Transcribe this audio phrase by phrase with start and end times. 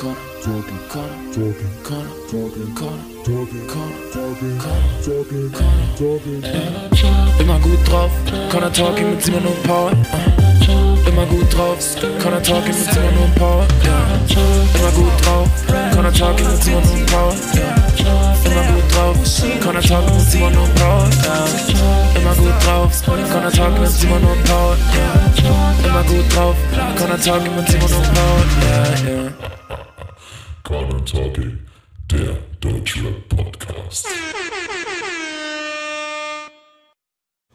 [0.00, 0.16] Corner.
[0.40, 1.12] Talking, Corner.
[1.30, 2.08] Talking, Corner.
[2.30, 3.04] Talking, Corner.
[3.22, 3.92] Talking, Corner.
[5.04, 5.88] Talking, Corner.
[5.98, 6.40] Talking,
[7.38, 8.10] Immer gut drauf,
[8.50, 9.92] Corner Talking mit Simon und Paul.
[11.06, 11.76] Immer gut drauf,
[12.22, 13.66] Corner Talking mit Simon und Paul.
[14.74, 15.48] Immer gut drauf,
[15.92, 17.34] Corner Talking mit Simon und Paul.
[18.46, 19.16] Immer gut drauf,
[19.62, 21.08] Corner Talking mit Simon und Paul.
[22.16, 24.76] Immer gut drauf, Corner Talking mit Simon und Paul.
[25.84, 26.56] Immer gut drauf,
[26.96, 28.44] Corner Talking mit Simon und Paul.
[28.64, 29.59] Ja,
[30.70, 30.78] ja.
[30.78, 31.58] Corner Talking,
[32.10, 34.06] der Deutschrap Podcast.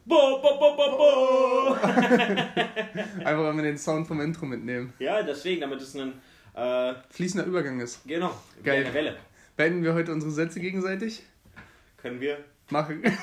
[0.05, 1.73] Bo, bo, bo, bo, bo.
[3.23, 4.93] Einfach weil wir den Sound vom Intro mitnehmen.
[4.99, 6.13] Ja, deswegen, damit es ein,
[6.55, 8.05] äh, Fließender Übergang ist.
[8.05, 8.83] genau, Geil.
[8.83, 9.15] eine Welle.
[9.55, 11.23] Beenden wir heute unsere Sätze gegenseitig?
[11.97, 12.39] Können wir?
[12.69, 13.01] Machen.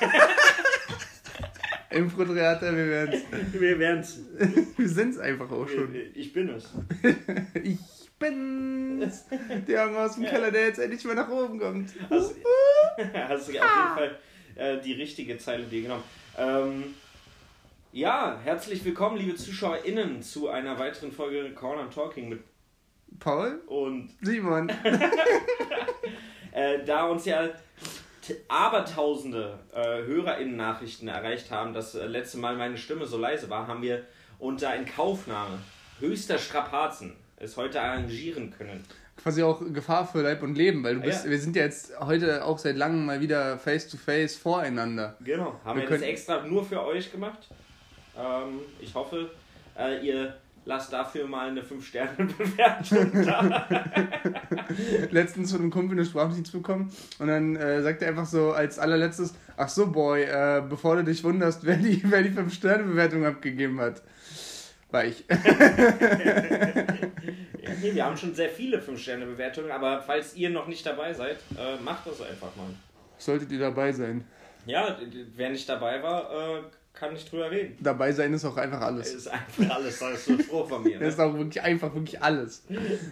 [1.91, 3.23] Impro-Theater, wir werden's.
[3.51, 4.17] Wir werden's.
[4.77, 5.93] Wir sind's einfach auch schon.
[6.15, 6.67] Ich bin es.
[7.63, 7.77] Ich
[8.23, 9.25] bin's.
[9.67, 11.91] Der Junge aus dem Keller, der jetzt endlich mal nach oben kommt.
[12.09, 12.35] Hast,
[13.13, 13.59] hast du auf jeden
[13.95, 14.19] Fall
[14.55, 16.03] äh, die richtige Zeile dir genommen.
[16.37, 16.95] Ähm,
[17.91, 22.43] ja, herzlich willkommen, liebe ZuschauerInnen, zu einer weiteren Folge Corner Talking mit
[23.19, 23.61] Paul?
[23.67, 24.69] und Simon.
[26.51, 27.49] äh, da uns ja
[28.47, 33.81] abertausende äh, HörerInnen-Nachrichten erreicht haben, dass äh, letzte Mal meine Stimme so leise war, haben
[33.81, 34.05] wir
[34.39, 35.59] unter Inkaufnahme
[35.99, 38.83] höchster Strapazen es heute arrangieren können.
[39.21, 41.29] Quasi auch Gefahr für Leib und Leben, weil du bist, Ja.
[41.31, 45.15] wir sind ja jetzt heute auch seit langem mal wieder face to face voreinander.
[45.23, 45.59] Genau.
[45.63, 47.47] Haben Wir wir, das können- extra nur für euch gemacht.
[48.17, 49.29] Ähm, ich hoffe,
[49.77, 50.35] äh, ihr
[50.65, 53.67] lasst dafür mal eine 5-Sterne-Bewertung da.
[55.11, 58.79] letztens von einem Kumpel eine Sprachnotiz bekommen und dann äh, sagt er einfach so als
[58.79, 63.79] allerletztes, ach so Boy, äh, bevor du dich wunderst, wer die, wer die 5-Sterne-Bewertung abgegeben
[63.79, 64.01] hat.
[64.93, 65.23] War ich.
[65.29, 65.37] ja,
[67.81, 71.81] nee, wir haben schon sehr viele 5-Sterne-Bewertungen, aber falls ihr noch nicht dabei seid, äh,
[71.83, 72.67] macht das einfach mal.
[73.17, 74.25] Solltet ihr dabei sein.
[74.65, 74.97] Ja,
[75.35, 76.61] wer nicht dabei war, äh,
[76.93, 77.75] kann nicht drüber reden.
[77.81, 79.13] Dabei sein ist auch einfach Es alles.
[79.15, 80.97] ist einfach alles, das ist so Spruch von mir.
[80.99, 81.23] Das ist Ne?
[81.25, 82.63] auch wirklich einfach, wirklich alles.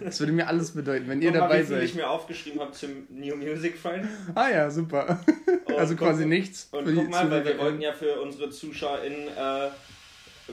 [0.02, 2.02] Das würde mir alles bedeuten, wenn ihr mal, dabei wie viel ich seid.
[2.02, 4.06] mir aufgeschrieben habe zum New Music Friday.
[4.36, 5.20] Ah ja, super.
[5.66, 6.68] Und Also guck- quasi nichts.
[6.70, 9.68] Und guck mal, weil wir wollten ja für unsere ZuschauerInnen äh,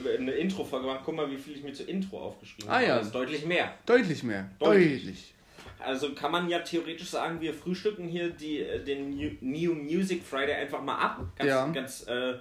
[0.08, 1.00] eine Intro-Folge machen.
[1.04, 2.84] Guck mal, wie viel ich mir zur Intro aufgeschrieben Ah, habe.
[2.86, 2.96] ja.
[2.98, 3.74] Das ist deutlich mehr.
[3.86, 4.48] Deutlich mehr.
[4.58, 5.02] Deutlich.
[5.04, 5.34] Deutlich.
[5.78, 9.10] Also kann man ja theoretisch sagen, wir frühstücken hier die, äh, den
[9.40, 11.20] New, Music Friday einfach mal ab.
[11.36, 11.66] Ganz, Ja.
[11.68, 12.34] ganz äh,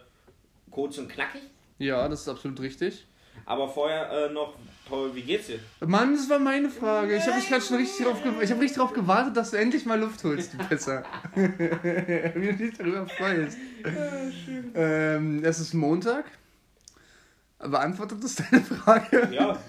[0.69, 1.41] kurz und knackig.
[1.77, 3.05] Ja, das ist absolut richtig.
[3.45, 4.53] Aber vorher äh, noch,
[4.87, 5.59] Paul, wie geht's dir?
[5.87, 7.15] Mann, das war meine Frage.
[7.15, 9.85] Ich habe mich gerade schon richtig drauf, ich hab richtig drauf gewartet, dass du endlich
[9.85, 11.03] mal Luft holst, du Pisser.
[11.35, 13.57] Wie du dich darüber freust.
[14.75, 16.25] ähm, es ist Montag.
[17.59, 19.29] Beantwortet das deine Frage?
[19.33, 19.59] Ja,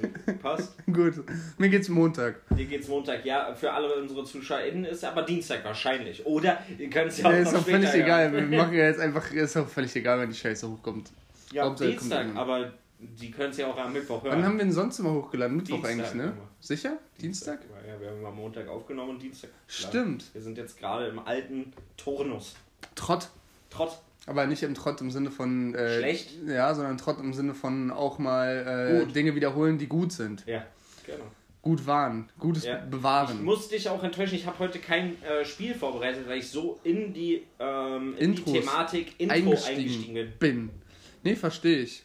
[0.41, 0.75] passt.
[0.87, 1.15] Gut.
[1.59, 2.37] Mir geht's Montag.
[2.56, 3.25] Dir geht's Montag.
[3.25, 6.25] Ja, für alle unsere ZuschauerInnen ist aber Dienstag wahrscheinlich.
[6.25, 8.00] Oder ihr könnt es ja auch Ja, noch ist auch völlig hören.
[8.03, 8.33] egal.
[8.33, 11.11] Wir machen ja jetzt einfach, ist auch völlig egal, wenn die Scheiße hochkommt.
[11.53, 14.37] Ja, Hauptsache, Dienstag, aber die können es ja auch am Mittwoch hören.
[14.37, 15.56] Wann haben wir denn sonst immer hochgeladen?
[15.56, 16.23] Mittwoch Dienstag eigentlich, ne?
[16.25, 16.49] immer.
[16.61, 16.93] Sicher?
[17.21, 17.59] Dienstag?
[17.89, 19.50] Ja, wir haben mal Montag aufgenommen und Dienstag.
[19.67, 20.33] Stimmt.
[20.33, 22.55] Wir sind jetzt gerade im alten Turnus.
[22.95, 23.31] Trott.
[23.69, 23.99] Trotz.
[24.26, 25.75] Aber nicht im Trott im Sinne von.
[25.75, 26.31] Äh, Schlecht?
[26.47, 29.12] Ja, sondern Trott im Sinne von auch mal äh.
[29.12, 30.44] Dinge wiederholen, die gut sind.
[30.47, 30.64] Ja,
[31.06, 31.25] genau.
[31.62, 32.28] Gut wahren.
[32.38, 32.78] Gutes Ja.
[32.82, 33.44] Ich Bewahren.
[33.44, 37.12] muss dich auch enttäuschen, ich habe heute kein äh, Spiel vorbereitet, weil ich so in
[37.12, 40.66] die, ähm, in die Thematik Intro eingestiegen, eingestiegen, bin.
[40.69, 40.70] bin.
[41.22, 42.04] Nee, verstehe ich.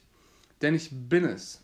[0.61, 1.61] Denn ich bin es.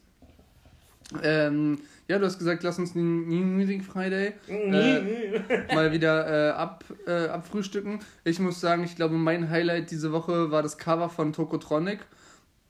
[1.22, 1.79] Ähm,
[2.12, 5.40] ja, du hast gesagt, lass uns den New Music Friday äh,
[5.74, 8.00] mal wieder äh, ab, äh, abfrühstücken.
[8.26, 12.00] Ich muss sagen, ich glaube, mein Highlight diese Woche war das Cover von Tokotronic,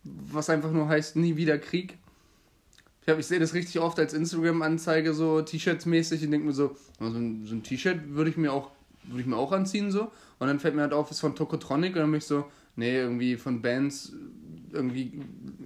[0.04, 1.98] was einfach nur heißt Nie wieder Krieg.
[3.02, 6.54] Ich, hab, ich sehe das richtig oft als Instagram-Anzeige, so T-Shirts mäßig, und denke mir
[6.54, 8.70] so, so ein, so ein T-Shirt würde ich mir auch
[9.06, 10.12] würde ich mir auch anziehen so.
[10.38, 12.96] Und dann fällt mir halt auf, ist von Tokotronic und dann bin ich so, nee,
[13.00, 14.14] irgendwie von Bands,
[14.72, 15.20] irgendwie,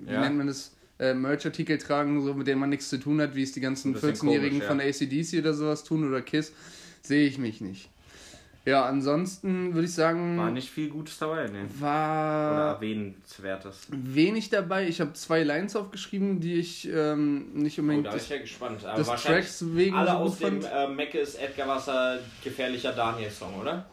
[0.06, 0.22] wie Ja.
[0.22, 3.44] nennt man das, äh, Merch-Artikel tragen, so mit denen man nichts zu tun hat, wie
[3.44, 4.85] es die ganzen Ein bisschen 14-Jährigen komisch, von ja.
[4.85, 6.53] ACDC oder sowas tun oder KISS,
[7.01, 7.89] sehe ich mich nicht.
[8.68, 11.65] Ja, ansonsten würde ich sagen, War nicht viel Gutes dabei, ne?
[11.80, 13.81] Oder war erwähnenswertes.
[13.92, 14.88] wenig dabei.
[14.88, 18.38] Ich habe zwei Lines aufgeschrieben, die ich ähm, nicht Oh, unbedingt da bin ich ja
[18.39, 18.83] gespannt.
[18.83, 20.74] Aber des wahrscheinlich Tracks wegen alle so aus gut dem fand.
[20.74, 23.86] äh, Meckes Edgar Wasser gefährlicher Daniel-Song, oder?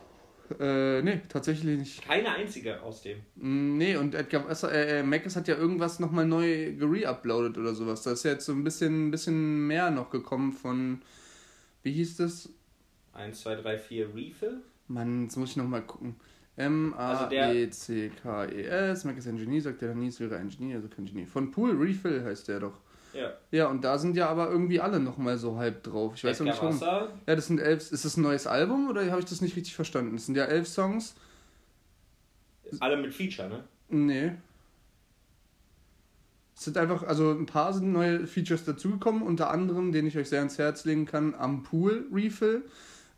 [0.60, 2.02] Äh, nee, tatsächlich nicht.
[2.04, 3.18] Keine einzige aus dem.
[3.36, 7.74] Mm, Nee, und Edgar Wasser, äh, äh, Mackes hat ja irgendwas nochmal neu gereuploadet oder
[7.74, 8.02] sowas.
[8.02, 11.00] Da ist ja jetzt so ein bisschen, bisschen mehr noch gekommen von,
[11.82, 12.48] wie hieß das?
[13.14, 14.58] 1, 2, 3, 4 Refill.
[14.88, 16.16] Mann, jetzt muss ich nochmal gucken.
[16.56, 21.24] Also der- M-A-E-C-K-E-S, Mackes Engineer, sagt der Nils wäre ein Genie, also kein Genie.
[21.26, 22.78] Von Pool Refill heißt der doch.
[23.14, 23.32] Ja.
[23.50, 26.14] Ja, und da sind ja aber irgendwie alle nochmal so halb drauf.
[26.16, 26.80] Ich weiß Edgar nicht warum.
[26.80, 27.92] Wasser, Ja, das sind elf.
[27.92, 30.16] Ist das ein neues Album oder habe ich das nicht richtig verstanden?
[30.16, 31.14] Das sind ja elf Songs.
[32.80, 33.64] alle mit Feature, ne?
[33.88, 34.32] Nee.
[36.56, 40.28] Es sind einfach, also ein paar sind neue Features dazugekommen, unter anderem, den ich euch
[40.28, 42.62] sehr ans Herz legen kann, am Pool Refill,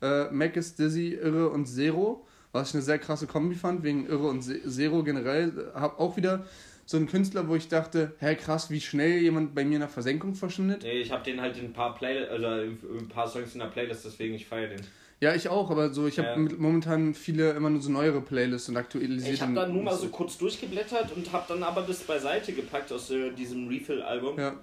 [0.01, 4.07] äh, Mac ist Dizzy, Irre und Zero, was ich eine sehr krasse Kombi fand, wegen
[4.07, 5.71] Irre und Zero generell.
[5.75, 6.45] Hab auch wieder
[6.85, 9.89] so einen Künstler, wo ich dachte, hä krass, wie schnell jemand bei mir in der
[9.89, 10.83] Versenkung verschwindet.
[10.83, 13.59] Nee, ich habe den halt in ein paar Play also in ein paar Songs in
[13.59, 14.81] der Playlist, deswegen ich feiere den.
[15.21, 16.55] Ja, ich auch, aber so, ich habe Ja.
[16.57, 19.33] momentan viele immer nur so neuere Playlists und aktualisiert.
[19.33, 22.91] Ich habe da nur mal so kurz durchgeblättert und habe dann aber das beiseite gepackt
[22.91, 24.37] aus äh, diesem Refill-Album.
[24.37, 24.55] Ja,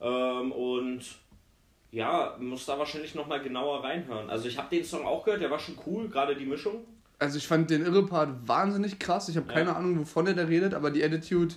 [0.00, 1.02] Ähm, und
[1.90, 4.30] ja, muss da wahrscheinlich nochmal genauer reinhören.
[4.30, 6.84] Also ich habe den Song auch gehört, der war schon cool, gerade die Mischung.
[7.18, 9.28] Also ich fand den Irre-Part wahnsinnig krass.
[9.28, 9.76] Ich habe keine Ja.
[9.76, 11.54] Ahnung, wovon er da redet, aber die Attitude,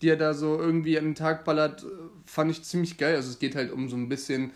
[0.00, 1.86] die er da so irgendwie an den Tag ballert, äh,
[2.26, 3.16] fand ich ziemlich geil.
[3.16, 4.52] Also es geht halt um so ein bisschen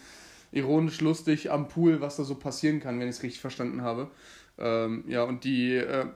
[0.52, 4.08] ironisch lustig am Pool, was da so passieren kann, wenn ich es richtig verstanden habe.
[4.58, 6.06] Ähm, ja, und die äh,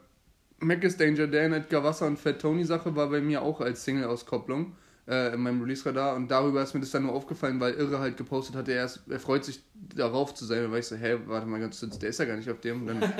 [0.60, 3.84] Mac is Danger Dan, Edgar Wasser und Fat Tony Sache war bei mir auch als
[3.84, 4.72] Single-Auskopplung
[5.06, 8.16] äh, in meinem Release-Radar und darüber ist mir das dann nur aufgefallen, weil Irre halt
[8.16, 9.60] gepostet hatte, er, ist, er freut sich
[9.94, 10.64] darauf zu sein.
[10.64, 12.60] Und war ich so, hä, warte mal ganz kurz, der ist ja gar nicht auf
[12.60, 12.82] dem.
[12.82, 13.00] Und dann,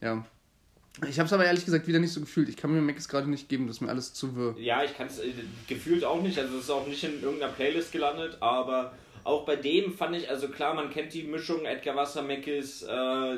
[0.00, 0.24] ja.
[1.08, 2.48] Ich habe es aber ehrlich gesagt wieder nicht so gefühlt.
[2.48, 4.56] Ich kann mir Mac gerade nicht geben, das ist mir alles zu wirr.
[4.58, 5.32] Ja, ich kann es äh,
[5.68, 8.92] gefühlt auch nicht, also es ist auch nicht in irgendeiner Playlist gelandet, aber
[9.22, 13.34] auch bei dem fand ich, also klar, man kennt die Mischung Edgar Wasser, Meckes, äh,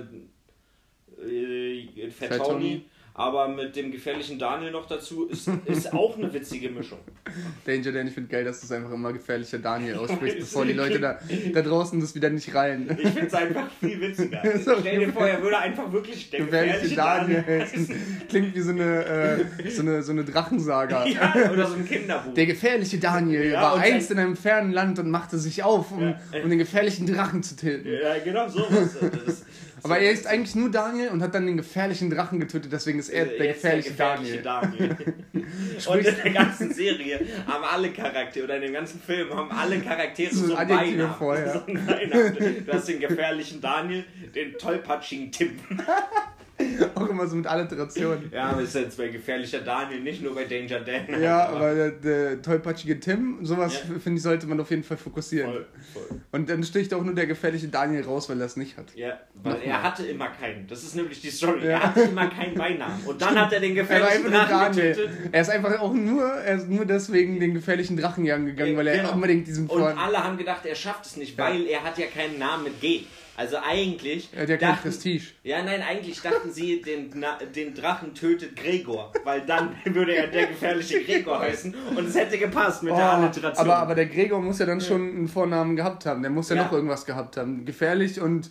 [1.22, 2.84] äh, Fat Fat Tony, Tony.
[3.20, 6.98] Aber mit dem gefährlichen Daniel noch dazu ist, ist auch eine witzige Mischung.
[7.66, 10.98] Danger Dan, ich finde geil, dass das einfach immer gefährlicher Daniel ausspricht, bevor die Leute
[11.00, 11.18] da,
[11.52, 12.88] da draußen das wieder nicht reilen.
[12.98, 14.42] Ich finde es einfach viel witziger.
[14.80, 17.86] Stell dir vor, er würde einfach wirklich der Gefährliche gefährliche Daniel Daniel.
[18.28, 21.06] Klingt wie so eine, äh, so eine, so eine Drachensaga.
[21.06, 22.32] Ja, oder so ein Kinderbuch.
[22.32, 26.00] Der gefährliche Daniel Ja, war einst in einem fernen Land und machte sich auf, um,
[26.00, 26.18] Ja.
[26.42, 27.86] um den gefährlichen Drachen zu tilten.
[27.92, 28.96] ja, genau sowas.
[29.26, 29.44] Das,
[29.82, 33.08] Aber er ist eigentlich nur Daniel und hat dann den gefährlichen Drachen getötet, deswegen ist
[33.08, 34.88] er der gefährliche, gefährliche Daniel.
[34.88, 35.14] Daniel.
[35.86, 39.80] Und in der ganzen Serie haben alle Charaktere, oder in dem ganzen Film haben alle
[39.80, 41.64] Charaktere So so, ein vorher.
[41.66, 41.72] So.
[41.72, 44.04] Du hast den gefährlichen Daniel,
[44.34, 45.58] den tollpatschigen Tim.
[46.94, 48.30] Auch immer so mit Alliterationen.
[48.32, 51.20] Ja, aber ist jetzt bei gefährlicher Daniel, nicht nur bei Danger Dan.
[51.22, 53.98] Ja, aber der, der tollpatschige Tim, sowas Ja.
[53.98, 55.50] finde ich, sollte man auf jeden Fall fokussieren.
[55.52, 56.20] Voll, voll.
[56.32, 58.94] Und dann sticht auch nur der gefährliche Daniel raus, weil er es nicht hat.
[58.94, 59.68] Ja, weil Nochmal.
[59.68, 60.66] er hatte immer keinen.
[60.66, 61.60] Das ist nämlich die Story.
[61.64, 61.70] Ja.
[61.70, 63.04] Er hatte immer keinen Beinamen.
[63.06, 65.10] Und dann hat er den Er gefährlichen nur Drachen getötet.
[65.32, 68.86] Er ist einfach auch nur, er ist nur deswegen den gefährlichen Drachen jagen gegangen, weil
[68.86, 69.12] er Genau.
[69.14, 69.96] unbedingt diesen Und Vor...
[69.96, 71.44] alle haben gedacht, er schafft es nicht, Ja.
[71.44, 73.04] weil er hat ja keinen Namen mit G.
[73.40, 74.28] Also eigentlich.
[74.34, 75.24] Er hat ja kein dachten- Prestige.
[75.44, 77.10] Ja, nein, eigentlich dachten sie, den,
[77.56, 82.36] den Drachen tötet Gregor, weil dann würde er der gefährliche Gregor heißen und es hätte
[82.36, 83.66] gepasst mit der Oh, Alliteration.
[83.66, 86.20] aber, aber der Gregor muss ja dann schon einen Vornamen gehabt haben.
[86.20, 86.64] Der muss ja, Ja.
[86.64, 87.64] noch irgendwas gehabt haben.
[87.64, 88.50] Gefährlich und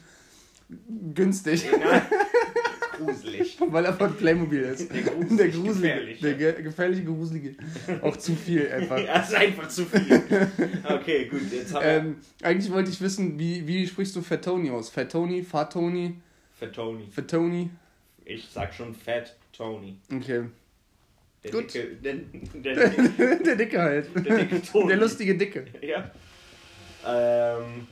[1.13, 2.01] günstig, Ja,
[2.99, 3.57] gruselig.
[3.67, 4.91] weil er von Playmobil ist.
[4.93, 6.19] Der gruselig, Der gruselige, gefährlich.
[6.21, 7.55] der ge gefährliche, gruselige.
[8.01, 8.97] Auch zu viel einfach.
[9.05, 10.21] Ja, ist einfach zu viel.
[10.87, 14.89] Okay, gut, jetzt haben Ähm, eigentlich wollte ich wissen, wie, wie sprichst du Fatoni aus?
[14.89, 16.15] Fatoni, Fatoni,
[16.59, 17.07] Fat Tony.
[17.09, 17.69] Fatoni?
[18.25, 19.97] Ich sag schon Fat Tony.
[20.13, 20.43] Okay.
[21.43, 21.73] Der Gut.
[21.73, 22.15] dicke, der,
[22.53, 22.89] der,
[23.45, 24.09] der Dicke halt.
[24.13, 24.87] der dicke Tony.
[24.89, 25.65] Der lustige Dicke.
[25.81, 26.11] Ja.
[27.07, 27.87] Ähm,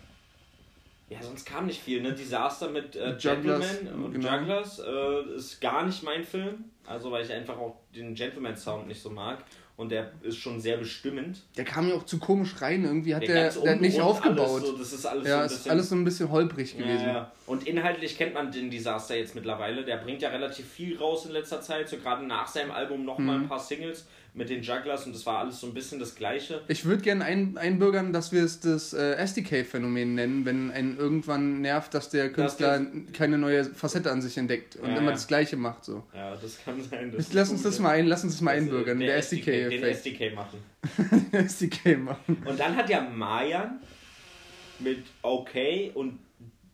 [1.09, 2.13] ja, sonst kam nicht viel, ne?
[2.13, 4.35] Disaster mit äh, Gentleman und genau.
[4.37, 6.65] Jugglers äh, ist gar nicht mein Film.
[6.85, 9.43] Also, weil ich einfach auch den Gentleman-Sound nicht so mag.
[9.75, 11.43] Und der ist schon sehr bestimmend.
[11.55, 12.83] Der kam ja auch zu komisch rein.
[12.83, 14.65] Irgendwie hat der, der hat nicht aufgebaut.
[14.65, 15.71] So, das ist alles ja, so ein ist bisschen.
[15.71, 17.05] alles so ein bisschen holprig gewesen.
[17.05, 17.31] Ja, ja.
[17.45, 19.85] Und inhaltlich kennt man den Disaster jetzt mittlerweile.
[19.85, 21.87] Der bringt ja relativ viel raus in letzter Zeit.
[21.89, 23.43] So gerade nach seinem Album nochmal Mhm.
[23.43, 24.07] ein paar Singles
[24.37, 26.61] mit den Jugglers und das war alles so ein bisschen das Gleiche.
[26.67, 31.61] Ich würde gerne ein, einbürgern, dass wir es das äh, SDK-Phänomen nennen, wenn einen irgendwann
[31.61, 35.11] nervt, dass der Künstler keine neue Facette an sich entdeckt und Ja, immer ja.
[35.13, 35.83] das Gleiche macht.
[35.85, 36.03] So.
[36.13, 37.11] Ja, das kann sein.
[37.15, 39.17] Das lass uns das mal ein, lass uns das mal Das, äh, einbürgern, der, Den
[39.19, 39.97] SDK-Effekt.
[39.97, 40.59] SDK machen.
[41.33, 42.37] Der SDK machen.
[42.45, 43.79] Und dann hat ja Mayan
[44.79, 45.49] mit OK
[45.95, 46.19] und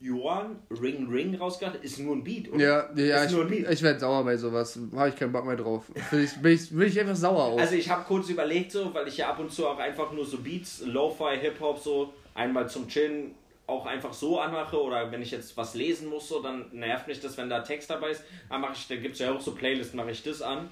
[0.04, 1.82] Johan Ring Ring rausgebracht.
[1.82, 2.60] Ist nur ein Beat, oder?
[2.62, 3.74] Ja, ja Ist nur ein ich, Beat.
[3.74, 4.78] ich werde sauer bei sowas.
[4.94, 5.86] Habe ich keinen Bock mehr drauf.
[6.12, 7.60] Will ich, will ich, will ich einfach sauer auf.
[7.60, 10.26] Also ich habe kurz überlegt so, weil ich ja ab und zu auch einfach nur
[10.26, 13.34] so Beats, Lo-Fi, Hip-Hop so einmal zum Chillen
[13.66, 17.22] auch einfach so anmache oder wenn ich jetzt was lesen muss, so, dann nervt mich
[17.22, 18.24] das, wenn da Text dabei ist.
[18.50, 20.70] Dann mache ich, da gibt es ja auch so Playlisten, mache ich das an.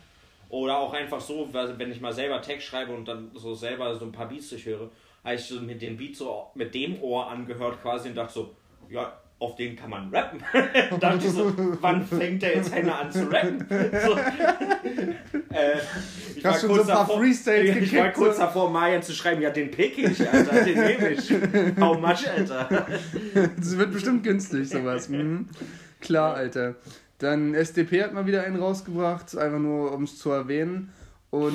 [0.49, 4.03] Oder auch einfach so, wenn ich mal selber Text schreibe und dann so selber so
[4.03, 4.89] ein paar Beats durchhöre,
[5.23, 8.55] habe ich so mit den Beats so mit dem Ohr angehört quasi und dachte so,
[8.89, 10.39] ja, auf den kann man rappen.
[10.99, 13.65] dachte ich so, wann fängt der jetzt einer an zu rappen?
[14.01, 14.17] So,
[15.53, 15.77] äh,
[16.35, 19.49] ich Hast schon so ein paar davor, ich war kurz davor, Marian zu schreiben, ja,
[19.49, 21.31] den pick ich, Alter, den nehme ich.
[21.79, 22.87] How much, Alter?
[23.57, 25.09] Das wird bestimmt günstig, sowas.
[25.09, 25.49] Mhm.
[25.99, 26.75] Klar, Alter.
[27.17, 30.91] Dann SDP hat mal wieder einen rausgebracht, einfach nur um es zu erwähnen.
[31.29, 31.53] Und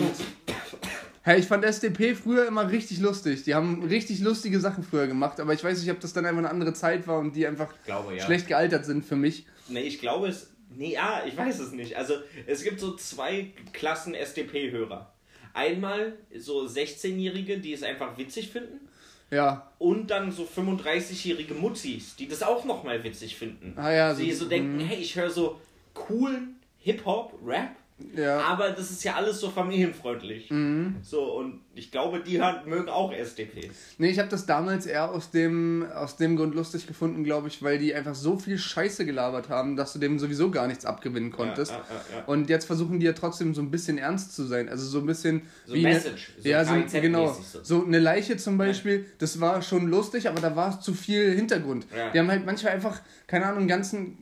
[1.27, 3.43] hey, ich fand SDP früher immer richtig lustig.
[3.43, 6.39] Die haben richtig lustige Sachen früher gemacht, aber ich weiß nicht, ob das dann einfach
[6.39, 8.25] eine andere Zeit war und die einfach glaube, ja.
[8.25, 9.45] schlecht gealtert sind für mich.
[9.69, 10.51] Nee, ich glaube es.
[10.71, 11.97] Nee, ja, ich weiß es nicht.
[11.97, 12.15] Also,
[12.47, 15.13] es gibt so zwei Klassen SDP-Hörer.
[15.53, 18.89] Einmal so 16-Jährige, die es einfach witzig finden.
[19.31, 23.73] Ja, Und dann so 35-jährige Mutzis, die das auch nochmal witzig finden.
[23.77, 25.61] Ah ja, die so- so denken, hey, ich höre so
[25.95, 27.75] coolen Hip-Hop, Rap,
[28.15, 28.41] ja.
[28.41, 30.51] aber das ist ja alles so familienfreundlich.
[30.51, 30.97] Mhm.
[31.03, 33.71] So, und ich glaube, die hören, mögen auch SDP.
[33.99, 37.63] Nee, ich habe das damals eher aus dem, aus dem Grund lustig gefunden, glaube ich,
[37.63, 41.31] weil die einfach so viel Scheiße gelabert haben, dass du dem sowieso gar nichts abgewinnen
[41.31, 41.73] konntest.
[41.73, 42.25] Ja, ja.
[42.27, 44.69] Und jetzt versuchen die ja trotzdem so ein bisschen ernst zu sein.
[44.69, 47.33] Also so ein bisschen So wie Message, Eine, so ja, so, genau.
[47.33, 47.63] so.
[47.63, 51.87] So eine Leiche zum Beispiel, das war schon lustig, aber da war zu viel Hintergrund.
[52.13, 54.19] Die haben halt manchmal einfach, keine Ahnung, einen ganzen,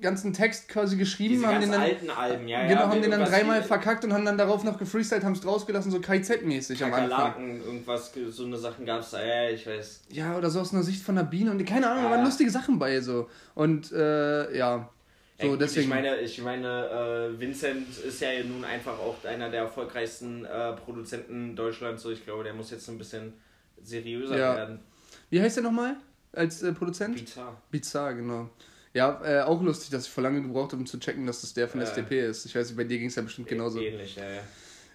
[0.00, 1.80] ganzen Text quasi geschrieben, Diese haben den dann.
[1.80, 2.88] alten Alben, ja, Genau, ja.
[2.88, 5.98] haben den dann dreimal verkackt und haben dann darauf noch gefreestylt, haben es rausgelassen, so
[5.98, 7.60] KIZ-mäßig am Anfang.
[7.62, 10.02] Irgendwas, so eine Sachen gab es da, ja, ich weiß.
[10.10, 12.50] Ja, oder so aus einer Sicht von der Biene und keine Ahnung, da waren lustige
[12.50, 13.28] Sachen bei so.
[13.54, 14.88] Und äh, ja,
[15.40, 15.82] so Ja, deswegen.
[15.82, 20.72] Ich meine, ich meine äh, Vincent ist ja nun einfach auch einer der erfolgreichsten äh,
[20.72, 22.02] Produzenten Deutschlands.
[22.02, 23.34] So, ich glaube, der muss jetzt ein bisschen
[23.82, 24.56] seriöser Ja.
[24.56, 24.80] werden.
[25.30, 25.96] Wie heißt der nochmal
[26.32, 27.16] als äh, Produzent?
[27.16, 27.60] Bizarr.
[27.70, 28.48] Bizarre, genau.
[28.96, 31.52] Ja, äh, auch lustig, dass ich vor lange gebraucht habe, um zu checken, dass das
[31.52, 31.86] der von Ja.
[31.86, 32.46] SDP ist.
[32.46, 33.78] Ich weiß nicht, bei dir ging es ja bestimmt genauso.
[33.78, 34.40] Ähnlich, ja, ja.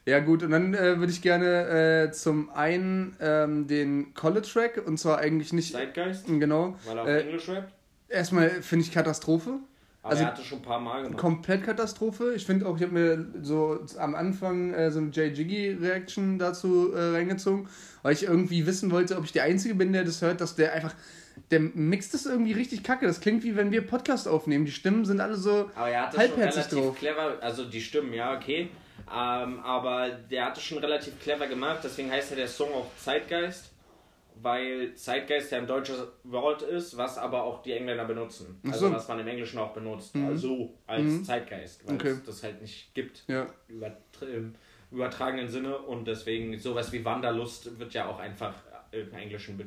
[0.08, 4.98] Ja, gut, und dann äh, würde ich gerne äh, zum einen ähm, den College-Track, und
[4.98, 5.74] zwar eigentlich nicht.
[5.74, 6.76] Zeitgeist, Genau.
[6.86, 7.74] weil er auf Äh, Englisch rappt.
[8.10, 9.60] Erstmal finde ich Katastrophe.
[10.02, 11.20] Aber also- er hatte schon ein paar Mal gemacht.
[11.20, 12.34] Komplett Katastrophe.
[12.36, 15.38] Ich finde auch, ich habe mir so am Anfang äh, so eine J.
[15.38, 17.68] Jiggy-Reaction dazu äh, reingezogen,
[18.02, 20.74] weil ich irgendwie wissen wollte, ob ich der Einzige bin, der das hört, dass der
[20.74, 20.96] einfach.
[21.52, 23.06] Der mixt das irgendwie richtig kacke.
[23.06, 24.66] Das klingt wie wenn wir Podcast aufnehmen.
[24.66, 25.70] Die Stimmen sind alle so.
[25.76, 26.98] Aber er hatte schon halbherzig relativ drauf.
[26.98, 28.70] clever, also die Stimmen, ja, okay.
[29.14, 33.72] Ähm, aber der hatte schon relativ clever gemacht, deswegen heißt ja der Song auch Zeitgeist,
[34.42, 38.60] weil Zeitgeist ja ein deutsches Wort ist, was aber auch die Engländer benutzen.
[38.66, 38.94] Ach Also so.
[38.94, 40.16] was man im Englischen auch benutzt.
[40.16, 40.26] Mhm.
[40.28, 41.26] Also als Mhm.
[41.26, 42.10] Zeitgeist, weil Okay.
[42.12, 43.48] es das halt nicht gibt Ja.
[43.70, 44.56] übertr- im
[44.92, 48.54] übertragenen Sinne und deswegen sowas wie Wanderlust wird ja auch einfach
[48.92, 49.58] im Englischen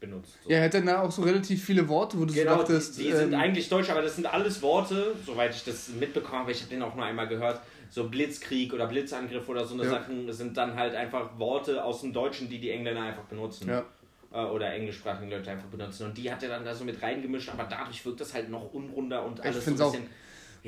[0.00, 0.38] benutzt.
[0.44, 0.50] So.
[0.50, 2.98] Ja, er hat dann da auch so relativ viele Worte, wo du Genau, so dachtest.
[2.98, 6.40] die, die sind ähm, eigentlich deutsch, aber das sind alles Worte, soweit ich das mitbekommen
[6.40, 9.84] habe, ich habe den auch nur einmal gehört, so Blitzkrieg oder Blitzangriff oder so eine
[9.84, 9.90] Ja.
[9.90, 13.68] Sachen sind dann halt einfach Worte aus dem Deutschen, die die Engländer einfach benutzen.
[13.68, 13.84] Ja.
[14.32, 16.06] Äh, Oder englischsprachige Leute einfach benutzen.
[16.06, 18.74] Und die hat er dann da so mit reingemischt, aber dadurch wirkt das halt noch
[18.74, 20.08] unrunder und alles find's so ein auch bisschen...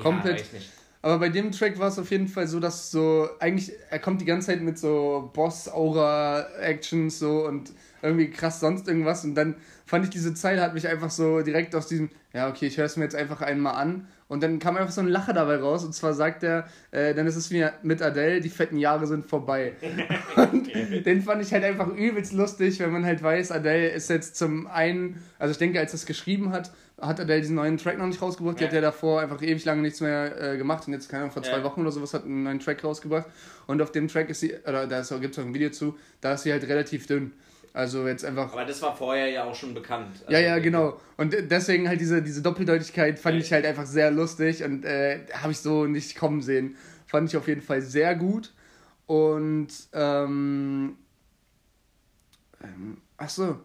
[0.01, 0.69] komplett- Ja, nicht.
[1.07, 4.19] Aber bei dem Track war es auf jeden Fall so, dass so, eigentlich, er kommt
[4.19, 7.71] die ganze Zeit mit so Boss-Aura-Actions so und
[8.01, 9.23] irgendwie krass sonst irgendwas.
[9.23, 12.67] Und dann fand ich diese Zeile hat mich einfach so direkt aus diesem, ja okay,
[12.67, 14.05] ich höre es mir jetzt einfach einmal an.
[14.27, 15.85] Und dann kam einfach so ein Lacher dabei raus.
[15.85, 19.25] Und zwar sagt er, äh, dann ist es wie mit Adele, die fetten Jahre sind
[19.25, 19.75] vorbei.
[20.35, 20.67] und
[21.05, 24.67] den fand ich halt einfach übelst lustig, wenn man halt weiß, Adele ist jetzt zum
[24.67, 28.07] einen, also ich denke, als er es geschrieben hat, hat Adele diesen neuen Track noch
[28.07, 28.67] nicht rausgebracht, die Ja.
[28.69, 31.43] hat ja davor einfach ewig lange nichts mehr äh, gemacht und jetzt, keine Ahnung, vor
[31.43, 31.63] zwei Ja.
[31.63, 33.27] Wochen oder sowas hat einen neuen Track rausgebracht
[33.67, 36.33] und auf dem Track ist sie, oder da gibt es auch ein Video zu, da
[36.33, 37.33] ist sie halt relativ dünn.
[37.73, 38.51] Also jetzt einfach.
[38.53, 40.21] Aber das war vorher ja auch schon bekannt.
[40.27, 40.99] Ja, Also, ja, genau.
[41.15, 45.51] Und deswegen halt diese, diese Doppeldeutigkeit fand ich halt einfach sehr lustig und äh, habe
[45.51, 46.75] ich so nicht kommen sehen.
[47.05, 48.51] Fand ich auf jeden Fall sehr gut.
[49.05, 50.97] Und, ähm,
[52.63, 53.59] ähm ach so.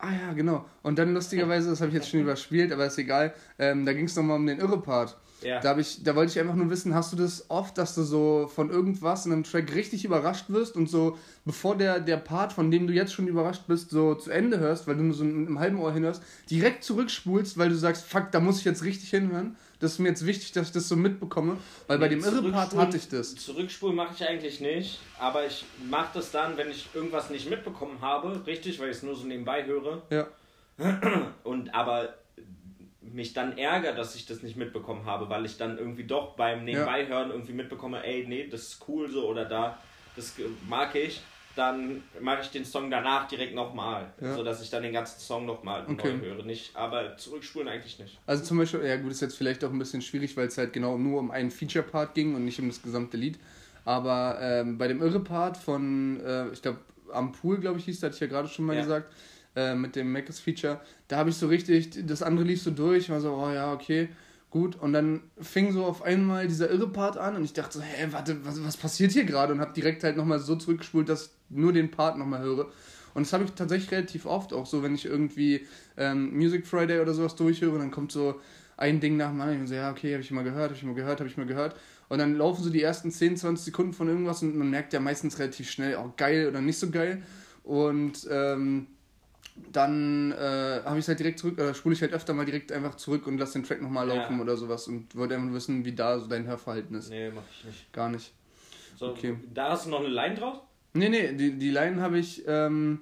[0.00, 0.64] Ah ja, genau.
[0.82, 4.06] Und dann lustigerweise, das habe ich jetzt schon überspielt, aber ist egal, ähm, da ging
[4.06, 5.16] es nochmal um den Irre-Part.
[5.42, 5.60] Ja.
[5.60, 8.50] Da, ich, da wollte ich einfach nur wissen, hast du das oft, dass du so
[8.54, 12.70] von irgendwas in einem Track richtig überrascht wirst und so, bevor der, der Part, von
[12.70, 15.58] dem du jetzt schon überrascht bist, so zu Ende hörst, weil du nur so im
[15.58, 19.56] halben Ohr hinhörst, direkt zurückspulst, weil du sagst, fuck, da muss ich jetzt richtig hinhören.
[19.80, 21.56] Das ist mir jetzt wichtig, dass ich das so mitbekomme,
[21.86, 23.34] weil bei dem Irre-Part hatte ich das.
[23.34, 28.02] Zurückspulen mache ich eigentlich nicht, aber ich mache das dann, wenn ich irgendwas nicht mitbekommen
[28.02, 30.02] habe, richtig, weil ich es nur so nebenbei höre.
[30.10, 30.28] Ja.
[31.44, 32.14] Und aber
[33.00, 36.64] mich dann ärgert, dass ich das nicht mitbekommen habe, weil ich dann irgendwie doch beim
[36.64, 39.78] Nebenbeihören irgendwie mitbekomme, ey, nee, das ist cool so oder da,
[40.14, 40.34] das
[40.68, 41.22] mag ich,
[41.60, 44.34] dann mache ich den Song danach direkt nochmal, Ja.
[44.34, 46.14] sodass ich dann den ganzen Song nochmal Okay.
[46.14, 46.42] neu höre.
[46.42, 48.18] Nicht, aber zurückspulen eigentlich nicht.
[48.26, 50.72] Also zum Beispiel, ja gut, ist jetzt vielleicht auch ein bisschen schwierig, weil es halt
[50.72, 53.38] genau nur um einen Feature-Part ging und nicht um das gesamte Lied.
[53.84, 56.78] Aber ähm, bei dem Irre-Part von, äh, ich glaube,
[57.12, 58.82] am Pool, glaube ich, hieß, das hatte ich ja gerade schon mal Ja.
[58.82, 59.12] gesagt,
[59.56, 63.20] äh, mit dem Macis-Feature, da habe ich so richtig, das andere lief so durch, war
[63.20, 64.08] so, oh ja, okay,
[64.50, 64.76] gut.
[64.76, 68.08] Und dann fing so auf einmal dieser irre Part an und ich dachte so, hä,
[68.10, 69.52] warte, was, was passiert hier gerade?
[69.52, 72.66] Und habe direkt halt nochmal so zurückgespult, dass ich nur den Part nochmal höre.
[73.14, 75.66] Und das habe ich tatsächlich relativ oft, auch so, wenn ich irgendwie
[75.96, 78.40] ähm, Music Friday oder sowas durchhöre, dann kommt so
[78.76, 79.62] ein Ding nach dem anderen.
[79.64, 81.46] Ich so, ja, okay, habe ich mal gehört, habe ich mal gehört, habe ich mal
[81.46, 81.76] gehört.
[82.08, 85.00] Und dann laufen so die ersten 10, 20 Sekunden von irgendwas und man merkt ja
[85.00, 87.22] meistens relativ schnell, auch geil oder nicht so geil.
[87.62, 88.88] Und ähm,
[89.72, 92.72] dann äh, habe ich es halt direkt zurück, oder spule ich halt öfter mal direkt
[92.72, 94.42] einfach zurück und lasse den Track nochmal laufen Ja.
[94.42, 97.10] oder sowas und wollte einfach wissen, wie da so dein Hörverhalten ist.
[97.10, 97.92] Nee, mach ich nicht.
[97.92, 98.32] Gar nicht.
[98.96, 99.36] So, Okay.
[99.54, 100.60] Da hast du noch eine Line drauf?
[100.92, 103.00] Nee, nee, die, die Line habe ich ähm,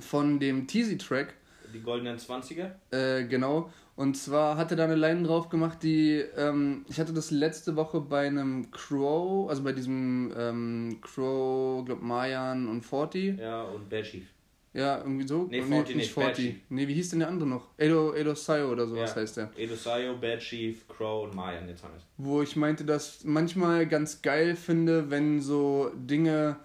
[0.00, 1.34] von dem Teasy-Track,
[1.74, 2.70] Die goldenen 20er?
[2.90, 3.72] äh, genau.
[3.96, 8.00] Und zwar hatte da eine Line drauf gemacht, die, ähm, ich hatte das letzte Woche
[8.00, 13.36] bei einem Crow, also bei diesem ähm, Crow, glaub Mayan und Forty.
[13.38, 14.24] Ja, und Bad Chief.
[14.72, 15.48] Ja, irgendwie so.
[15.50, 16.44] Nee, Oh, 40 nicht, Bad 40.
[16.44, 16.54] Chief.
[16.68, 17.68] Nee, wie hieß denn der andere noch?
[17.76, 19.22] Edo, Edo Sayo oder sowas ja.
[19.22, 19.50] heißt der.
[19.56, 22.04] Edo Sayo, Bad Chief, Crow und Mayan, jetzt haben wir es.
[22.16, 26.56] Wo ich meinte, dass manchmal ganz geil finde, wenn so Dinge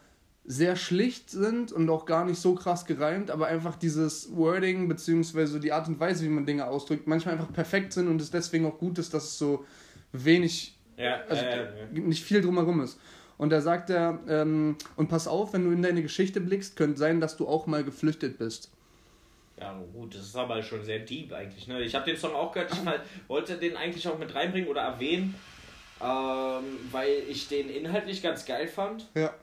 [0.47, 5.59] sehr schlicht sind und auch gar nicht so krass gereimt, aber einfach dieses Wording beziehungsweise
[5.59, 8.67] die Art und Weise, wie man Dinge ausdrückt, manchmal einfach perfekt sind und es deswegen
[8.67, 9.65] auch gut ist, dass es so
[10.11, 12.99] wenig Ja, also äh, nicht viel drumherum ist.
[13.37, 16.97] Und da sagt er, ähm, und pass auf, wenn du in deine Geschichte blickst, könnte
[16.97, 18.69] sein, dass du auch mal geflüchtet bist.
[19.59, 21.67] ja, gut, das ist aber schon sehr deep eigentlich.
[21.67, 21.81] Ne?
[21.81, 24.81] Ich habe den Song auch gehört, ich mal, wollte den eigentlich auch mit reinbringen oder
[24.81, 25.35] erwähnen,
[26.01, 29.33] ähm, weil ich den inhaltlich ganz geil fand, Ja.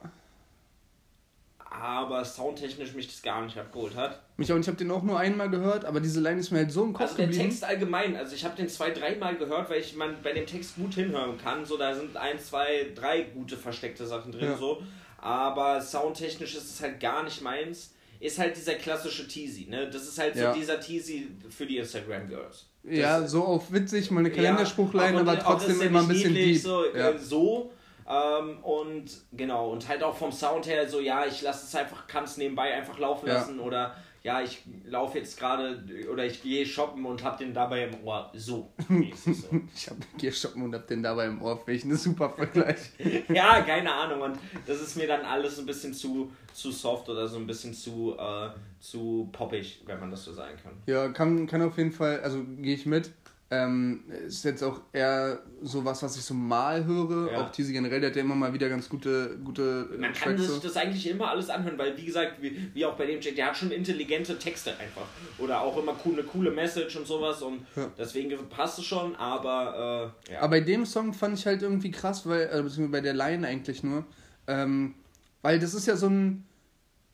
[1.73, 4.21] Aber soundtechnisch mich das gar nicht abgeholt hat.
[4.37, 6.59] Mich auch, und ich habe den auch nur einmal gehört, aber diese Line ist mir
[6.59, 7.49] halt so im Kopf Also der geblieben.
[7.49, 10.75] Text allgemein, also ich habe den zwei, dreimal gehört, weil ich man bei dem Text
[10.75, 11.65] gut hinhören kann.
[11.65, 14.57] So, da sind ein, zwei, drei gute versteckte Sachen drin, Ja.
[14.57, 14.81] so.
[15.17, 17.93] Aber soundtechnisch ist es halt gar nicht meins.
[18.19, 19.89] Ist halt dieser klassische Teasy, ne?
[19.89, 20.53] Das ist halt so Ja.
[20.53, 22.67] dieser Teasy für die Instagram Girls.
[22.83, 26.53] ja, so auf witzig, mal eine Kalenderspruchline, Ja, aber auch trotzdem immer ein bisschen niedlich,
[26.57, 26.61] deep.
[26.63, 27.09] So, ja.
[27.11, 27.71] äh, so
[28.09, 32.07] ähm, und genau, und halt auch vom Sound her so, ja, ich lasse es einfach,
[32.07, 33.35] kann es nebenbei einfach laufen Ja.
[33.35, 37.83] lassen oder ja, ich laufe jetzt gerade oder ich gehe shoppen und hab den dabei
[37.83, 38.31] im Ohr.
[38.33, 38.71] So.
[38.87, 39.33] so.
[39.75, 41.57] Ich hab hier shoppen und hab den dabei im Ohr.
[41.57, 42.77] Finde ich ein super Vergleich.
[43.27, 44.21] ja, keine Ahnung.
[44.21, 47.73] Und das ist mir dann alles ein bisschen zu, zu soft oder so ein bisschen
[47.73, 50.71] zu, äh, zu poppig, wenn man das so sagen kann.
[50.85, 53.11] Ja, kann, kann auf jeden Fall, also gehe ich mit.
[53.55, 57.31] Ähm, ist jetzt auch eher so was, was ich so mal höre.
[57.31, 57.41] Ja.
[57.41, 60.35] Auch Teasy generell, der hat ja immer mal wieder ganz gute, gute äh, Man kann
[60.35, 60.41] Tracks.
[60.41, 60.59] sich so.
[60.67, 63.47] das eigentlich immer alles anhören, weil wie gesagt, wie, wie auch bei dem Jack, der
[63.47, 65.05] hat schon intelligente Texte einfach.
[65.37, 67.91] Oder auch immer cool, eine coole Message und sowas und Ja.
[67.97, 70.39] deswegen passt es schon, aber äh, ja.
[70.39, 73.45] Aber bei dem Song fand ich halt irgendwie krass, weil, äh, beziehungsweise bei der Line
[73.47, 74.05] eigentlich nur,
[74.47, 74.95] ähm,
[75.43, 76.45] weil das ist ja so ein,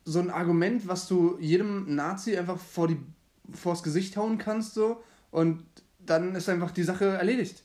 [0.04, 2.96] so ein Argument, was du jedem Nazi einfach vor die,
[3.52, 5.62] vors Gesicht hauen kannst, so, und
[6.10, 7.62] dann ist einfach die Sache erledigt.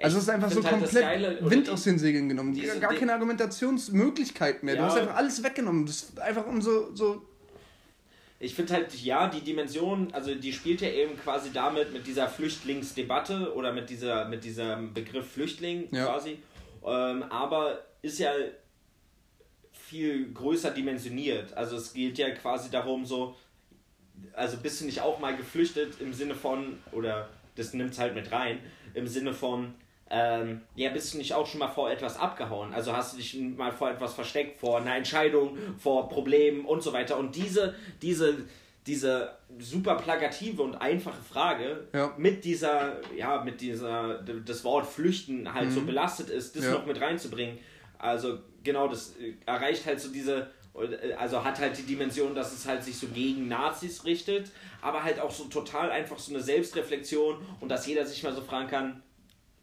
[0.00, 2.54] Also es ist einfach so halt komplett Geile, Wind aus den Segeln genommen.
[2.54, 4.74] diese Gar keine Argumentationsmöglichkeit mehr.
[4.74, 4.80] Ja.
[4.80, 5.86] Du hast einfach alles weggenommen.
[5.86, 7.22] Das ist einfach um so, so
[8.40, 12.28] Ich finde halt, ja, die Dimension, also die spielt ja eben quasi damit mit dieser
[12.28, 16.06] Flüchtlingsdebatte oder mit dieser mit diesem Begriff Flüchtling Ja.
[16.06, 16.38] quasi.
[16.84, 18.32] Ähm, aber ist ja
[19.72, 21.52] viel größer dimensioniert.
[21.52, 23.36] Also es geht ja quasi darum, so,
[24.32, 28.14] also bist du nicht auch mal geflüchtet im Sinne von, oder das nimmt es halt
[28.14, 28.58] mit rein,
[28.94, 29.74] im Sinne von,
[30.10, 32.72] ähm, ja, bist du nicht auch schon mal vor etwas abgehauen?
[32.74, 36.92] Also hast du dich mal vor etwas versteckt, vor einer Entscheidung, vor Problemen und so
[36.92, 37.16] weiter.
[37.16, 38.36] Und diese, diese,
[38.86, 42.12] diese super plakative und einfache Frage Ja.
[42.18, 45.86] mit dieser, ja, mit dieser, das Wort flüchten halt so Mhm.
[45.86, 46.72] belastet ist, das Ja.
[46.72, 47.58] noch mit reinzubringen.
[47.98, 49.14] Also genau, das
[49.46, 50.50] erreicht halt so diese,
[51.18, 55.20] also hat halt die Dimension, dass es halt sich so gegen Nazis richtet, aber halt
[55.20, 59.02] auch so total einfach so eine Selbstreflexion und dass jeder sich mal so fragen kann,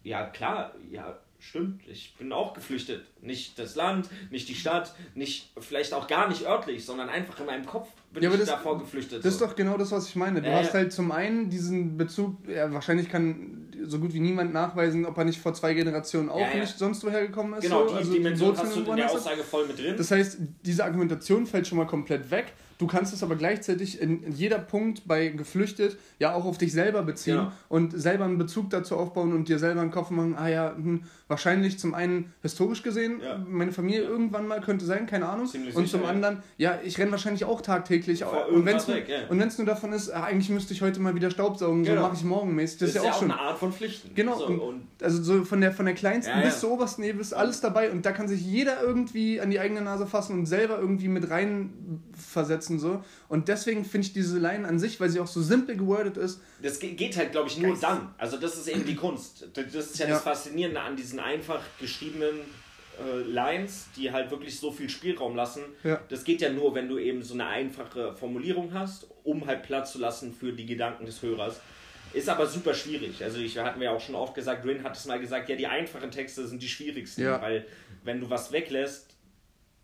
[0.04, 3.06] ja klar, ja stimmt, ich bin auch geflüchtet.
[3.22, 7.46] Nicht das Land, nicht die Stadt, nicht vielleicht auch gar nicht örtlich, sondern einfach in
[7.46, 9.24] meinem Kopf bin Ja, ich das- davor geflüchtet.
[9.24, 9.46] Das ist so.
[9.48, 10.42] doch genau das, was ich meine.
[10.42, 14.54] Du Ja, hast halt zum einen diesen Bezug, ja, wahrscheinlich kann so gut wie niemand
[14.54, 17.62] nachweisen, ob er nicht vor zwei Generationen auch Ja, nicht sonst woher gekommen ist.
[17.64, 17.94] genau, so.
[17.94, 19.12] die also Dimension Wurzeln hast du in der.
[19.12, 19.96] Aussage voll mit drin.
[19.98, 22.54] Das heißt, diese Argumentation fällt schon mal komplett weg.
[22.80, 26.72] Du kannst es aber gleichzeitig in, in jeder Punkt bei geflüchtet ja auch auf dich
[26.72, 27.52] selber beziehen Genau.
[27.68, 31.04] und selber einen Bezug dazu aufbauen und dir selber einen Kopf machen, ah ja, hm,
[31.28, 33.38] wahrscheinlich zum einen historisch gesehen, Ja.
[33.38, 35.48] meine Familie irgendwann mal könnte sein, keine Ahnung.
[35.48, 36.10] Ziemlich und sicher, zum ja.
[36.10, 38.24] anderen, ja, ich renne wahrscheinlich auch tagtäglich.
[38.24, 39.24] Vor und wenn es nur, ja.
[39.30, 42.04] nur davon ist, ah, eigentlich müsste ich heute mal wieder Staubsaugen, so Genau.
[42.04, 42.80] mache ich morgen mäßig.
[42.80, 43.30] Das, ist ja auch schon.
[43.30, 44.16] eine Art von Flüchten.
[44.16, 46.46] Genau, So, und, und also so von der, von der kleinsten Ja, ja.
[46.46, 49.60] bis zur obersten Ebene ist alles dabei und da kann sich jeder irgendwie an die
[49.60, 53.04] eigene Nase fassen und selber irgendwie mit rein versetzen umsetzen so.
[53.28, 56.42] Und deswegen finde ich diese Line an sich, weil sie auch so simpel gewordet ist.
[56.62, 58.14] Das geht halt, glaube ich, nur dann.
[58.18, 59.48] Also das ist eben die Kunst.
[59.54, 60.14] Das ist ja, ja.
[60.14, 62.42] das Faszinierende an diesen einfach geschriebenen
[63.00, 65.62] äh, Lines, die halt wirklich so viel Spielraum lassen.
[65.84, 66.02] Ja.
[66.10, 69.94] Das geht ja nur, wenn du eben so eine einfache Formulierung hast, um halt Platz
[69.94, 71.60] zu lassen für die Gedanken des Hörers.
[72.12, 73.24] Ist aber super schwierig.
[73.24, 75.56] Also ich hatten wir ja auch schon oft gesagt, Rin hat es mal gesagt, ja,
[75.56, 77.40] die einfachen Texte sind die schwierigsten, ja.
[77.40, 77.68] weil
[78.04, 79.16] wenn du was weglässt,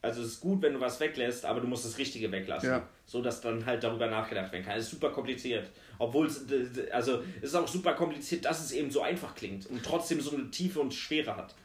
[0.06, 2.70] also es ist gut, wenn du was weglässt, aber du musst das Richtige weglassen.
[2.70, 2.88] Ja.
[3.06, 4.78] So dass dann halt darüber nachgedacht werden kann.
[4.78, 5.70] Es ist super kompliziert.
[5.98, 6.46] Obwohl es,
[6.92, 10.36] also es ist auch super kompliziert, dass es eben so einfach klingt und trotzdem so
[10.36, 11.56] eine Tiefe und Schwere hat.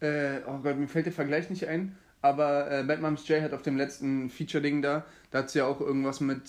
[0.00, 1.96] Äh, oh Gott, mir fällt der Vergleich nicht ein.
[2.20, 5.66] Aber äh, Bad Moms J hat auf dem letzten Feature-Ding da, da hat sie ja
[5.66, 6.42] auch irgendwas mit,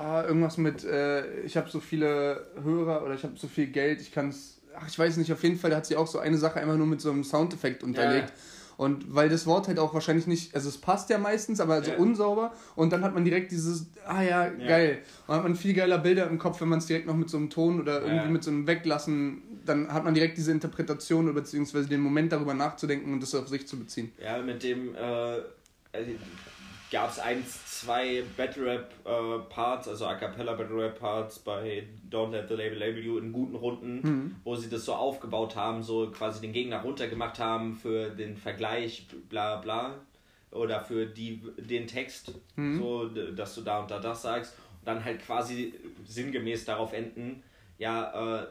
[0.00, 4.00] äh, irgendwas mit, äh, ich habe so viele Hörer oder ich habe so viel Geld,
[4.00, 6.18] ich kann es, ach ich weiß nicht, auf jeden Fall da hat sie auch so
[6.18, 8.30] eine Sache einfach nur mit so einem Soundeffekt unterlegt.
[8.30, 8.34] Ja
[8.82, 11.92] und weil das Wort halt auch wahrscheinlich nicht, also es passt ja meistens, aber also
[11.92, 11.98] ja.
[11.98, 12.52] unsauber.
[12.74, 14.66] Und dann hat man direkt dieses, ah ja, ja.
[14.66, 14.98] geil.
[15.28, 17.36] Und hat man viel geiler Bilder im Kopf, wenn man es direkt noch mit so
[17.36, 18.28] einem Ton oder irgendwie ja.
[18.28, 22.54] mit so einem Weglassen, dann hat man direkt diese Interpretation oder beziehungsweise den Moment darüber
[22.54, 24.10] nachzudenken und das auf sich zu beziehen.
[24.20, 25.36] Ja, mit dem, äh,
[26.92, 31.88] gab es eins, zwei Battle Rap äh, Parts, also A Cappella Battle Rap Parts bei
[32.08, 34.36] Don't Let the Label Label You in guten Runden, mhm.
[34.44, 39.06] wo sie das so aufgebaut haben, so quasi den Gegner runtergemacht haben für den Vergleich,
[39.28, 39.94] bla bla.
[40.50, 42.78] Oder für die, den Text, mhm.
[42.78, 44.54] so, dass du da und da das sagst.
[44.80, 45.72] Und dann halt quasi
[46.04, 47.42] sinngemäß darauf enden,
[47.78, 48.46] ja, äh,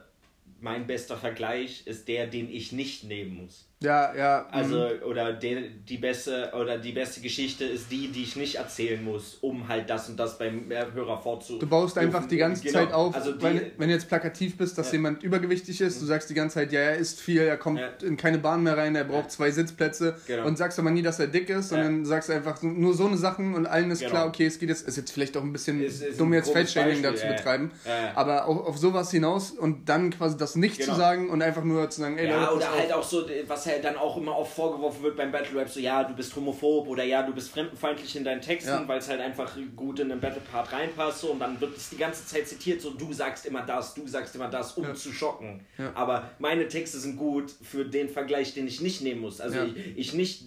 [0.59, 3.70] mein bester Vergleich ist der, den ich nicht nehmen muss.
[3.83, 4.45] Ja, ja.
[4.51, 5.09] Also, mhm.
[5.09, 9.39] oder die, die beste oder die beste Geschichte ist die, die ich nicht erzählen muss,
[9.41, 11.57] um halt das und das beim Hörer vorzu.
[11.57, 12.79] Du baust einfach die ganze genau.
[12.79, 14.93] Zeit auf, also die, wenn, wenn du jetzt plakativ bist, dass ja.
[14.93, 17.89] jemand übergewichtig ist, du sagst die ganze Zeit, ja, er isst viel, er kommt ja.
[18.03, 19.29] in keine Bahn mehr rein, er braucht ja.
[19.29, 20.45] zwei Sitzplätze genau.
[20.45, 23.55] und sagst aber nie, dass er dick ist, sondern sagst einfach nur so eine Sachen
[23.55, 24.11] und allen ist genau.
[24.11, 26.51] klar, okay, es geht jetzt, ist jetzt vielleicht auch ein bisschen ist, ist dumm, jetzt
[26.51, 27.71] Feldshaming da zu betreiben,
[28.13, 30.93] aber auf, auf sowas hinaus und dann quasi das nicht genau.
[30.93, 33.70] zu sagen und einfach nur zu sagen, ey, Ja, Leute, oder halt auch so, was
[33.71, 36.87] halt dann auch immer oft vorgeworfen wird beim Battle Rap, so ja, du bist homophob
[36.87, 38.87] oder ja, du bist fremdenfeindlich in deinen Texten, ja.
[38.87, 41.89] weil es halt einfach gut in den Battle Part reinpasst so, und dann wird es
[41.89, 44.93] die ganze Zeit zitiert, so du sagst immer das, du sagst immer das, um ja.
[44.93, 45.65] zu schocken.
[45.77, 45.91] Ja.
[45.95, 49.41] Aber meine Texte sind gut für den Vergleich, den ich nicht nehmen muss.
[49.41, 50.43] Also ich, ich nicht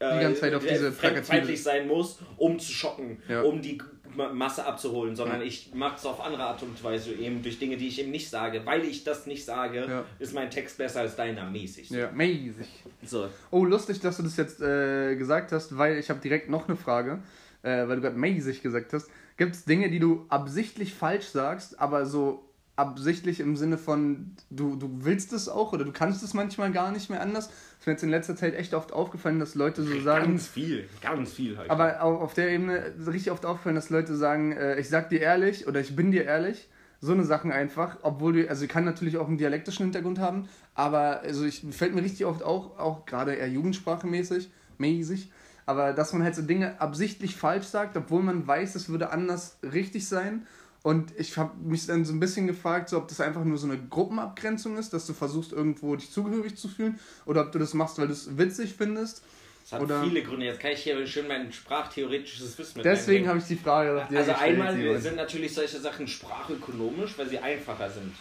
[0.00, 3.42] die ganze Zeit auf diese feindlich sein muss, um zu schocken, ja.
[3.42, 3.78] um die
[4.16, 7.88] Masse abzuholen, sondern ich mache es auf andere Art und Weise, eben durch Dinge, die
[7.88, 8.64] ich eben nicht sage.
[8.64, 10.04] Weil ich das nicht sage, ja.
[10.18, 11.90] ist mein Text besser als deiner, mäßig.
[11.90, 12.66] Ja, mäßig.
[13.04, 13.28] So.
[13.50, 16.76] Oh, lustig, dass du das jetzt äh, gesagt hast, weil ich habe direkt noch eine
[16.76, 17.22] Frage,
[17.62, 19.10] äh, weil du gerade mäßig gesagt hast.
[19.36, 22.44] Gibt es Dinge, die du absichtlich falsch sagst, aber so
[22.76, 26.90] absichtlich im Sinne von, du, du willst es auch oder du kannst es manchmal gar
[26.90, 27.46] nicht mehr anders.
[27.46, 30.24] Es ist mir jetzt in letzter Zeit echt oft aufgefallen, dass Leute so sagen.
[30.24, 31.70] Ganz viel, ganz viel halt.
[31.70, 35.20] Aber auch auf der Ebene richtig oft aufgefallen, dass Leute sagen, äh, ich sag dir
[35.20, 36.68] ehrlich oder ich bin dir ehrlich.
[37.00, 40.48] So eine Sachen einfach, obwohl du, also ich kann natürlich auch einen dialektischen Hintergrund haben,
[40.74, 45.30] aber also ich fällt mir richtig oft auch, auch gerade eher jugendsprachemäßig, mäßig,
[45.66, 49.58] aber dass man halt so Dinge absichtlich falsch sagt, obwohl man weiß, es würde anders
[49.62, 50.46] richtig sein
[50.84, 53.66] und ich habe mich dann so ein bisschen gefragt, so, ob das einfach nur so
[53.66, 57.72] eine Gruppenabgrenzung ist, dass du versuchst, irgendwo dich zugehörig zu fühlen, oder ob du das
[57.72, 59.22] machst, weil du es witzig findest.
[59.62, 60.44] Das hat oder viele Gründe.
[60.44, 64.08] Jetzt kann ich hier schön mein sprachtheoretisches Wissen mit Deswegen habe ich die Frage nach
[64.08, 68.12] dir Also einmal sind sind natürlich solche Sachen sprachökonomisch, weil sie einfacher sind.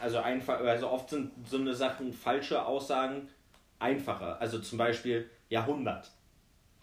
[0.00, 3.28] Also einfach, also oft sind so eine Sachen falsche Aussagen
[3.80, 4.40] einfacher.
[4.40, 6.12] Also zum Beispiel Jahrhundert.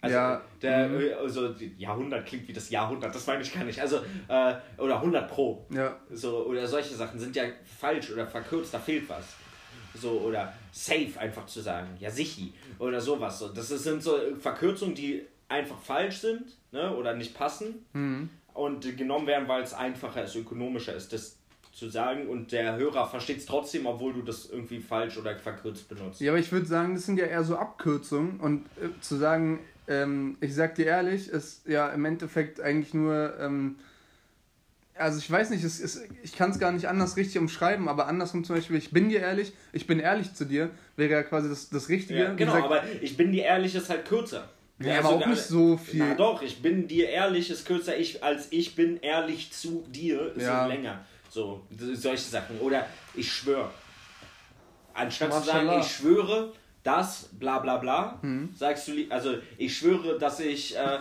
[0.02, 0.40] Also ja.
[0.62, 1.10] der mhm.
[1.20, 3.80] also Jahrhundert klingt wie das Jahrhundert, das meine ich gar nicht.
[3.80, 5.66] Also äh, oder 100 pro.
[5.70, 5.96] Ja.
[6.10, 7.44] So oder solche Sachen sind ja
[7.78, 9.24] falsch oder verkürzt, da fehlt was.
[9.94, 13.38] So oder safe einfach zu sagen, ja sichi oder sowas.
[13.38, 18.30] So das sind so Verkürzungen, die einfach falsch sind, ne, oder nicht passen mhm.
[18.54, 21.36] und genommen werden, weil es einfacher ist, ökonomischer ist, das
[21.72, 25.88] zu sagen und der Hörer versteht es trotzdem, obwohl du das irgendwie falsch oder verkürzt
[25.88, 26.20] benutzt.
[26.20, 29.60] Ja, aber ich würde sagen, das sind ja eher so Abkürzungen und äh, zu sagen,
[29.88, 33.34] ähm, ich sag dir ehrlich, ist ja im Endeffekt eigentlich nur.
[33.38, 33.76] Ähm,
[34.94, 38.06] also ich weiß nicht, es ist, ich kann es gar nicht anders richtig umschreiben, aber
[38.06, 41.48] andersrum zum Beispiel, ich bin dir ehrlich, ich bin ehrlich zu dir, wäre ja quasi
[41.48, 42.20] das, das Richtige.
[42.20, 44.50] Ja, genau, gesagt, aber ich bin dir ehrlich ist halt kürzer.
[44.78, 46.00] Ja, also, aber auch nicht so viel.
[46.00, 50.34] Na doch, ich bin dir ehrlich ist kürzer, ich, als ich bin ehrlich zu dir
[50.34, 50.66] ist ja.
[50.66, 51.04] länger.
[51.30, 52.58] So, solche Sachen.
[52.60, 53.70] Oder ich schwöre.
[54.94, 58.50] Anstatt zu sagen, ich schwöre, das, bla bla bla, Mhm.
[58.54, 60.98] sagst du, also ich schwöre, dass ich äh,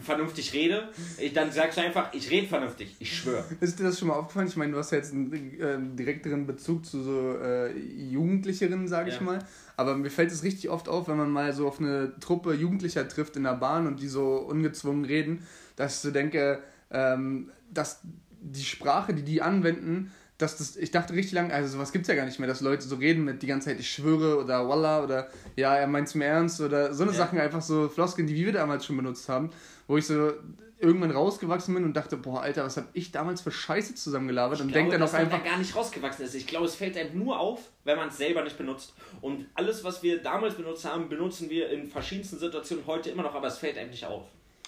[0.00, 3.44] vernünftig rede, ich, dann sagst du einfach, ich rede vernünftig, ich schwöre.
[3.60, 4.48] Ist dir das schon mal aufgefallen?
[4.48, 9.10] Ich meine, du hast ja jetzt einen äh, direkteren Bezug zu so äh, Jugendlicheren, sage
[9.10, 9.22] ich Ja.
[9.22, 9.38] mal.
[9.76, 13.08] Aber mir fällt es richtig oft auf, wenn man mal so auf eine Truppe Jugendlicher
[13.08, 18.00] trifft in der Bahn und die so ungezwungen reden, dass ich so denke, ähm, dass
[18.42, 22.14] die Sprache, die die anwenden, dass das, ich dachte richtig lang, also sowas gibt's ja
[22.14, 25.02] gar nicht mehr, dass Leute so reden mit die ganze Zeit, ich schwöre oder Wallah
[25.02, 27.18] oder ja, er meint's mir ernst oder so eine Ja.
[27.18, 29.50] Sachen, einfach so Floskeln, die wir damals schon benutzt haben,
[29.86, 30.32] wo ich so
[30.78, 34.68] irgendwann rausgewachsen bin und dachte, boah, Alter, was hab ich damals für Scheiße zusammengelabert und
[34.68, 36.34] Ich denk glaube, dann auch einfach, da gar nicht rausgewachsen ist.
[36.34, 38.94] Ich glaube, es fällt einem nur auf, wenn man es selber nicht benutzt.
[39.20, 43.34] Und alles, was wir damals benutzt haben, benutzen wir in verschiedensten Situationen heute immer noch,
[43.34, 44.22] aber es fällt einem nicht auf.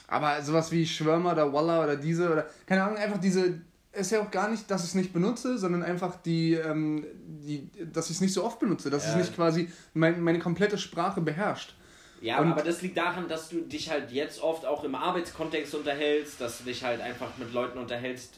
[0.07, 3.59] aber sowas wie Schwörmer oder Wallah oder diese oder, keine Ahnung, einfach diese,
[3.93, 7.69] ist ja auch gar nicht, dass ich es nicht benutze, sondern einfach die, ähm, die
[7.93, 9.11] dass ich es nicht so oft benutze, dass Ja.
[9.13, 11.75] es nicht quasi mein, meine komplette Sprache beherrscht.
[12.23, 15.75] Ja, Und- aber das liegt daran, dass du dich halt jetzt oft auch im Arbeitskontext
[15.75, 18.35] unterhältst, dass du dich halt einfach mit Leuten unterhältst,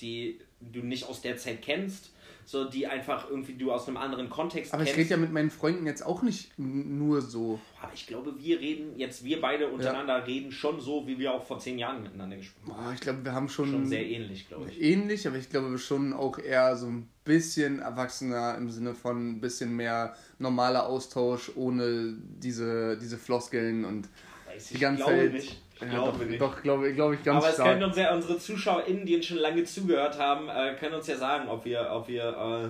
[0.00, 2.10] die du nicht aus der Zeit kennst,
[2.46, 4.98] so die einfach irgendwie du aus einem anderen Kontext Aber ich kennst.
[5.00, 7.58] rede ja mit meinen Freunden jetzt auch nicht nur so.
[7.80, 11.44] aber ich glaube, wir reden jetzt, wir beide untereinander reden schon so, wie wir auch
[11.44, 12.84] vor zehn Jahren miteinander gesprochen haben.
[12.84, 14.80] Boah, ich glaube, wir haben schon, Schon sehr ähnlich, glaube ich.
[14.80, 19.40] ähnlich, aber ich glaube schon auch eher so ein bisschen erwachsener im Sinne von ein
[19.40, 24.08] bisschen mehr normaler Austausch ohne diese, diese Floskeln und
[24.46, 25.32] Weiß die ich ganze glaube Zeit.
[25.32, 25.62] nicht.
[25.92, 26.40] Ja, doch, nicht.
[26.40, 27.70] doch glaube glaub ich ganz Aber es stark.
[27.70, 31.16] können uns ja unsere ZuschauerInnen, die uns schon lange zugehört haben, äh, können uns ja
[31.16, 32.68] sagen, ob wir, ob wir äh,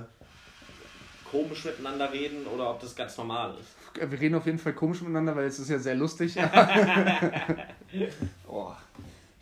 [1.31, 4.11] komisch miteinander reden oder ob das ganz normal ist.
[4.11, 6.37] Wir reden auf jeden Fall komisch miteinander, weil es ist ja sehr lustig.
[8.49, 8.73] oh,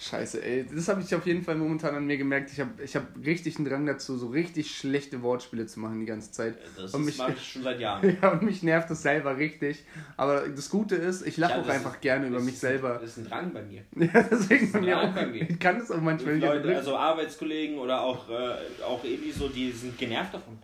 [0.02, 0.66] scheiße, ey.
[0.74, 2.50] Das habe ich auf jeden Fall momentan an mir gemerkt.
[2.52, 6.06] Ich habe ich hab richtig einen Drang dazu, so richtig schlechte Wortspiele zu machen die
[6.06, 6.56] ganze Zeit.
[6.76, 8.16] Das Und mich- mache ich schon seit Jahren.
[8.20, 9.84] Ja, und mich nervt das selber richtig.
[10.16, 12.58] Aber das Gute ist, ich lache Ja, auch das einfach ist- gerne über das mich
[12.58, 12.98] selber.
[13.00, 13.82] Das ist ein Drang bei mir.
[14.12, 15.14] Ja, deswegen bei mir Ja, auch.
[15.14, 15.48] bei mir.
[15.48, 16.44] Ich kann es auch manchmal nicht.
[16.44, 20.58] Leute, also Arbeitskollegen oder auch, äh, auch Ebi so, die sind genervt davon.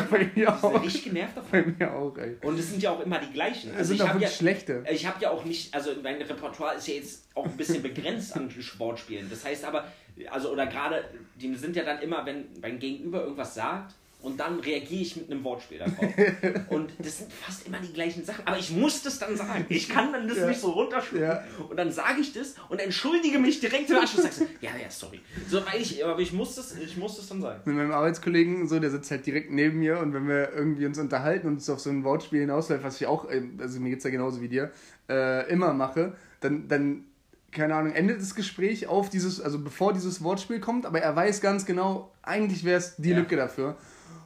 [0.10, 0.82] bei mir auch.
[0.82, 1.50] richtig genervt davon.
[1.50, 2.36] Bei mir auch, ey.
[2.42, 3.70] Und es sind ja auch immer die gleichen.
[3.72, 4.84] Es Also sind ich auch habe ja, wirklich schlechte.
[4.90, 8.34] ich habe ja auch nicht, also mein Repertoire ist ja jetzt auch ein bisschen begrenzt
[8.36, 9.28] an Sportspielen.
[9.28, 9.86] Das heißt aber,
[10.30, 11.04] also oder gerade,
[11.36, 15.30] die sind ja dann immer, wenn mein Gegenüber irgendwas sagt und dann reagiere ich mit
[15.30, 15.98] einem Wortspiel darauf.
[16.70, 18.46] und das sind fast immer die gleichen Sachen.
[18.46, 19.66] Aber ich muss das dann sagen.
[19.68, 20.46] Ich kann dann das Ja.
[20.48, 21.26] nicht so runterschlucken.
[21.26, 21.42] Ja.
[21.68, 24.22] Und dann sage ich das und entschuldige mich direkt im Anschluss.
[24.22, 25.20] Sagst ja, ja, sorry.
[25.48, 27.60] So, weil ich, aber ich muss das, ich muss das dann sagen.
[27.64, 30.98] Mit meinem Arbeitskollegen, so, der sitzt halt direkt neben mir und wenn wir irgendwie uns
[30.98, 34.04] unterhalten und es auf so ein Wortspiel hinausläuft, was ich auch, äh, also mir geht's
[34.04, 34.70] ja genauso wie dir,
[35.08, 37.04] äh, immer mache, dann, dann,
[37.50, 41.40] keine Ahnung, endet das Gespräch auf dieses, also bevor dieses Wortspiel kommt, aber er weiß
[41.40, 43.18] ganz genau, eigentlich wäre es die Ja.
[43.18, 43.76] Lücke dafür.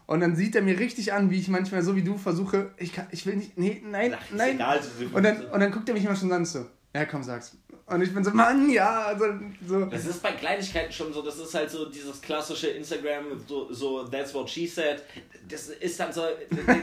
[0.06, 2.92] Und dann sieht er mir richtig an, wie ich manchmal so wie du versuche, ich
[2.92, 4.54] kann, ich will nicht, nee, nein, Ach, nein.
[4.54, 4.80] egal,
[5.12, 6.64] Und dann, und dann guckt er mich immer schon an so,
[6.94, 7.56] ja komm, sag's.
[7.86, 9.24] Und ich bin so, Mann, ja, also,
[9.66, 9.84] so.
[9.86, 14.04] Das ist bei Kleinigkeiten schon so, das ist halt so dieses klassische Instagram, so, so
[14.04, 15.02] that's what she said.
[15.48, 16.22] Das ist dann so,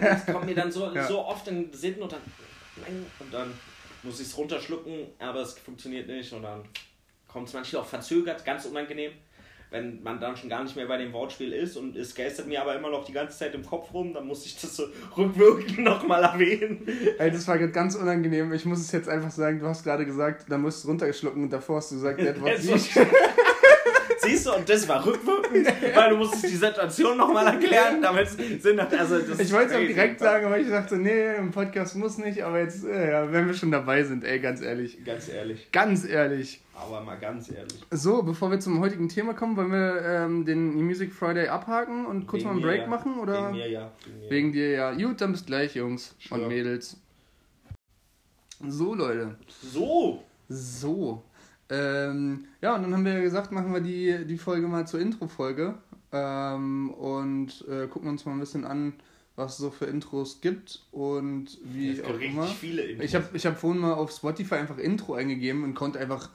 [0.01, 1.05] das kommt mir dann so, Ja.
[1.07, 2.21] so oft in den Sinn und dann,
[3.19, 3.53] und dann
[4.03, 6.61] muss ich es runterschlucken, aber es funktioniert nicht und dann
[7.27, 9.11] kommt es manchmal auch verzögert, ganz unangenehm,
[9.73, 12.61] wenn man dann schon gar nicht mehr bei dem Wortspiel ist und es geistert mir
[12.61, 14.83] aber immer noch die ganze Zeit im Kopf rum, dann muss ich das so
[15.17, 16.87] rückwirkend nochmal erwähnen.
[17.17, 18.53] Ey, das war gerade ganz unangenehm.
[18.53, 21.49] Ich muss es jetzt einfach sagen, du hast gerade gesagt, da musst du runtergeschlucken und
[21.51, 22.95] davor hast du gesagt, der Jetzt nicht.
[24.23, 28.63] Siehst du, und das war rückwirkend, weil du musstest die Situation nochmal erklären, damit es
[28.63, 28.93] Sinn hat.
[28.93, 32.17] Also das Ich wollte es auch direkt sagen, aber ich dachte, nee, im Podcast muss
[32.17, 35.03] nicht, aber jetzt, äh, ja, wenn wir schon dabei sind, ey, ganz ehrlich.
[35.03, 36.61] Ganz ehrlich, Ganz ehrlich.
[36.73, 37.79] aber mal ganz ehrlich.
[37.91, 42.27] So, bevor wir zum heutigen Thema kommen, wollen wir ähm, den Music Friday abhaken und
[42.27, 42.87] kurz Wegen mal einen Break ja.
[42.87, 43.19] machen?
[43.19, 43.47] Oder?
[43.47, 43.91] Wegen mir, ja.
[44.05, 44.29] Wegen mir.
[44.29, 44.91] Wegen dir, ja.
[44.93, 46.41] Gut, dann bis gleich, Jungs Sure.
[46.41, 46.97] und Mädels.
[48.65, 49.35] So, Leute.
[49.61, 51.23] So, So.
[51.73, 54.99] Ähm, ja, und dann haben wir ja gesagt, machen wir die, die Folge mal zur
[54.99, 55.75] Intro-Folge.
[56.11, 58.93] Ähm, und äh, gucken uns mal ein bisschen an,
[59.35, 62.45] was es so für Intros gibt und wie es auch immer.
[62.45, 63.05] viele Infos.
[63.05, 66.29] Ich habe ich hab vorhin mal auf Spotify einfach Intro eingegeben und konnte einfach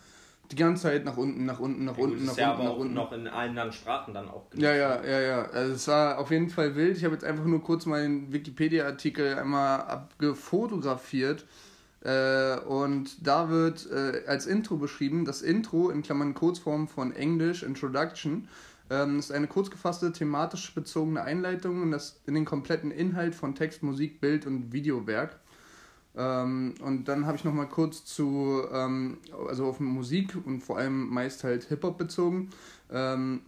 [0.50, 2.80] die ganze Zeit nach unten, nach unten, nach ja, unten, nach ja unten, aber nach
[2.80, 2.94] unten.
[2.94, 5.42] noch in allen anderen Sprachen dann auch Ja, ja, ja, ja.
[5.44, 6.96] Also es war auf jeden Fall wild.
[6.96, 11.44] Ich habe jetzt einfach nur kurz meinen Wikipedia-Artikel einmal abgefotografiert.
[12.08, 17.62] Äh, und da wird äh, als Intro beschrieben, das Intro in Klammern Kurzform von Englisch
[17.62, 18.48] Introduction
[18.88, 23.54] ähm, ist eine kurz gefasste, thematisch bezogene Einleitung in, das, in den kompletten Inhalt von
[23.54, 25.38] Text, Musik, Bild und Videowerk.
[26.16, 30.78] Ähm, und dann habe ich noch mal kurz zu, ähm, also auf Musik und vor
[30.78, 32.48] allem meist halt Hip-Hop bezogen.
[32.90, 33.42] Ähm,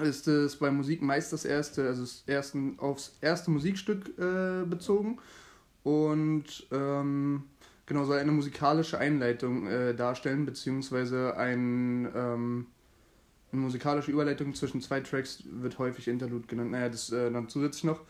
[0.00, 5.18] ist es bei Musik meist das erste, also das ersten, aufs erste Musikstück äh, bezogen.
[5.82, 7.42] und ähm,
[7.90, 12.66] genau soll eine musikalische Einleitung äh, darstellen, beziehungsweise ein, ähm,
[13.50, 16.70] eine musikalische Überleitung zwischen zwei Tracks wird häufig Interlude genannt.
[16.70, 18.02] Naja, das äh, dann zusätzlich noch.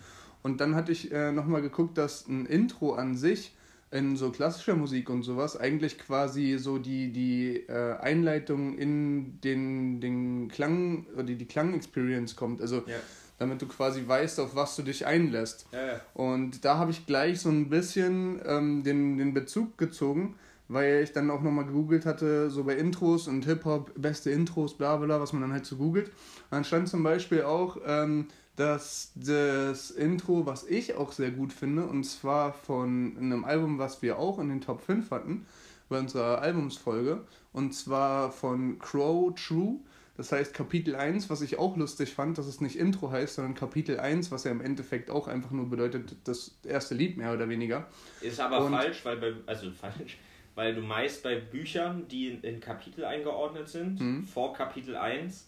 [0.43, 3.57] Und dann hatte ich äh, nochmal geguckt, dass ein Intro an sich
[3.90, 10.03] in so klassischer Musik und sowas eigentlich quasi so die, die äh, Einleitung in den,
[10.03, 12.61] den Klang oder die, die Klang-Experience kommt.
[12.61, 12.99] Also Ja.
[13.40, 15.66] Damit du quasi weißt, auf was du dich einlässt.
[15.72, 16.00] Ja, ja.
[16.12, 20.37] Und da habe ich gleich so ein bisschen ähm, den, den Bezug gezogen,
[20.68, 24.96] weil ich dann auch nochmal gegoogelt hatte, so bei Intros und Hip-Hop, beste Intros, bla
[24.96, 26.09] bla, was man dann halt so googelt.
[26.09, 26.14] Und
[26.50, 31.87] dann stand zum Beispiel auch, ähm, dass das Intro, was ich auch sehr gut finde,
[31.87, 35.46] und zwar von einem Album, was wir auch in den Top 5 hatten,
[35.88, 37.22] bei unserer Albumsfolge,
[37.55, 39.76] und zwar von Crow True.
[40.21, 43.55] Das heißt Kapitel 1, was ich auch lustig fand, dass es nicht Intro heißt, sondern
[43.55, 47.49] Kapitel 1, was ja im Endeffekt auch einfach nur bedeutet, das erste Lied mehr oder
[47.49, 47.87] weniger.
[48.21, 50.19] Ist aber Und- falsch, weil bei, also falsch,
[50.57, 54.25] weil du meist bei Büchern, die in, in Kapitel eingeordnet sind, Mhm.
[54.27, 55.47] vor Kapitel 1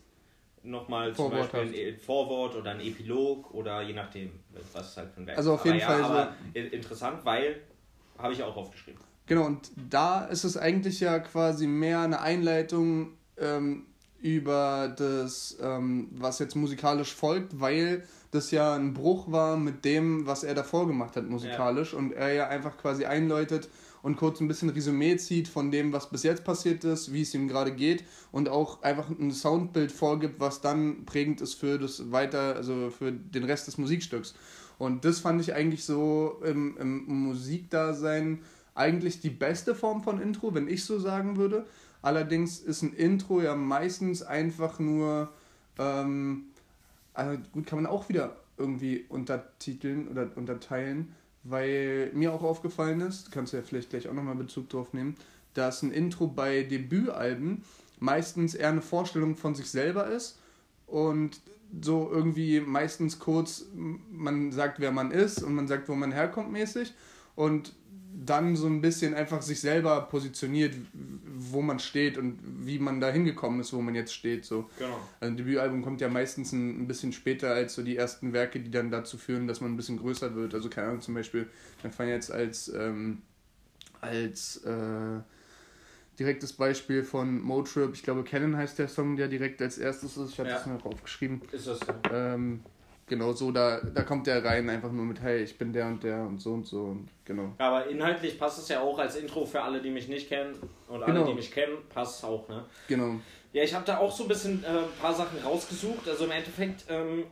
[0.62, 4.30] nochmal zum Beispiel ein E- Vorwort oder ein Epilog oder je nachdem,
[4.72, 6.68] was es halt für ein Werk Also auf jeden aber Fall ja, so- aber in-
[6.68, 7.56] interessant, weil
[8.16, 9.00] habe ich auch aufgeschrieben.
[9.26, 13.84] Genau, und da ist es eigentlich ja quasi mehr eine Einleitung ähm,
[14.22, 20.26] über das, ähm, was jetzt musikalisch folgt, weil das ja ein Bruch war mit dem,
[20.26, 23.68] was er davor gemacht hat musikalisch und er ja einfach quasi einläutet
[24.02, 27.34] und kurz ein bisschen Resümee zieht von dem, was bis jetzt passiert ist, wie es
[27.34, 32.10] ihm gerade geht und auch einfach ein Soundbild vorgibt, was dann prägend ist für das
[32.10, 34.34] weiter, also für den Rest des Musikstücks.
[34.78, 38.40] Und das fand ich eigentlich so im, im Musikdasein
[38.74, 41.66] eigentlich die beste Form von Intro, wenn ich so sagen würde.
[42.02, 45.32] Allerdings ist ein Intro ja meistens einfach nur,
[45.78, 46.46] ähm,
[47.14, 53.32] also gut, kann man auch wieder irgendwie untertiteln oder unterteilen, weil mir auch aufgefallen ist,
[53.32, 55.16] kannst du ja vielleicht gleich auch nochmal Bezug drauf nehmen,
[55.54, 57.64] dass ein Intro bei Debütalben
[57.98, 60.38] meistens eher eine Vorstellung von sich selber ist
[60.86, 61.40] und
[61.80, 63.64] so irgendwie meistens kurz,
[64.10, 66.92] man sagt, wer man ist und man sagt, wo man herkommt mäßig
[67.34, 67.74] und
[68.26, 73.10] dann so ein bisschen einfach sich selber positioniert, wo man steht und wie man da
[73.10, 74.44] hingekommen ist, wo man jetzt steht.
[74.44, 74.68] So.
[74.78, 74.96] Genau.
[75.20, 78.70] Also ein Debütalbum kommt ja meistens ein, bisschen später als so die ersten Werke, die
[78.70, 80.54] dann dazu führen, dass man ein bisschen größer wird.
[80.54, 81.48] Also keine Ahnung, zum Beispiel,
[81.82, 83.22] wir fallen jetzt als, ähm,
[84.00, 85.20] als äh,
[86.18, 90.30] direktes Beispiel von Motrip, ich glaube Canon heißt der Song, der direkt als erstes ist.
[90.30, 90.56] Ich habe Ja.
[90.56, 91.40] das noch aufgeschrieben.
[91.50, 91.92] Ist das so?
[92.12, 92.60] Ähm,
[93.12, 96.02] genau so, da, da kommt der rein einfach nur mit, hey, ich bin der und
[96.02, 97.52] der und so und so und genau.
[97.58, 100.54] Aber inhaltlich passt es ja auch als Intro für alle, die mich nicht kennen
[100.88, 101.26] und alle, Genau.
[101.26, 102.64] die mich kennen, passt es auch, ne?
[102.88, 103.20] Genau.
[103.52, 106.08] Ja, ich habe da auch so ein bisschen äh, ein paar Sachen rausgesucht.
[106.08, 107.24] Also im Endeffekt, ähm,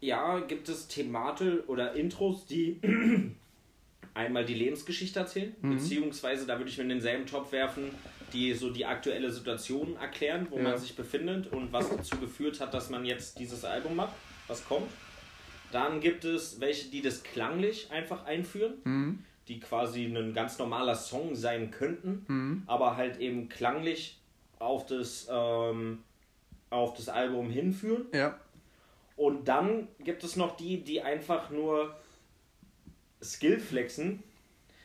[0.00, 2.82] ja, gibt es Themate oder Intros, die
[4.12, 5.70] einmal die Lebensgeschichte erzählen, Mhm.
[5.70, 7.92] beziehungsweise da würde ich mir in denselben Topf werfen,
[8.34, 10.64] die so die aktuelle Situation erklären, wo Ja.
[10.64, 14.14] man sich befindet und was dazu geführt hat, dass man jetzt dieses Album macht,
[14.48, 14.90] was kommt.
[15.72, 19.24] Dann gibt es welche, die das klanglich einfach einführen, Mhm.
[19.48, 22.62] die quasi ein ganz normaler Song sein könnten, Mhm.
[22.66, 24.18] aber halt eben klanglich
[24.58, 26.02] auf das, ähm,
[26.70, 28.06] auf das Album hinführen.
[28.12, 28.38] Ja.
[29.16, 31.94] Und dann gibt es noch die, die einfach nur
[33.22, 34.22] Skill flexen.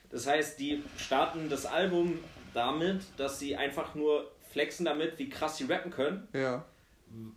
[0.10, 2.20] Das heißt, die starten das Album
[2.54, 6.66] damit, dass sie einfach nur flexen damit, wie krass sie rappen können Ja.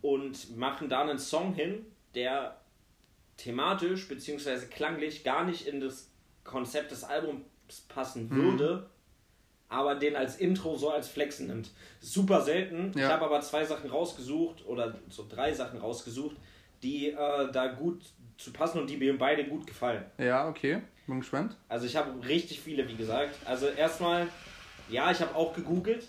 [0.01, 2.57] und machen da einen Song hin, der
[3.37, 4.65] thematisch bzw.
[4.67, 6.09] klanglich gar nicht in das
[6.43, 7.41] Konzept des Albums
[7.89, 8.89] passen würde,
[9.69, 11.71] aber den als Intro so als Flexen nimmt.
[11.99, 12.91] Super selten.
[12.95, 13.09] Ich Ja.
[13.09, 16.35] habe aber zwei Sachen rausgesucht oder so drei Sachen rausgesucht,
[16.83, 18.01] die äh, da gut
[18.37, 20.03] zu passen und die mir beide gut gefallen.
[20.17, 20.81] Ja, okay.
[21.07, 21.55] Bin gespannt.
[21.69, 23.35] Also ich habe richtig viele, wie gesagt.
[23.45, 24.27] Also erstmal,
[24.89, 26.07] ja, ich habe auch gegoogelt.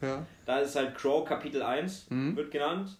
[0.00, 0.26] Ja.
[0.44, 2.36] Da ist halt Crow Kapitel 1, Mhm.
[2.36, 2.96] wird genannt.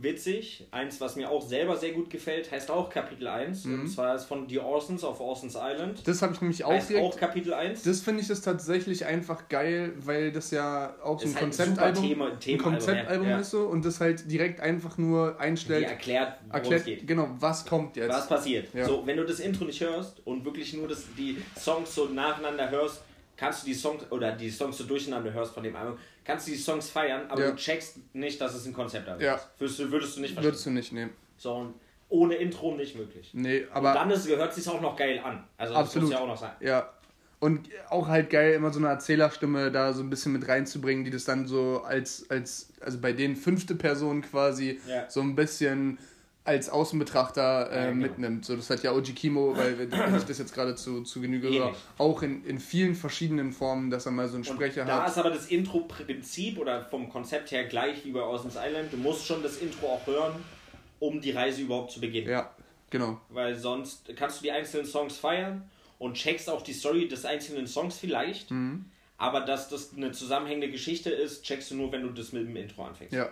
[0.00, 3.64] Witzig, eins, was mir auch selber sehr gut gefällt, heißt auch Kapitel 1.
[3.64, 3.80] Mhm.
[3.80, 6.06] Und zwar ist von The Orsons auf Orsons Island.
[6.06, 7.06] Das habe ich nämlich auch heißt direkt.
[7.06, 7.82] auch Kapitel 1.
[7.82, 11.52] Das finde ich ist tatsächlich einfach geil, weil das ja auch so ein halt ein
[11.52, 13.38] super Konzeptalbum, Thema- ein Themenalbum, Konzeptalbum ja.
[13.40, 17.06] Ist so und das halt direkt einfach nur die einstellt, erklärt, worum erklärt, es geht.
[17.06, 18.10] genau, was kommt jetzt.
[18.10, 18.68] Was passiert.
[18.74, 18.84] Ja.
[18.84, 22.70] So, wenn du das Intro nicht hörst und wirklich nur das, die Songs so nacheinander
[22.70, 23.02] hörst,
[23.36, 26.52] kannst du die Songs oder die Songs so durcheinander hörst von dem Album, kannst du
[26.52, 27.50] die Songs feiern, aber Ja.
[27.50, 29.34] du checkst nicht, dass es ein Konzeptalbum Ja.
[29.36, 29.48] ist.
[29.58, 30.50] Würdest du, würdest du nicht verstehen.
[30.52, 31.10] Würdest du nicht nehmen.
[31.36, 31.74] So, und
[32.08, 33.30] ohne Intro nicht möglich.
[33.32, 35.44] Nee, Aber und dann ist, hört sich auch noch geil an.
[35.58, 36.08] Also das Absolut.
[36.08, 36.52] muss ja auch noch sein.
[36.60, 36.90] ja.
[37.38, 41.10] Und auch halt geil, immer so eine Erzählerstimme da so ein bisschen mit reinzubringen, die
[41.10, 45.08] das dann so als, als also bei denen fünfte Person quasi Ja.
[45.10, 45.98] so ein bisschen
[46.46, 48.02] als Außenbetrachter äh, Ja, genau.
[48.02, 48.44] mitnimmt.
[48.44, 51.48] So, das hat ja Oji Kimo, weil wenn ich das jetzt gerade zu, zu Genüge
[51.48, 55.10] höre, auch in, in vielen verschiedenen Formen, dass er mal so einen Sprecher da hat.
[55.10, 58.92] ist aber das Intro-Prinzip oder vom Konzept her gleich wie bei Ocean's Island.
[58.92, 60.34] Du musst schon das Intro auch hören,
[61.00, 62.28] um die Reise überhaupt zu beginnen.
[62.28, 62.50] Ja,
[62.90, 63.20] genau.
[63.28, 65.68] Weil sonst kannst du die einzelnen Songs feiern
[65.98, 68.50] und checkst auch die Story des einzelnen Songs vielleicht.
[68.50, 68.86] Mhm.
[69.18, 72.54] Aber dass das eine zusammenhängende Geschichte ist, checkst du nur, wenn du das mit dem
[72.54, 73.14] Intro anfängst.
[73.14, 73.30] Ja.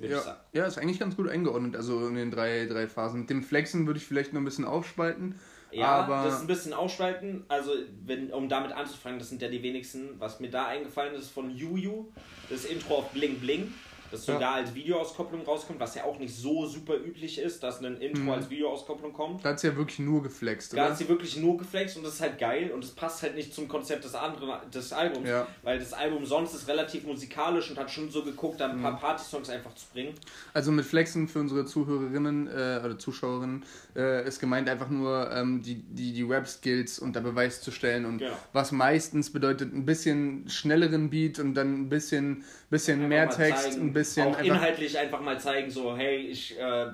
[0.00, 3.20] Ja, ja, ist eigentlich ganz gut eingeordnet, also in den drei, drei Phasen.
[3.20, 5.36] Mit dem Flexen würde ich vielleicht noch ein bisschen aufspalten.
[5.70, 7.44] Ja, aber das ist ein bisschen ausspalten.
[7.48, 7.72] Also,
[8.04, 10.10] wenn, um damit anzufangen, das sind ja die wenigsten.
[10.18, 12.06] Was mir da eingefallen ist von Juju,
[12.48, 13.72] das Intro auf Bling Bling,
[14.14, 14.34] das Ja.
[14.34, 18.22] sogar als Videoauskopplung rauskommt, was ja auch nicht so super üblich ist, dass ein Intro
[18.22, 18.30] Mhm.
[18.30, 19.44] als Videoauskopplung kommt.
[19.44, 20.90] da hat sie ja wirklich nur geflext, Da oder?
[20.90, 23.52] hat sie wirklich nur geflext und das ist halt geil und es passt halt nicht
[23.54, 25.46] zum Konzept des anderen des Albums, Ja.
[25.62, 28.82] weil das Album sonst ist relativ musikalisch und hat schon so geguckt, da ein Mhm.
[28.82, 30.14] paar Party-Songs einfach zu bringen.
[30.52, 33.64] Also mit Flexen für unsere Zuhörerinnen äh, oder Zuschauerinnen
[33.96, 38.18] äh, ist gemeint einfach nur ähm, die, die, die Rap-Skills unter Beweis zu stellen und
[38.18, 38.32] Genau.
[38.52, 43.66] was meistens bedeutet ein bisschen schnelleren Beat und dann ein bisschen, bisschen Einfach mehr Text,
[43.78, 46.86] ein bisschen auch einfach, inhaltlich einfach mal zeigen, so hey, ich äh,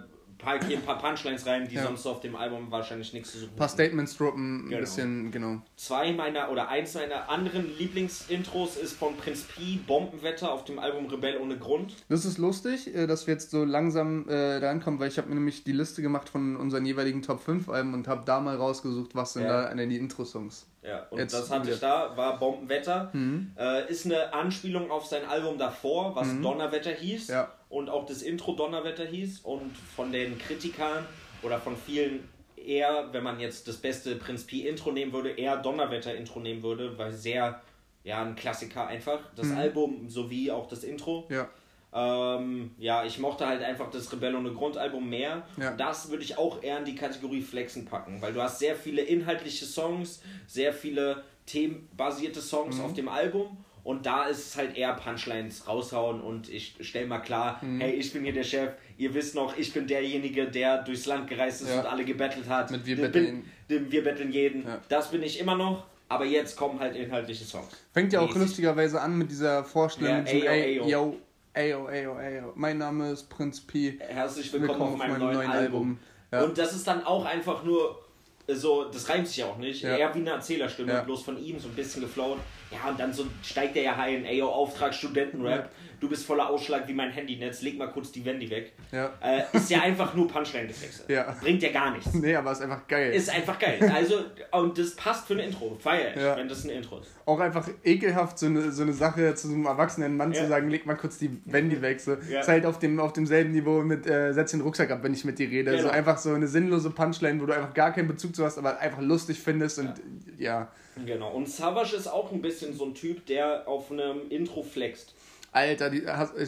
[0.42, 1.84] pack hier ein paar Punchlines rein, die Ja.
[1.84, 3.68] sonst auf dem Album wahrscheinlich nichts zu suchen ein paar.
[3.68, 4.80] Statements droppen, ein Genau.
[4.80, 5.62] bisschen, genau.
[5.76, 11.06] Zwei meiner oder eins meiner anderen Lieblingsintros ist von Prinz Pi, Bombenwetter auf dem Album
[11.06, 11.94] Rebell ohne Grund.
[12.08, 15.28] Das ist lustig, äh, dass wir jetzt so langsam äh, da ankommen, weil ich habe
[15.28, 18.56] mir nämlich die Liste gemacht von unseren jeweiligen Top 5 Alben und habe da mal
[18.56, 19.62] rausgesucht, was sind Ja.
[19.62, 20.66] da an die Intro-Songs.
[20.82, 23.10] Ja, und Jetzt das hatte ich da, war Bombenwetter.
[23.12, 23.52] Mhm.
[23.58, 27.28] Äh, ist eine Anspielung auf sein Album davor, was Donnerwetter hieß.
[27.28, 27.52] Ja.
[27.70, 29.40] Und auch das Intro Donnerwetter hieß.
[29.40, 31.06] Und von den Kritikern
[31.42, 35.56] oder von vielen eher, wenn man jetzt das beste Prinz Pi Intro nehmen würde, eher
[35.56, 37.62] Donnerwetter Intro nehmen würde, weil sehr,
[38.04, 39.20] ja, ein Klassiker einfach.
[39.36, 39.56] Das Mhm.
[39.56, 41.26] Album sowie auch das Intro.
[41.30, 41.48] Ja.
[41.92, 45.42] Ähm, ja, ich mochte halt einfach das Rebell ohne Grundalbum mehr.
[45.56, 45.72] Ja.
[45.72, 49.02] Das würde ich auch eher in die Kategorie Flexen packen, weil du hast sehr viele
[49.02, 52.84] inhaltliche Songs, sehr viele themenbasierte Songs Mhm.
[52.84, 53.56] auf dem Album
[53.90, 57.80] und da ist es halt eher Punchlines raushauen und ich stell mal klar, Mhm.
[57.80, 61.28] hey, ich bin hier der Chef, ihr wisst noch, ich bin derjenige, der durchs Land
[61.28, 61.80] gereist ist Ja.
[61.80, 62.70] und alle gebettelt hat.
[62.70, 64.64] Mit Wir Der betteln bin- dem Wir betteln jeden.
[64.66, 64.80] Ja.
[64.88, 67.66] Das bin ich immer noch, aber jetzt kommen halt inhaltliche Songs.
[67.92, 68.42] Fängt ja auch Mäßig.
[68.42, 70.86] lustigerweise an mit dieser Vorstellung, Ja, ey, ayo.
[70.86, 71.16] yo,
[71.54, 73.98] ayo, ayo, ayo, mein Name ist Prinz P.
[73.98, 75.98] Herzlich willkommen, auf meinem neuen, Album.
[76.32, 76.42] Ja.
[76.44, 77.98] Und das ist dann auch einfach nur
[78.46, 79.96] so, das reimt sich ja auch nicht, Ja.
[79.96, 81.02] eher wie eine Erzählerstimme, Ja.
[81.02, 82.38] bloß von ihm so ein bisschen geflowt.
[82.70, 85.70] Ja, und dann so steigt er ja ein, ey, yo, Auftrag Studentenrap, Ja.
[85.98, 88.72] du bist voller Ausschlag wie mein Handynetz, leg mal kurz die Wendy weg.
[88.92, 89.10] Ja.
[89.20, 91.04] Äh, ist ja einfach nur Punchline-Geflexe.
[91.08, 91.34] Ja.
[91.40, 92.14] Bringt ja gar nichts.
[92.14, 93.12] Nee, aber ist einfach geil.
[93.12, 93.90] Ist einfach geil.
[93.92, 94.20] Also,
[94.52, 95.76] und das passt für ein Intro.
[95.80, 96.36] Feier ich, Ja.
[96.36, 97.10] wenn das ein Intro ist.
[97.26, 100.68] auch einfach ekelhaft, so eine, so eine Sache zu so einem erwachsenen Mann zu sagen,
[100.70, 101.98] leg mal kurz die Wendy weg.
[102.00, 102.12] So.
[102.14, 105.24] Ist halt auf, dem, auf demselben Niveau mit äh, setz den Rucksack ab, wenn ich
[105.24, 105.72] mit dir rede.
[105.72, 105.82] Genau.
[105.82, 108.78] So einfach so eine sinnlose Punchline, wo du einfach gar keinen Bezug zu hast, aber
[108.78, 109.94] einfach lustig findest und
[110.38, 110.68] ja.
[111.06, 111.30] Genau.
[111.32, 115.14] Und Savage ist auch ein bisschen so ein Typ, der auf einem Intro flext.
[115.52, 116.46] Alter, die, hast, äh,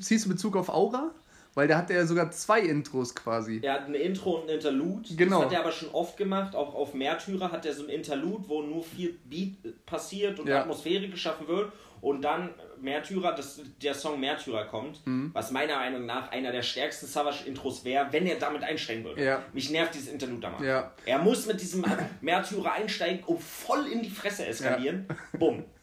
[0.00, 1.10] ziehst du Bezug auf Aura?
[1.54, 3.60] Weil der hat ja sogar zwei Intros quasi.
[3.62, 5.14] Er hat ein Intro und ein Interlude.
[5.14, 5.36] Genau.
[5.36, 6.56] Das hat er aber schon oft gemacht.
[6.56, 10.62] Auch auf Märtyrer hat er so ein Interlude, wo nur viel Beat passiert und Ja.
[10.62, 11.70] Atmosphäre geschaffen wird.
[12.00, 15.30] Und dann Märtyrer, dass der Song Märtyrer kommt, Mhm.
[15.32, 19.24] was meiner Meinung nach einer der stärksten Savage-Intros wäre, wenn er damit einsteigen würde.
[19.24, 19.42] Ja.
[19.52, 20.64] Mich nervt dieses Interlude da mal.
[20.64, 20.92] Ja.
[21.06, 21.84] Er muss mit diesem
[22.20, 25.06] Märtyrer einsteigen und voll in die Fresse eskalieren.
[25.38, 25.64] Bumm.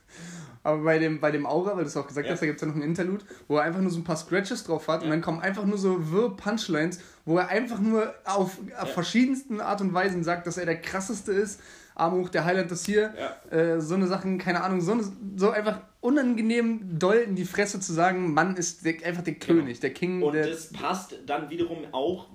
[0.62, 2.34] Aber bei dem, bei dem Aura, weil du es auch gesagt Ja.
[2.34, 4.18] hast, da gibt es ja noch ein Interlude, wo er einfach nur so ein paar
[4.18, 8.14] Scratches drauf hat und dann kommen einfach nur so wirr Punchlines, wo er einfach nur
[8.26, 11.62] auf, auf verschiedensten Art und Weisen sagt, dass er der krasseste ist.
[11.96, 13.14] Arm hoch, der Highland ist hier.
[13.52, 15.04] Äh, so eine Sachen, keine Ahnung, so, eine,
[15.38, 19.80] so einfach unangenehm doll in die Fresse zu sagen, Mann ist der, einfach der König,
[19.80, 20.16] der King.
[20.20, 20.28] Genau.
[20.28, 22.28] Und der, das passt dann wiederum auch,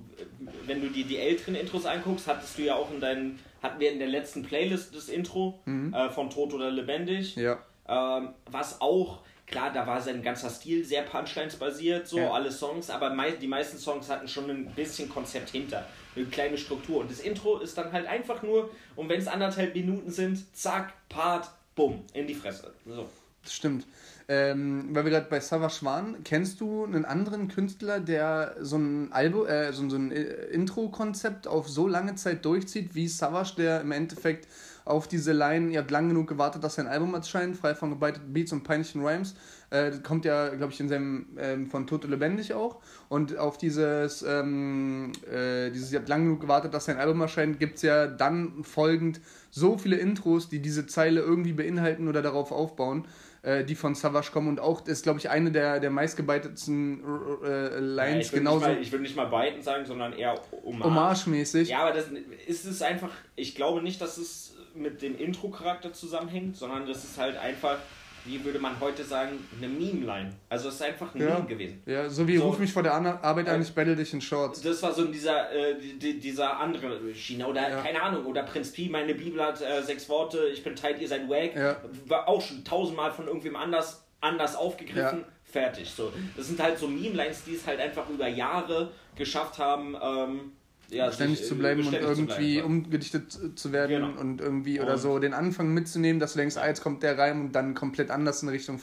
[0.65, 3.91] wenn du dir die älteren Intros anguckst, hattest du ja auch in deinen, hatten wir
[3.91, 7.35] in der letzten Playlist das Intro äh, von Tot oder Lebendig.
[7.35, 7.43] Mhm.
[7.43, 7.57] ja.
[7.87, 12.31] Ähm, was auch, klar, da war sein ganzer Stil sehr Punchlines basiert, so Ja.
[12.31, 15.85] alle Songs, aber mei die meisten Songs hatten schon ein bisschen Konzept hinter,
[16.15, 17.01] eine kleine Struktur.
[17.01, 20.93] Und das Intro ist dann halt einfach nur, und wenn es anderthalb Minuten sind, zack,
[21.09, 22.73] Part, bumm, in die Fresse.
[22.87, 23.07] So.
[23.51, 23.85] Stimmt.
[24.27, 29.11] Ähm, weil wir gerade bei Savage waren, kennst du einen anderen Künstler, der so ein
[29.11, 33.81] Album, äh, so, so ein äh, Intro-Konzept auf so lange Zeit durchzieht wie Savage, der
[33.81, 34.47] im Endeffekt
[34.85, 38.33] auf diese Line, ihr habt lang genug gewartet, dass sein Album erscheint, frei von gebeiteten
[38.33, 39.35] Beats und peinlichen Rhymes.
[39.71, 42.77] Äh, kommt ja, glaube ich, in seinem ähm, von Tote Lebendig auch.
[43.09, 47.59] Und auf dieses, ähm, äh, dieses, ihr habt lang genug gewartet, dass sein Album erscheint,
[47.59, 52.51] gibt es ja dann folgend so viele Intros, die diese Zeile irgendwie beinhalten oder darauf
[52.51, 53.05] aufbauen.
[53.45, 57.03] Äh, die von Savage kommen und auch ist, glaube ich, eine der, der meistgebeitetsten
[57.43, 60.33] äh, Lines, ich will genauso Nicht mal, ich will nicht mal beiten sagen, sondern eher
[60.63, 60.83] Hommage.
[60.83, 61.69] hommage-mäßig.
[61.69, 62.07] Ja, aber das
[62.47, 67.19] ist es einfach, ich glaube nicht, dass es mit dem Intro-Charakter zusammenhängt, sondern das ist
[67.19, 67.77] halt einfach,
[68.25, 70.31] wie würde man heute sagen, eine Meme-Line.
[70.49, 71.35] Also es ist einfach ein Ja.
[71.35, 71.81] Meme gewesen.
[71.85, 72.45] Ja, so wie So.
[72.45, 73.67] ruf mich vor der Ar- Arbeit an, Ja.
[73.67, 74.61] ich battle dich in Shorts.
[74.61, 77.81] Das war so dieser, äh, die- die, dieser andere China oder Ja.
[77.81, 81.07] keine Ahnung, oder Prinz Pi, meine Bibel hat äh, sechs Worte, ich bin tight, ihr
[81.07, 81.55] seid wack.
[81.55, 81.77] Ja.
[82.07, 85.89] War auch schon tausendmal von irgendwem anders, anders aufgegriffen, fertig.
[85.89, 86.11] So.
[86.35, 90.51] Das sind halt so Meme-Lines, die es halt einfach über Jahre geschafft haben, ähm,
[90.89, 92.67] ja, beständig sich, zu äh, bleiben und beständig irgendwie bleiben.
[92.67, 94.19] umgedichtet zu werden Genau.
[94.21, 97.17] und irgendwie oder Und- so den Anfang mitzunehmen, dass du denkst, ah, jetzt kommt der
[97.17, 98.81] Reim und dann komplett anders in Richtung.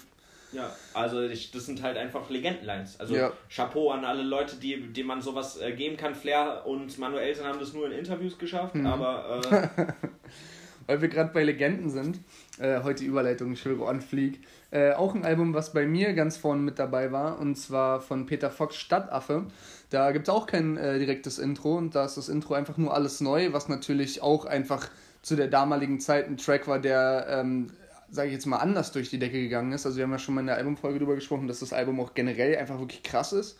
[0.53, 3.00] Ja, also ich, das sind halt einfach Legendenlines.
[3.00, 3.32] Also Ja.
[3.48, 6.14] Chapeau an alle Leute, die, denen man sowas äh, geben kann.
[6.14, 8.86] Flair und Manuelsen haben das nur in Interviews geschafft, Mhm.
[8.86, 9.86] aber äh,
[10.86, 12.18] Weil wir gerade bei Legenden sind,
[12.59, 14.40] äh, heute Überleitung, ich höre Anflieg.
[14.70, 18.26] Äh, auch ein Album, was bei mir ganz vorne mit dabei war, und zwar von
[18.26, 19.46] Peter Fox Stadtaffe.
[19.90, 22.94] Da gibt es auch kein äh, direktes Intro und da ist das Intro einfach nur
[22.94, 24.88] alles neu, was natürlich auch einfach
[25.22, 27.70] zu der damaligen Zeit ein Track war, der, ähm,
[28.11, 29.86] sage ich jetzt mal, anders durch die Decke gegangen ist.
[29.86, 32.14] Also wir haben ja schon mal in der Albumfolge drüber gesprochen, dass das Album auch
[32.14, 33.59] generell einfach wirklich krass ist.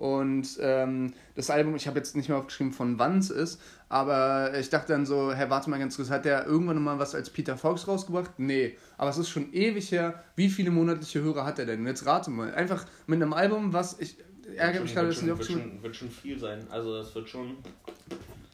[0.00, 4.58] Und ähm, das Album, ich habe jetzt nicht mehr aufgeschrieben, von wann es ist, aber
[4.58, 7.28] ich dachte dann so, hey, warte mal ganz kurz, hat der irgendwann mal was als
[7.28, 8.38] Peter Fox rausgebracht?
[8.38, 10.24] Nee, aber es ist schon ewig her.
[10.36, 11.86] Wie viele monatliche Hörer hat er denn?
[11.86, 12.54] Jetzt rate mal.
[12.54, 14.16] Einfach mit einem Album, was ich
[14.56, 16.66] ärgere mich wird, gerade, dass nicht wird, aufgeschrieben schon, wird schon viel sein.
[16.70, 17.58] Also das wird schon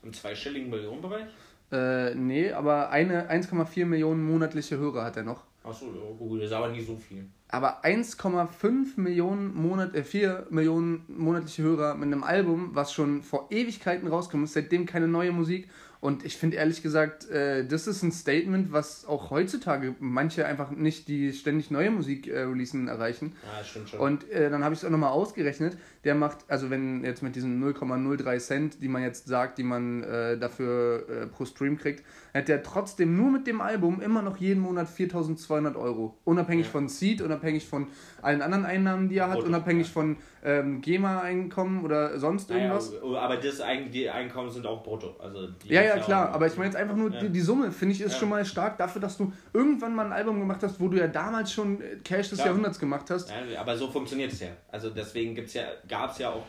[0.03, 1.27] im zweistelligen Millionenbereich.
[1.71, 5.45] äh, Nee, aber eine 1,4 Millionen monatliche Hörer hat er noch.
[5.63, 5.87] Achso,
[6.19, 7.25] gut, das ist aber nicht so viel.
[7.49, 13.49] Aber 1,5 Millionen Monat, äh, 4 Millionen monatliche Hörer mit einem Album, was schon vor
[13.51, 15.69] Ewigkeiten rausgekommen ist, seitdem keine neue Musik.
[16.01, 20.71] Und ich finde ehrlich gesagt, äh, das ist ein Statement, was auch heutzutage manche einfach
[20.71, 23.33] nicht, die ständig neue Musik äh, releasen, erreichen.
[23.59, 24.01] Das stimmt schon.
[24.01, 25.79] Und äh, dann habe ich es auch nochmal ausgerechnet.
[26.07, 30.05] Der macht, also wenn jetzt mit diesen 0,03 Cent, die man jetzt sagt, die man
[30.05, 34.37] äh, dafür äh, pro Stream kriegt, hat der trotzdem nur mit dem Album immer noch
[34.37, 36.17] jeden Monat 4200 Euro.
[36.25, 36.73] Unabhängig Ja.
[36.73, 37.89] von Seed, unabhängig von
[38.23, 39.93] allen anderen Einnahmen, die er hat, Brutto, unabhängig ja.
[39.93, 42.93] von ähm, GEMA-Einkommen oder sonst naja, irgendwas.
[43.03, 45.17] aber das Eig- die Einkommen sind auch brutto.
[45.19, 47.21] Also Ja, ja, klar, aber ich meine jetzt einfach nur Ja.
[47.21, 48.19] die, die Summe, finde ich, ist Ja.
[48.21, 51.09] schon mal stark dafür, dass du irgendwann mal ein Album gemacht hast, wo du ja
[51.09, 52.49] damals schon äh, Cash des Klar.
[52.49, 53.33] Jahrhunderts gemacht hast.
[53.59, 54.49] Aber so funktioniert es ja.
[54.71, 55.65] Also deswegen gibt's ja,
[55.99, 56.45] gab es ja auch,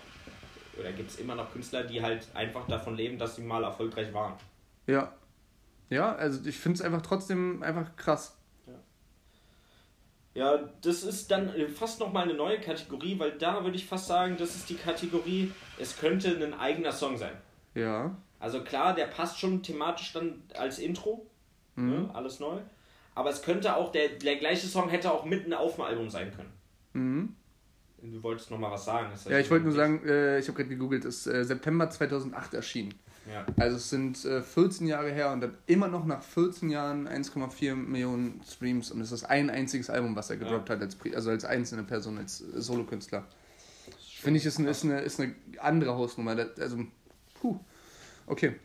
[0.79, 4.13] oder gibt es immer noch Künstler, die halt einfach davon leben, dass sie mal erfolgreich
[4.13, 4.33] waren.
[4.85, 5.13] Ja.
[5.89, 8.35] Ja, also ich finde es einfach trotzdem einfach krass.
[10.33, 14.07] Ja, das ist dann äh, fast nochmal eine neue Kategorie, weil da würde ich fast
[14.07, 17.35] sagen, das ist die Kategorie, es könnte ein eigener Song sein.
[17.73, 18.15] Ja.
[18.39, 21.25] Also klar, der passt schon thematisch dann als Intro,
[21.75, 21.89] Mhm.
[21.89, 22.57] ne, alles neu.
[23.15, 26.31] Aber es könnte auch, der, der gleiche Song hätte auch mitten auf dem Album sein
[26.35, 26.53] können.
[26.93, 27.35] Mhm.
[28.01, 29.11] Du wolltest nochmal was sagen.
[29.13, 31.89] ist Ja, ich wollte nur ein- sagen, äh, ich habe gerade gegoogelt, ist äh, September
[31.89, 32.93] 2008 erschienen.
[33.31, 33.45] Ja.
[33.57, 37.75] Also es sind äh, 14 Jahre her und hat immer noch nach 14 Jahren 1,4
[37.75, 41.43] Millionen Streams und es ist ein einziges Album, was er gedroppt hat, als, also als
[41.43, 43.25] einzelne Person, als äh, Solokünstler.
[44.21, 46.35] Finde ich, ist eine, ist, eine, ist eine andere Hausnummer.
[46.59, 46.77] Also,
[47.39, 47.59] puh.
[48.25, 48.55] Okay.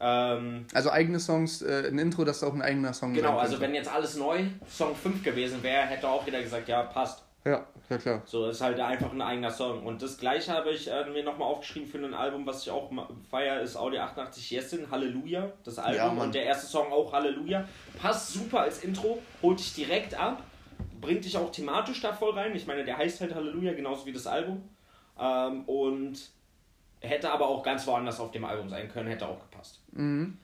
[0.00, 3.74] Ähm, Also eigene Songs, äh, ein Intro, das auch ein eigener Song genau, also wenn
[3.74, 7.22] jetzt alles neu Song 5 gewesen wäre, hätte auch jeder gesagt, ja, passt.
[7.44, 8.22] Ja, ja klar.
[8.26, 9.84] So, ist halt einfach ein eigener Song.
[9.86, 12.90] Und das gleiche habe ich äh, mir nochmal aufgeschrieben für ein Album, was ich auch
[12.90, 16.18] ma- feier, ist Audio 88 Yesin, Halleluja, das Album.
[16.18, 17.66] Ja, und der erste Song auch Halleluja.
[17.98, 20.42] Passt super als Intro, holt dich direkt ab,
[21.00, 22.54] bringt dich auch thematisch da voll rein.
[22.54, 24.68] Ich meine, der heißt halt Halleluja, genauso wie das Album.
[25.18, 26.18] Ähm, und
[27.00, 29.80] hätte aber auch ganz woanders auf dem Album sein können, hätte auch gepasst.
[29.92, 30.36] Mhm.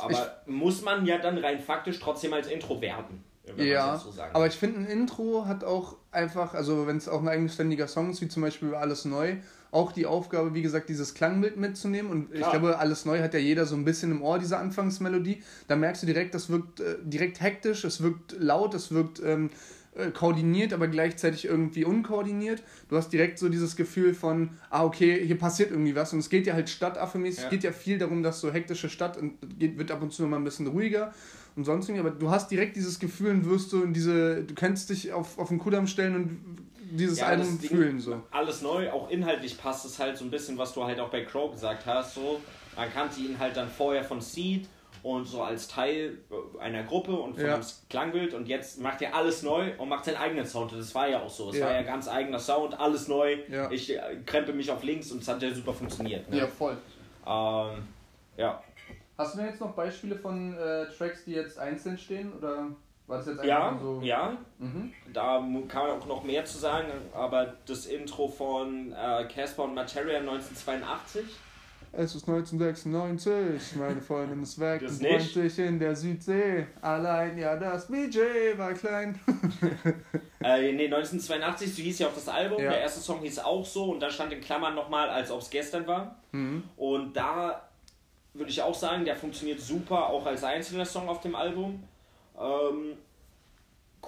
[0.00, 3.24] Aber muss man ja dann rein faktisch trotzdem als Intro werten.
[3.56, 7.28] Ja, so aber ich finde, ein Intro hat auch einfach, also wenn es auch ein
[7.28, 9.36] eigenständiger Song ist, wie zum Beispiel Alles Neu,
[9.70, 12.10] auch die Aufgabe, wie gesagt, dieses Klangbild mitzunehmen.
[12.10, 12.50] Und ich Klar.
[12.52, 15.42] glaube, Alles Neu hat ja jeder so ein bisschen im Ohr, diese Anfangsmelodie.
[15.68, 19.50] Da merkst du direkt, das wirkt äh, direkt hektisch, es wirkt laut, es wirkt ähm,
[19.94, 22.62] äh, koordiniert, aber gleichzeitig irgendwie unkoordiniert.
[22.88, 26.12] Du hast direkt so dieses Gefühl von, ah, okay, hier passiert irgendwie was.
[26.12, 27.44] Und es geht ja halt stadtaffemäßig, Ja.
[27.46, 30.22] es geht ja viel darum, dass so hektische Stadt und geht, wird ab und zu
[30.26, 31.12] mal ein bisschen ruhiger
[31.56, 34.54] und sonst irgendwie, aber du hast direkt dieses Gefühl und wirst so in diese, du
[34.54, 36.40] kannst dich auf, auf den Kudamm stellen und
[36.92, 38.22] dieses Ja, Album Ding- fühlen so.
[38.30, 41.24] Alles neu, auch inhaltlich passt es halt so ein bisschen, was du halt auch bei
[41.24, 42.14] Crow gesagt hast.
[42.14, 42.40] So,
[42.76, 44.68] man kannte ihn halt dann vorher von Seed
[45.02, 47.54] und so als Teil äh, einer Gruppe und von Ja.
[47.54, 50.72] einem Klangbild und jetzt macht er alles neu und macht seinen eigenen Sound.
[50.72, 51.50] Und das war ja auch so.
[51.50, 51.66] Es Ja.
[51.66, 53.38] war ja ganz eigener Sound, alles neu.
[53.48, 53.70] Ja.
[53.70, 56.28] Ich äh, krempe mich auf links und es hat ja super funktioniert.
[56.28, 56.46] Ne?
[56.46, 56.76] voll.
[57.26, 57.88] Ähm,
[58.36, 58.62] ja.
[59.18, 62.68] Hast du denn jetzt noch Beispiele von äh, Tracks, die jetzt einzeln stehen oder
[63.06, 64.00] War das jetzt Ja, einfach so?
[64.02, 64.36] ja.
[64.58, 64.92] Mhm.
[65.12, 65.38] Da
[65.68, 70.18] kann man auch noch mehr zu sagen, aber das Intro von äh, Casper und Materia
[70.20, 71.24] 1982.
[71.92, 75.34] Es ist 1996, meine Freundin ist weg Das und nicht?
[75.34, 76.66] bräunt sich in der Südsee.
[76.80, 78.18] Allein, ja, das BJ
[78.56, 79.18] war klein.
[80.42, 82.62] Äh, nee, 1982, so hieß ja auch das Album.
[82.62, 82.70] Ja.
[82.70, 85.50] Der erste Song hieß auch so und da stand in Klammern nochmal, als ob es
[85.50, 86.16] gestern war.
[86.32, 86.62] Mhm.
[86.78, 87.68] Und da
[88.32, 91.82] würde ich auch sagen, der funktioniert super, auch als einzelner Song auf dem Album.
[92.40, 92.94] Ähm,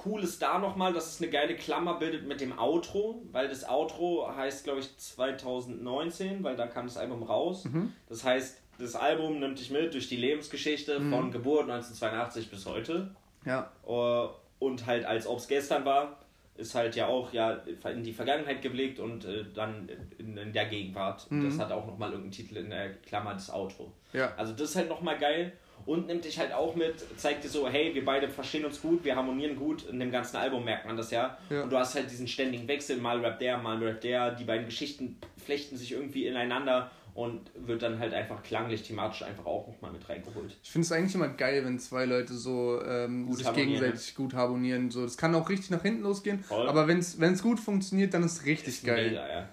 [0.04, 3.68] cool ist da nochmal, dass es eine geile Klammer bildet mit dem Outro, weil das
[3.68, 7.66] Outro heißt, glaube ich, 2019, weil da kam das Album raus.
[8.08, 13.14] Das heißt, das Album nimmt dich mit durch die Lebensgeschichte von Geburt 1982 bis heute.
[13.44, 14.28] Ja, Äh,
[14.58, 16.18] und halt als ob es gestern war,
[16.56, 19.88] ist halt ja auch ja in die Vergangenheit geblickt und äh, dann
[20.18, 21.26] in, in der Gegenwart.
[21.30, 23.92] Und Das hat auch nochmal irgendeinen Titel in der Klammer des Outro.
[24.12, 24.32] ja.
[24.36, 25.52] Also das ist halt nochmal geil
[25.86, 29.04] und nimmt dich halt auch mit, zeigt dir so, hey, wir beide verstehen uns gut,
[29.04, 29.88] wir harmonieren gut.
[29.88, 31.36] In dem ganzen Album merkt man das ja.
[31.50, 31.62] Ja.
[31.62, 34.32] Und du hast halt diesen ständigen Wechsel, mal Rap der, mal Rap der.
[34.32, 39.44] Die beiden Geschichten flechten sich irgendwie ineinander und wird dann halt einfach klanglich, thematisch einfach
[39.44, 40.56] auch nochmal mit reingeholt.
[40.62, 44.34] Ich finde es eigentlich immer geil, wenn zwei Leute so ähm, Gut sich gegenseitig gut
[44.34, 44.90] harmonieren.
[44.90, 46.68] So, das kann auch richtig nach hinten losgehen, Voll.
[46.68, 49.10] aber wenn es gut funktioniert, dann ist es richtig Ist geil.
[49.10, 49.48] Mega, ja.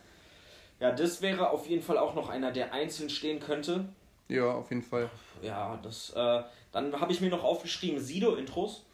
[0.80, 3.90] ja, das wäre auf jeden Fall auch noch einer, der einzeln stehen könnte.
[4.30, 5.10] Ja, auf jeden Fall.
[5.42, 8.86] Ja, das, äh, dann habe ich mir noch aufgeschrieben, Sido-Intros.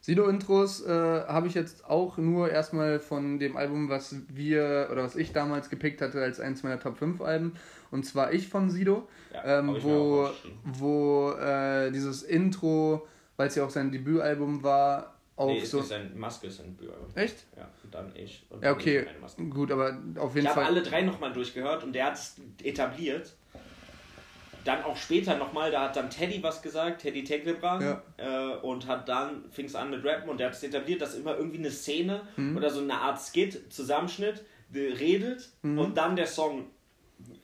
[0.00, 5.16] Sido-Intros äh, habe ich jetzt auch nur erstmal von dem Album, was wir oder was
[5.16, 7.54] ich damals gepickt hatte als eins meiner Top 5 Alben.
[7.90, 10.30] Und zwar Ich von Sido, Ja, ähm, ich wo,
[10.64, 15.78] wo äh, dieses Intro, weil es ja auch sein Debütalbum war, auch Nee, ist so.
[15.78, 16.92] nicht sein, Maske ist ein Büro.
[17.14, 17.46] Echt?
[17.56, 18.44] Ja, und dann ich.
[18.50, 19.06] Und Ja, okay.
[19.38, 19.50] ich.
[19.50, 20.70] Gut, aber auf jeden Ich habe Fall.
[20.70, 23.34] alle drei nochmal durchgehört und der hat es etabliert.
[24.64, 28.02] Dann auch später nochmal, da hat dann Teddy was gesagt, Teddy Tecklebrand, Ja.
[28.16, 31.14] äh, und hat dann, fing es an mit Rappen und der hat es etabliert, dass
[31.14, 32.56] immer irgendwie eine Szene Mhm.
[32.56, 36.66] oder so eine Art Skit, Zusammenschnitt, de- redet und dann der Song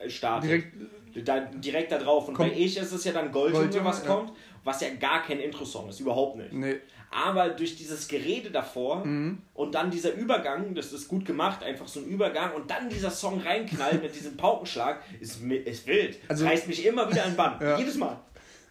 [0.08, 0.50] startet.
[0.50, 0.88] Mhm.
[1.14, 2.28] Direkt- da, direkt da drauf.
[2.28, 4.08] Und Kommt- bei Ich ist es ja dann Goldjunge, Goldjunge, was ja.
[4.14, 4.32] kommt,
[4.64, 6.52] was ja gar kein Intro-Song ist, überhaupt nicht.
[6.52, 6.76] Nee.
[7.16, 9.38] Aber durch dieses Gerede davor Mhm.
[9.54, 13.10] und dann dieser Übergang, das ist gut gemacht, einfach so ein Übergang und dann dieser
[13.10, 16.18] Song reinknallt mit diesem Paukenschlag, ist, ist wild.
[16.28, 17.56] Also- Also, reißt mich immer wieder in Bann.
[17.60, 17.78] Ja.
[17.78, 18.18] Jedes Mal.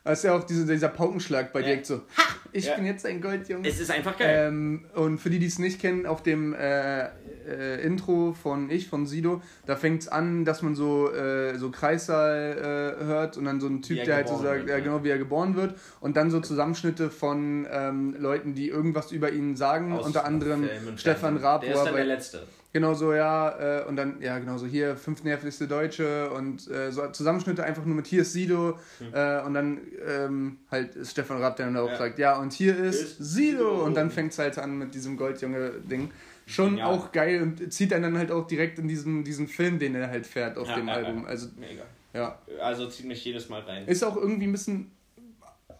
[0.03, 1.67] Das ist ja auch diese, dieser Paukenschlag bei Ja.
[1.67, 2.23] direkt so, ha,
[2.53, 2.75] ich Ja.
[2.75, 3.67] bin jetzt ein Goldjunge.
[3.67, 4.47] Es ist einfach geil.
[4.47, 8.87] Ähm, und für die, die es nicht kennen, auf dem äh, äh, Intro von Ich,
[8.87, 13.45] von Sido, da fängt es an, dass man so, äh, so Kreissaal äh, hört und
[13.45, 14.83] dann so ein Typ, er der halt so sagt, wird, ja, ne?
[14.83, 19.31] genau wie er geboren wird und dann so Zusammenschnitte von ähm, Leuten, die irgendwas über
[19.31, 21.37] ihn sagen, Aus unter anderem Stefan.
[21.37, 22.43] Raab, Der ist dann der Letzte.
[22.71, 26.91] Genau so, ja, äh, und dann, ja, genau so, hier, fünf nervigste Deutsche und äh,
[26.91, 28.79] so Zusammenschnitte einfach nur mit hier ist Sido
[29.11, 31.97] äh, und dann ähm, halt ist Stefan Rapp, der dann auch Ja.
[31.97, 33.83] sagt, ja, und hier ist, Ist Sido.
[33.83, 36.11] Und dann fängt es halt an mit diesem Goldjunge-Ding.
[36.45, 36.89] Schon Genial.
[36.89, 40.09] auch geil und zieht einen dann halt auch direkt in diesen, diesen Film, den er
[40.09, 41.25] halt fährt auf Ja, dem ja, Album.
[41.25, 41.83] Also, Mega.
[42.13, 42.37] ja.
[42.61, 43.87] Also zieht mich jedes Mal rein.
[43.87, 44.91] Ist auch irgendwie ein bisschen,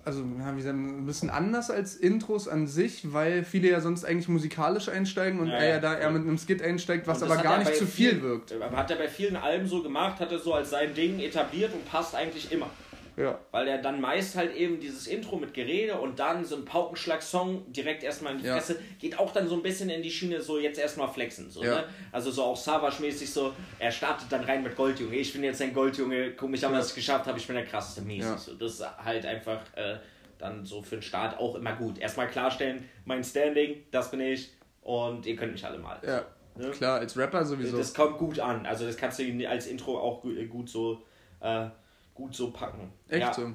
[0.06, 4.30] also wie sagen, ein bisschen anders als Intros an sich, weil viele ja sonst eigentlich
[4.30, 7.60] musikalisch einsteigen und Ja, er ja da eher mit einem Skit einsteigt, was aber gar
[7.60, 8.54] nicht zu viel vielen- wirkt.
[8.74, 11.84] Hat er bei vielen Alben so gemacht, hat er so als sein Ding etabliert und
[11.86, 12.70] passt eigentlich immer.
[13.16, 13.40] Ja.
[13.52, 17.72] Weil er dann meist halt eben dieses Intro mit Gerede und dann so ein Paukenschlag-Song
[17.72, 18.56] direkt erstmal in die Ja.
[18.56, 21.50] Fresse, geht auch dann so ein bisschen in die Schiene, so jetzt erstmal flexen.
[21.50, 21.76] So, Ja.
[21.76, 21.84] ne?
[22.12, 25.16] Also so auch Savage-mäßig so, er startet dann rein mit Goldjunge.
[25.16, 27.66] Ich bin jetzt ein Goldjunge, guck mich an, was ich geschafft habe, ich bin der
[27.66, 28.38] krasseste mäßig.
[28.38, 29.98] So, das ist halt einfach äh,
[30.40, 32.00] dann so für den Start auch immer gut.
[32.00, 34.52] Erstmal klarstellen, mein Standing, das bin ich
[34.82, 36.00] und ihr könnt mich alle mal.
[36.06, 36.70] Ja, Ne?
[36.70, 37.78] klar, als Rapper sowieso.
[37.78, 38.66] Das kommt gut an.
[38.68, 41.02] Also das kannst du als Intro auch gut, gut so
[41.42, 41.66] äh,
[42.14, 42.92] gut so packen.
[43.10, 43.34] Echt ja.
[43.34, 43.52] so.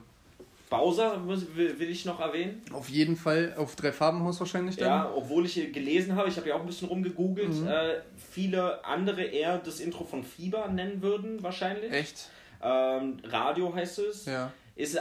[0.70, 2.61] Bowser muss- will, will ich noch erwähnen.
[2.72, 4.88] Auf jeden Fall auf drei Farbenhaus wahrscheinlich dann.
[4.88, 7.66] Ja, obwohl ich gelesen habe, ich habe ja auch ein bisschen rumgegoogelt, Mhm.
[7.66, 7.94] äh,
[8.32, 11.90] viele andere eher das Intro von Fieber nennen würden, wahrscheinlich.
[11.90, 12.28] Echt?
[12.62, 14.26] Ähm, Radio heißt es.
[14.26, 14.52] Ja.
[14.76, 14.98] Ist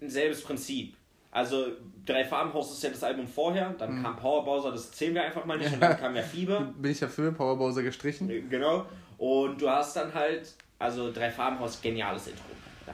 [0.00, 0.94] ein selbes Prinzip.
[1.32, 1.66] Also,
[2.06, 4.02] Drei Farbenhaus ist ja das Album vorher, dann Mhm.
[4.02, 6.60] kam Power Bowser, das zählen wir einfach mal nicht, und dann kam ja Fieber.
[6.78, 8.30] Bin ich dafür, Power Bowser gestrichen.
[8.30, 8.86] Äh, Genau.
[9.18, 12.42] Und du hast dann halt, also Drei Farbenhaus, geniales Intro.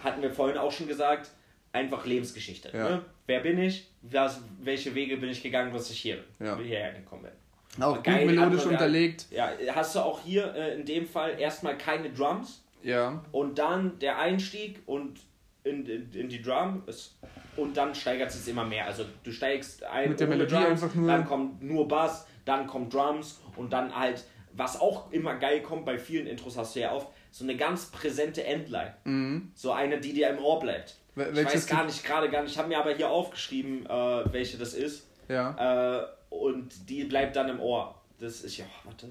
[0.02, 1.30] Hatten wir vorhin auch schon gesagt,
[1.72, 2.70] einfach Lebensgeschichte.
[2.72, 2.88] Ja.
[2.88, 3.02] Ne?
[3.26, 3.88] Wer bin ich?
[4.02, 6.56] Was, welche Wege bin ich gegangen, dass ich hier Ja.
[6.56, 7.82] hierher gekommen bin?
[7.82, 9.26] Auch gut melodisch unterlegt.
[9.30, 13.22] Ja, hast du auch hier äh, in dem Fall erstmal keine Drums Ja.
[13.32, 15.20] und dann der Einstieg und
[15.64, 17.18] in, in, in die Drum ist,
[17.56, 18.86] und dann steigert es immer mehr.
[18.86, 22.66] Also du steigst ein Mit der Melodie Drums, einfach nur- dann kommt nur Bass, dann
[22.66, 26.80] kommt Drums und dann halt, was auch immer geil kommt, bei vielen Intros hast du
[26.80, 28.94] ja oft, so eine ganz präsente Endline.
[29.04, 29.50] Mhm.
[29.54, 30.96] So eine, die dir im Ohr bleibt.
[31.14, 34.32] Wel- Ich weiß gar nicht, gerade gar nicht, ich habe mir aber hier aufgeschrieben, äh,
[34.32, 35.06] welche das ist.
[35.28, 36.00] Ja.
[36.00, 37.94] Äh, und die bleibt dann im Ohr.
[38.18, 39.08] Das ist ja, warte.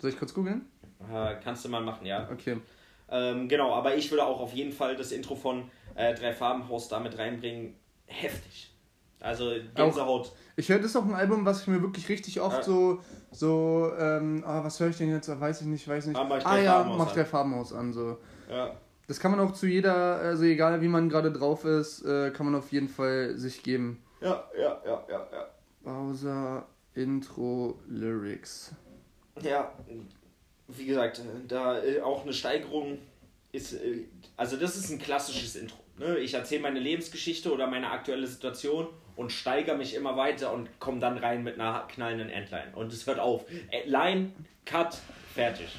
[0.00, 0.64] Soll ich kurz googeln?
[1.12, 2.28] Äh, kannst du mal machen, ja.
[2.32, 2.58] Okay.
[3.10, 6.88] Ähm, genau, aber ich würde auch auf jeden Fall das Intro von äh, Drei Farbenhaus
[6.88, 7.74] da mit reinbringen.
[8.06, 8.70] Heftig.
[9.20, 10.32] Also Gänsehaut.
[10.56, 12.62] Ich höre, das ist auch ein Album, was ich mir wirklich richtig oft Ja.
[12.62, 13.00] so,
[13.32, 15.28] so, ähm, ah, was höre ich denn jetzt?
[15.28, 16.16] Ah, Weiß ich nicht, weiß nicht.
[16.16, 17.14] Ah, mach ah ja, Farbenhaus mach an.
[17.14, 18.18] der Farbenhaus an, so.
[18.48, 18.76] Ja.
[19.06, 22.46] Das kann man auch zu jeder, also egal wie man gerade drauf ist, äh, kann
[22.46, 24.02] man auf jeden Fall sich geben.
[24.20, 25.46] Ja, ja, ja, ja, ja.
[25.82, 28.72] Bowser Intro Lyrics.
[29.42, 29.72] Ja,
[30.68, 32.98] wie gesagt, da äh, auch eine Steigerung
[33.52, 34.04] ist, äh,
[34.36, 35.78] also das ist ein klassisches Intro.
[35.96, 36.18] Ne?
[36.18, 38.88] Ich erzähle meine Lebensgeschichte oder meine aktuelle Situation
[39.18, 42.68] und steigere mich immer weiter und komme dann rein mit einer knallenden Endline.
[42.74, 43.44] Und es hört auf.
[43.70, 44.30] Äh, Line,
[44.64, 44.96] Cut,
[45.34, 45.76] fertig.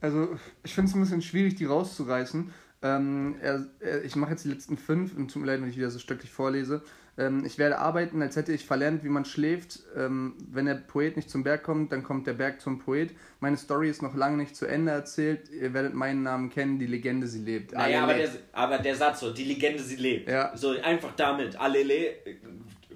[0.00, 2.52] Also, ich finde es ein bisschen schwierig, die rauszureißen.
[2.82, 5.76] Ähm, er, er, ich mache jetzt die letzten fünf und tut mir leid, wenn ich
[5.76, 6.82] wieder so stöcklich vorlese.
[7.18, 9.80] Ähm, ich werde arbeiten, als hätte ich verlernt, wie man schläft.
[9.96, 13.14] Ähm, wenn der Poet nicht zum Berg kommt, dann kommt der Berg zum Poet.
[13.40, 15.48] Meine Story ist noch lange nicht zu Ende erzählt.
[15.48, 17.72] Ihr werdet meinen Namen kennen, die Legende, sie lebt.
[17.72, 20.28] Naja, aber der, aber der Satz so, die Legende, sie lebt.
[20.28, 20.54] Ja.
[20.56, 22.36] So einfach damit, Alele, äh,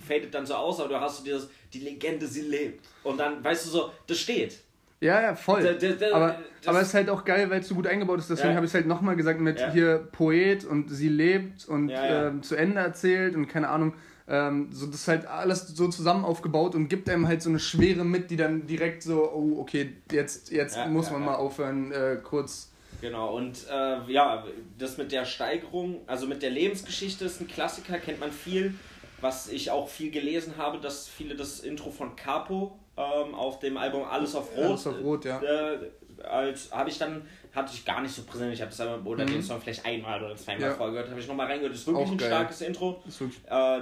[0.01, 2.86] fadet dann so aus, aber du hast so dieses, die Legende, sie lebt.
[3.05, 4.59] Und dann, weißt du so, das steht.
[5.01, 5.62] Ja, ja, voll.
[5.62, 8.18] Da- da- da- aber, aber es ist halt auch geil, weil es so gut eingebaut
[8.18, 8.28] ist.
[8.28, 8.57] Deswegen Ja.
[8.57, 9.72] habe ich es halt nochmal gesagt mit Ja.
[9.72, 12.28] hier Poet und sie lebt und Ja.
[12.28, 13.94] Ähm, zu Ende erzählt und keine Ahnung.
[14.28, 17.59] Ähm, so, das ist halt alles so zusammen aufgebaut und gibt einem halt so eine
[17.59, 22.18] Schwere mit, die dann direkt so, oh, okay, jetzt, jetzt muss man mal aufhören, äh,
[22.22, 22.70] kurz.
[23.01, 24.44] Genau, und äh, ja,
[24.78, 28.74] das mit der Steigerung, also mit der Lebensgeschichte ist ein Klassiker, kennt man viel.
[29.20, 33.76] Was ich auch viel gelesen habe, dass viele das Intro von Capo ähm, auf dem
[33.76, 35.40] Album Alles auf Rot, Alles auf Rot, ja.
[35.42, 35.78] äh,
[36.24, 37.22] als habe ich dann,
[37.54, 39.28] hatte ich gar nicht so präsent, ich habe das aber, oder Mhm.
[39.32, 40.74] den Song vielleicht einmal oder zweimal Ja.
[40.74, 42.28] vorher gehört, habe ich nochmal reingehört, das ist wirklich Auch ein geil.
[42.28, 43.02] starkes Intro.
[43.48, 43.80] Äh,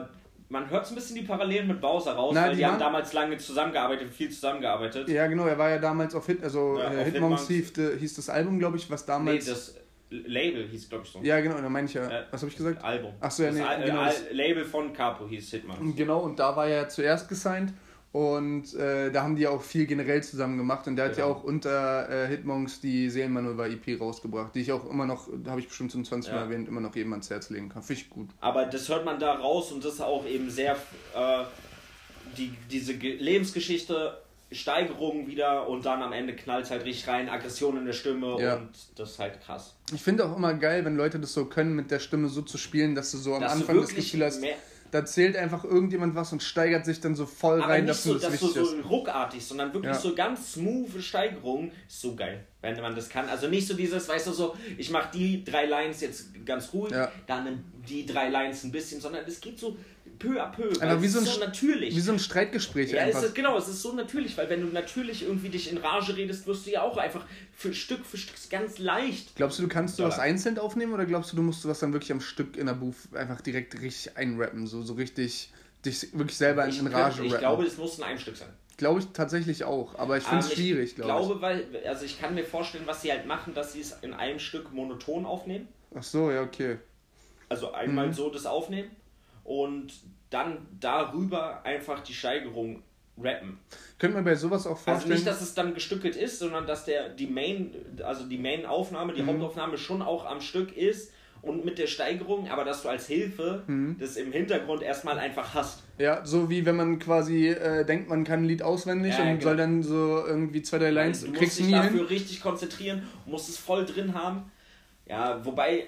[0.51, 2.79] man hört so ein bisschen die Parallelen mit Bowser raus, Na, weil die die, haben
[2.79, 5.09] damals lange zusammengearbeitet, viel zusammengearbeitet.
[5.09, 8.29] Ja, genau, er war ja damals auf Hit, also Ja, äh, Hitmonks hieß, hieß das
[8.31, 9.45] Album, glaube ich, was Nee, damals.
[9.47, 9.75] das
[10.11, 11.21] Label hieß, glaube ich, so.
[11.23, 12.11] ja, genau, da meine ich ja.
[12.11, 12.25] Ja.
[12.31, 12.83] Was habe ich gesagt?
[12.83, 13.13] Album.
[13.21, 15.95] Ach so, ja, das nee, Al genau, das- Label von Capo hieß Hitman.
[15.97, 17.73] Genau, und da war er ja zuerst gesigned
[18.11, 21.37] und äh, da haben die auch viel generell zusammen gemacht und der hat ja Genau.
[21.39, 25.61] auch unter äh, Hitmonks die Seelenmanöver EP rausgebracht, die ich auch immer noch, da habe
[25.61, 26.45] ich bestimmt schon 20 Mal Ja.
[26.45, 27.83] erwähnt, immer noch jedem ans Herz legen kann.
[27.83, 28.31] Finde ich gut.
[28.41, 30.73] Aber das hört man da raus und das ist auch eben sehr
[31.15, 31.45] äh,
[32.39, 34.17] die, diese Ge Lebensgeschichte,
[34.51, 38.57] Steigerung wieder und dann am Ende knallt halt richtig rein, Aggression in der Stimme Ja.
[38.57, 39.75] und das ist halt krass.
[39.93, 42.57] Ich finde auch immer geil, wenn Leute das so können, mit der Stimme so zu
[42.59, 44.43] spielen, dass du so am Dass Anfang das Gefühl hast,
[44.91, 48.05] da zählt einfach irgendjemand was und steigert sich dann so voll Aber rein, nicht dass
[48.05, 48.89] so, du das dass du wichtig so ist.
[48.89, 50.01] ruckartig, sondern wirklich Ja.
[50.01, 51.73] so ganz smooth Steigerungen.
[51.87, 53.29] Ist so geil, wenn man das kann.
[53.29, 56.93] Also nicht so dieses, weißt du, so, ich mach die drei Lines jetzt ganz ruhig,
[56.93, 57.13] Ja.
[57.27, 59.77] dann die drei Lines ein bisschen, sondern es geht so
[60.19, 60.69] peu à peu.
[60.81, 61.97] Einfach wie es so ein ist so natürlich.
[61.97, 63.23] Wie so ein Streitgespräch Ja, es einfach.
[63.25, 66.47] ist, genau, es ist so natürlich, weil wenn du natürlich irgendwie dich in Rage redest,
[66.47, 69.37] wirst du ja auch einfach für Stück für Stück ganz leicht.
[69.37, 70.23] Glaubst du, du kannst sowas Ja.
[70.23, 72.97] einzeln aufnehmen oder glaubst du, du musst sowas dann wirklich am Stück in der Booth
[73.15, 75.51] einfach direkt richtig einrappen, so, so richtig
[75.85, 77.39] dich wirklich selber Ich, in Rage könnte, ich rappen?
[77.39, 78.49] glaube, es muss in einem Stück sein.
[78.77, 82.05] Glaube ich tatsächlich auch, aber ich finde es Ähm, schwierig, ich glaube glaube, weil, also
[82.05, 85.27] ich kann mir vorstellen, was sie halt machen, dass sie es in einem Stück monoton
[85.27, 85.67] aufnehmen.
[85.95, 86.79] Ach so, ja, okay.
[87.49, 88.13] Also einmal Mhm.
[88.13, 88.91] so das aufnehmen
[89.49, 89.93] und
[90.31, 92.83] dann darüber einfach die Steigerung
[93.21, 93.59] rappen.
[93.99, 95.15] Könnte man bei sowas auch Also vorstellen.
[95.15, 97.71] nicht, dass es dann gestückelt ist, sondern dass der die Main,
[98.05, 99.17] also die Main-Aufnahme, Mhm.
[99.17, 103.07] die Hauptaufnahme schon auch am Stück ist und mit der Steigerung, aber dass du als
[103.07, 103.97] Hilfe Mhm.
[103.99, 105.83] das im Hintergrund erstmal einfach hast.
[105.99, 109.31] ja, so wie wenn man quasi äh, denkt, man kann ein Lied auswendig Ja, und
[109.39, 109.43] genau.
[109.43, 112.07] soll dann so irgendwie zwei, drei Lines, du musst dich dafür hin.
[112.07, 114.53] richtig konzentrieren, musst es voll drin haben.
[115.07, 115.87] Ja, wobei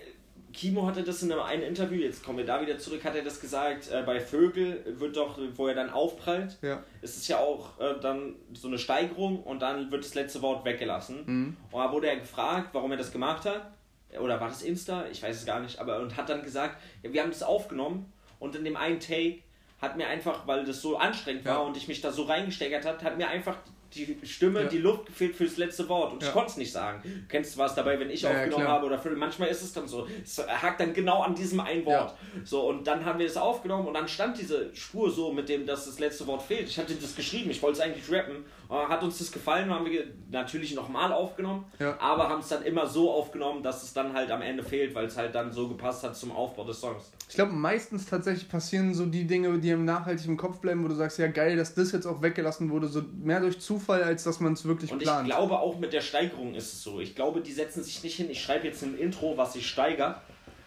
[0.52, 3.22] Kimo hatte das in einem einen Interview, jetzt kommen wir da wieder zurück, hat er
[3.22, 6.82] das gesagt, äh, bei Vögel wird doch, wo er dann aufprallt, Ja.
[7.02, 10.64] ist es ja auch äh, dann so eine Steigerung und dann wird das letzte Wort
[10.64, 11.22] weggelassen.
[11.26, 11.56] Mhm.
[11.70, 13.70] Und da wurde er gefragt, warum er das gemacht hat.
[14.18, 15.04] Oder war das Insta?
[15.12, 15.78] Ich weiß es gar nicht.
[15.78, 19.38] Aber und hat dann gesagt, ja, wir haben das aufgenommen und in dem einen Take
[19.80, 21.58] hat mir einfach, weil das so anstrengend war Ja.
[21.60, 23.56] und ich mich da so reingesteigert hat, hat mir einfach
[23.94, 24.68] die Stimme, Ja.
[24.68, 26.28] die Luft gefehlt fürs letzte Wort und Ja.
[26.28, 27.02] ich konnte es nicht sagen.
[27.02, 28.74] Du kennst was dabei, wenn ich Ja, aufgenommen klar.
[28.76, 31.84] habe oder für, manchmal ist es dann so, es hakt dann genau an diesem einen
[31.84, 32.14] Wort.
[32.44, 35.66] So und dann haben wir das aufgenommen und dann stand diese Spur so mit dem,
[35.66, 36.68] dass das letzte Wort fehlt.
[36.68, 38.44] Ich hatte das geschrieben, ich wollte es eigentlich rappen.
[38.70, 41.64] Äh, Hat uns das gefallen, haben wir natürlich nochmal aufgenommen,
[41.98, 45.06] aber haben es dann immer so aufgenommen, dass es dann halt am Ende fehlt, weil
[45.06, 47.10] es halt dann so gepasst hat zum Aufbau des Songs.
[47.28, 50.88] Ich glaube, meistens tatsächlich passieren so die Dinge, die im nachhaltig im Kopf bleiben, wo
[50.88, 54.24] du sagst, ja geil, dass das jetzt auch weggelassen wurde, so mehr durch Zufall, als
[54.24, 55.26] dass man es wirklich Und ich plant.
[55.26, 57.00] glaube auch mit der Steigerung ist es so.
[57.00, 60.20] Ich glaube, die setzen sich nicht hin, ich schreibe jetzt ein Intro, was sich steigert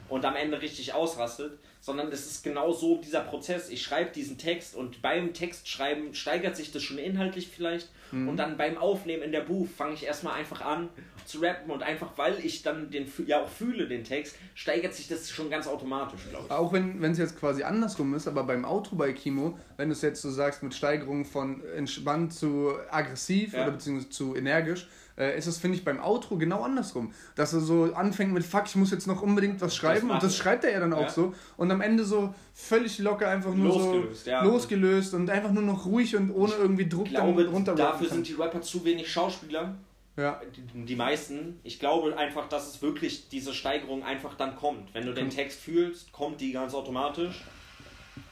[0.09, 3.70] und am Ende richtig ausrastet, sondern es ist genau so dieser Prozess.
[3.70, 8.30] Ich schreibe diesen Text und beim Textschreiben steigert sich das schon inhaltlich vielleicht Mhm.
[8.30, 10.89] und dann beim Aufnehmen in der Booth fange ich erstmal einfach an
[11.26, 15.07] zu rappen und einfach weil ich dann den ja auch fühle den Text, steigert sich
[15.07, 16.51] das schon ganz automatisch, glaube ich.
[16.51, 20.01] Auch wenn es jetzt quasi andersrum ist, aber beim Outro bei Kimo, wenn du es
[20.01, 23.63] jetzt so sagst mit Steigerung von entspannt zu aggressiv Ja.
[23.63, 27.13] oder beziehungsweise zu energisch, äh, ist es, finde ich, beim Outro genau andersrum.
[27.36, 30.21] Dass er so anfängt mit Fuck, ich muss jetzt noch unbedingt was schreiben und machen.
[30.24, 31.09] das schreibt er ja dann auch Ja.
[31.09, 34.43] so und am Ende so völlig locker einfach nur Losgelöst, so ja.
[34.43, 38.28] losgelöst und einfach nur noch ruhig und ohne irgendwie Druck Ich glaube, runter dafür sind
[38.28, 39.76] die Rapper zu wenig Schauspieler.
[40.18, 40.41] Ja.
[40.55, 41.59] Die, die meisten.
[41.64, 44.93] Ich glaube einfach, dass es wirklich diese Steigerung einfach dann kommt.
[44.93, 47.41] Wenn du den Text fühlst, kommt die ganz automatisch.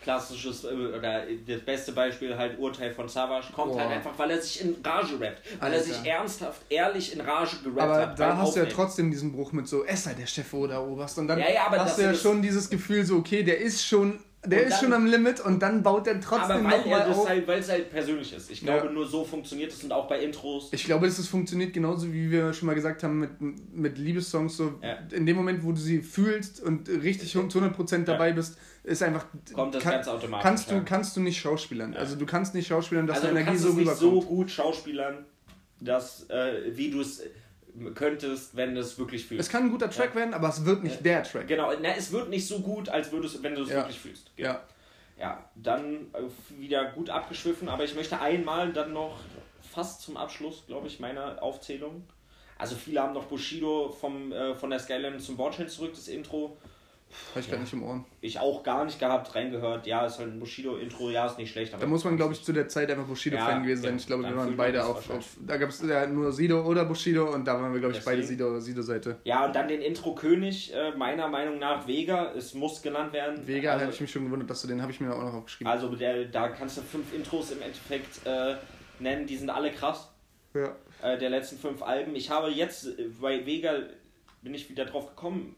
[0.03, 3.81] Klassisches, äh, oder das beste Beispiel halt Urteil von Savage, kommt Boah.
[3.81, 5.41] halt einfach, weil er sich in Rage rappt.
[5.59, 5.93] Weil er Alter.
[5.93, 8.19] sich ernsthaft, ehrlich in Rage gerappt Aber hat.
[8.19, 8.69] da beim hast du ja Aufnehmen.
[8.75, 11.17] trotzdem diesen Bruch mit so, es sei der Chef oder Oberst.
[11.17, 13.83] Und dann Ja, ja, aber hast du ja schon dieses Gefühl so, okay, der ist
[13.85, 16.81] schon, der Und ist dann- schon am Limit und dann baut er Aber trotzdem weil
[16.87, 17.29] er das auf.
[17.29, 18.49] halt, weil es halt persönlich ist.
[18.49, 18.91] Ich glaube, Ja.
[18.91, 20.69] nur so funktioniert es und auch bei Intros.
[20.71, 23.39] Ich glaube, dass es funktioniert genauso, wie wir schon mal gesagt haben, mit,
[23.73, 24.57] mit Liebessongs.
[24.57, 24.97] So Ja.
[25.11, 28.33] In dem Moment, wo du sie fühlst und richtig zu 100% dabei Ja.
[28.35, 29.25] bist, ist einfach.
[29.53, 31.93] Kommt das ganz automatisch, Kannst du, kannst du nicht schauspielern.
[31.95, 34.21] Also, du kannst nicht schauspielern, dass also du Energie kannst so es nicht rüberkommt.
[34.23, 35.25] so gut schauspielern,
[35.79, 37.21] dass, äh, wie du es
[37.95, 39.41] könntest, wenn du es wirklich fühlst.
[39.47, 41.47] es kann ein guter Track werden, aber es wird nicht der Track.
[41.47, 43.75] Genau, na, es wird nicht so gut, als würdest, wenn du es Ja.
[43.77, 44.31] wirklich fühlst.
[44.35, 44.49] Genau.
[44.49, 44.61] Ja.
[45.19, 49.19] Ja, dann äh, wieder gut abgeschwiffen, aber ich möchte einmal dann noch
[49.71, 52.03] fast zum Abschluss, glaube ich, meiner Aufzählung.
[52.57, 56.57] Also viele haben noch Bushido vom, äh, von der Skyline zum Bordstein zurück, das Intro.
[57.31, 58.03] Habe ich gerade nicht im Ohr.
[58.21, 59.85] Ich auch gar nicht gehabt, reingehört.
[59.87, 61.73] Ja, ist halt ein Bushido-Intro, ja, ist nicht schlecht.
[61.73, 63.91] Aber Da muss man, glaube ich, zu der Zeit einfach Bushido-Fan Ja, gewesen sein.
[63.93, 65.37] ja, Ich glaube, wir waren beide auf, auf.
[65.45, 68.21] Da gab es ja nur Sido oder Bushido und da waren wir, glaube ich, beide
[68.21, 68.39] Deswegen.
[68.41, 69.17] Sido- Sido-Seite.
[69.23, 73.45] Ja, und dann den Intro-König, äh, meiner Meinung nach Vega, es muss genannt werden.
[73.47, 75.33] Vega also, habe ich mich schon gewundert, dass du den habe ich mir auch noch
[75.33, 75.71] aufgeschrieben.
[75.71, 78.55] also der, da kannst du fünf Intros im Endeffekt äh,
[78.99, 80.11] nennen, die sind alle krass.
[80.53, 80.75] ja.
[81.01, 82.15] äh, der letzten fünf Alben.
[82.15, 83.73] Ich habe jetzt äh, bei Vega,
[84.41, 85.55] bin ich wieder drauf gekommen,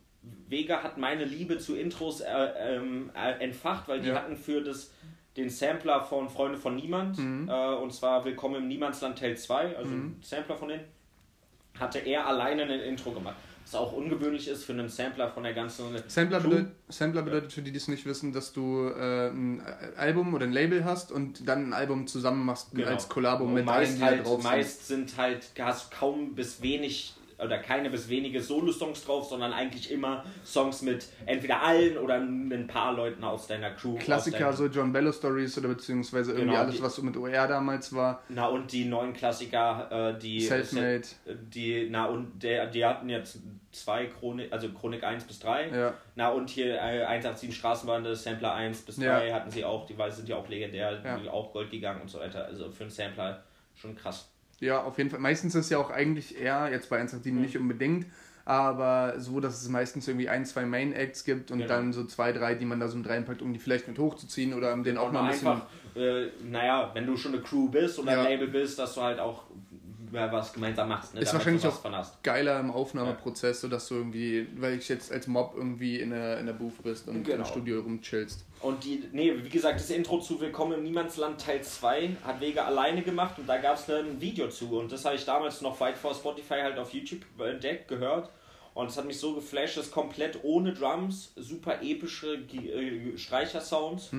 [0.48, 4.16] Vega hat meine Liebe zu Intros äh, ähm, äh, entfacht, weil die Ja.
[4.16, 4.92] hatten für das,
[5.36, 7.50] den Sampler von Freunde von Niemand, Mhm.
[7.50, 10.84] äh, und zwar Willkommen im Niemandsland Teil 2, also ein Sampler von denen,
[11.80, 13.36] hatte er alleine ein Intro gemacht.
[13.66, 17.62] Was auch ungewöhnlich ist für einen Sampler von der ganzen Sampler, bedeutet, Sampler bedeutet für
[17.62, 19.64] die, die es nicht wissen, dass du äh, ein
[19.96, 22.90] Album oder ein Label hast und dann ein Album zusammen machst Genau.
[22.90, 24.52] als Kollabo Und mit allen, meist die da halt, drauf sind.
[24.52, 29.92] meist sind halt, hast kaum bis wenig oder keine bis wenige Solo-Songs drauf, sondern eigentlich
[29.92, 33.96] immer Songs mit entweder allen oder ein paar Leuten aus deiner Crew.
[33.98, 37.16] Klassiker, deiner, so John Bello Stories oder beziehungsweise irgendwie Genau, alles, die- was so mit
[37.18, 38.22] OR damals war.
[38.30, 41.04] Na und die neuen Klassiker, äh, die Selfmade.
[41.54, 43.40] die, na und der, die hatten jetzt
[43.72, 45.70] zwei Chronik, also Chronik 1 bis 3.
[45.70, 45.94] Ja.
[46.16, 49.34] Na und hier äh, 187 Straßenbande, Sampler 1 bis 3 Ja.
[49.36, 51.18] hatten sie auch, die sind ja auch legendär, Ja.
[51.18, 52.46] die auch Gold gegangen und so weiter.
[52.46, 53.44] Also für einen Sampler
[53.76, 54.30] schon krass.
[54.64, 55.20] Ja, auf jeden Fall.
[55.20, 58.06] Meistens ist es ja auch eigentlich eher, jetzt bei 187 nicht unbedingt,
[58.46, 61.70] aber so, dass es meistens irgendwie ein, zwei Main Acts gibt und Genau.
[61.70, 64.54] dann so zwei, drei, die man da so mit reinpackt, um die vielleicht mit hochzuziehen
[64.54, 65.48] oder um den auch Und mal ein bisschen.
[65.50, 68.20] einfach, äh, naja, wenn du schon eine Crew bist oder Ja.
[68.24, 69.44] ein Label bist, dass du halt auch
[70.14, 71.14] was gemeinsam machst.
[71.14, 71.22] Ne?
[71.22, 75.54] Ist damit wahrscheinlich auch geiler im Aufnahmeprozess, sodass du irgendwie, weil ich jetzt als Mob
[75.58, 77.40] irgendwie in der, in der Booth bist und Genau.
[77.40, 78.46] im Studio rumchillst.
[78.62, 82.66] Und die, nee, wie gesagt, das Intro zu Willkommen im Niemandsland Teil 2 hat Vega
[82.66, 84.78] alleine gemacht und da gab es ein Video zu.
[84.80, 88.30] Und das habe ich damals noch weit vor Spotify halt auf YouTube entdeckt, gehört.
[88.74, 94.10] Und es hat mich so geflasht, das ist komplett ohne Drums, super epische äh, Streichersounds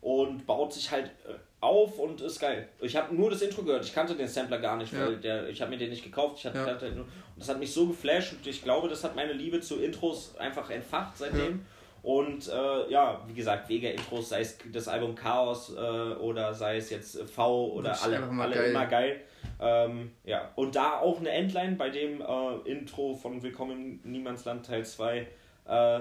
[0.00, 2.68] und baut sich halt äh, auf und ist geil.
[2.80, 5.18] Ich habe nur das Intro gehört, ich kannte den Sampler gar nicht, weil Ja.
[5.18, 6.92] der, ich habe mir den nicht gekauft, ich hatte, Ja.
[6.92, 9.76] nur, und das hat mich so geflasht und ich glaube, das hat meine Liebe zu
[9.80, 11.64] Intros einfach entfacht seitdem.
[12.02, 16.90] Und äh, ja, wie gesagt, Vega-Intros, sei es das Album Chaos äh, oder sei es
[16.90, 18.70] jetzt äh, V oder alle, alle geil.
[18.70, 19.20] immer geil.
[19.60, 24.64] Ähm, ja, und da auch eine Endline bei dem äh, Intro von Willkommen im Niemandsland
[24.64, 25.26] Teil 2.
[25.68, 26.00] Äh,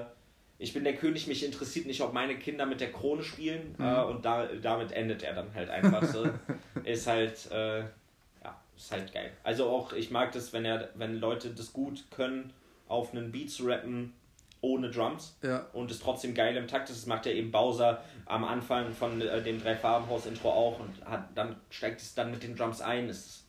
[0.57, 3.75] ich bin der König, mich interessiert nicht, ob meine Kinder mit der Krone spielen.
[3.77, 3.85] Mhm.
[3.85, 6.27] Äh, und da, damit endet er dann halt einfach so.
[6.83, 9.31] ist halt, äh, ja, ist halt geil.
[9.43, 12.53] Also auch, ich mag das, wenn er, wenn Leute das gut können,
[12.87, 14.13] auf einen Beat zu rappen,
[14.61, 15.67] ohne Drums Ja.
[15.73, 16.99] und es trotzdem geil im Takt ist.
[16.99, 21.55] Das macht ja eben Bowser am Anfang von äh, dem Drei-Farben-Haus-Intro auch und hat, dann
[21.69, 23.09] steigt es dann mit den Drums ein.
[23.09, 23.44] Ist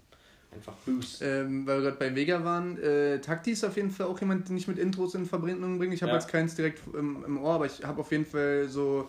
[0.52, 1.22] einfach Boost.
[1.22, 4.48] Ähm, weil wir gerade bei Vega waren, äh, Takti ist auf jeden Fall auch jemand,
[4.48, 5.94] den ich mit Intros in Verbindung bringe.
[5.94, 6.18] Ich habe Ja.
[6.18, 9.08] jetzt keins direkt im, im Ohr, aber ich habe auf jeden Fall so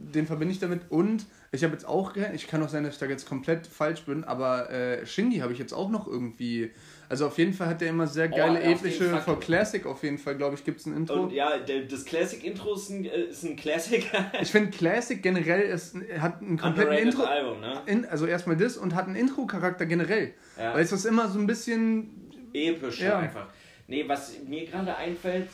[0.00, 0.82] den verbinde ich damit.
[0.90, 4.02] Und ich habe jetzt auch, ich kann auch sein, dass ich da jetzt komplett falsch
[4.04, 6.70] bin, aber äh, Shindy habe ich jetzt auch noch irgendwie.
[7.10, 10.18] Also auf jeden Fall hat der immer sehr geile, Oh, epische, for Classic auf jeden
[10.18, 11.22] Fall, glaube ich, gibt es ein Intro.
[11.22, 14.04] Und ja, der, das Classic-Intro ist ein, äh, ist ein Classic.
[14.42, 17.22] Ich finde Classic generell ist, hat einen kompletten Underrated Intro.
[17.24, 17.82] Album, ne?
[17.86, 20.34] In, also erstmal das und hat einen Intro-Charakter generell.
[20.58, 20.74] Ja.
[20.74, 22.30] Weil es ist immer so ein bisschen.
[22.52, 23.18] Episch Ja.
[23.18, 23.46] einfach.
[23.86, 25.48] Nee, was mir gerade einfällt,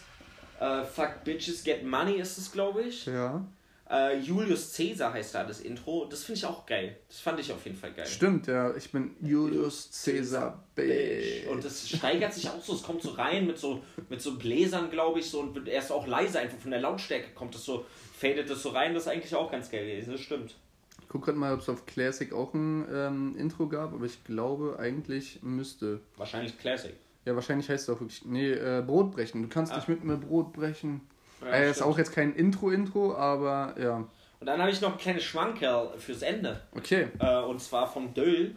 [0.59, 3.07] äh, Fuck Bitches Get Money ist es, glaube ich.
[3.07, 3.45] Ja.
[3.91, 6.07] Äh, Julius Caesar heißt da das Intro.
[6.07, 6.97] Das finde ich auch geil.
[7.09, 8.07] Das fand ich auf jeden Fall geil.
[8.07, 8.75] Stimmt, ja.
[8.75, 11.47] Ich bin Julius Caesar Bitch.
[11.49, 14.91] Und das steigert sich auch so, es kommt so rein mit so, mit so Bläsern,
[14.91, 17.85] glaube ich, so und wird erst auch leise, einfach von der Lautstärke kommt das so,
[18.17, 20.55] fadet das so rein, das ist eigentlich auch ganz geil gewesen, das stimmt.
[21.03, 24.25] Ich guck gerade mal, ob es auf Classic auch ein ähm, Intro gab, aber ich
[24.25, 26.01] glaube, eigentlich müsste.
[26.17, 26.95] Wahrscheinlich Classic.
[27.27, 28.25] Ja, wahrscheinlich heißt es auch wirklich.
[28.25, 29.43] Nee, äh, Brot brechen.
[29.43, 29.77] Du kannst Ah.
[29.77, 31.03] nicht mit mir Brot brechen.
[31.45, 33.97] Ja, äh, ist auch jetzt kein Intro-Intro, aber ja.
[34.41, 36.61] Und dann habe ich noch ein kleines Schwankerl fürs Ende.
[36.73, 37.09] Okay.
[37.19, 38.55] Äh, und zwar von Döll,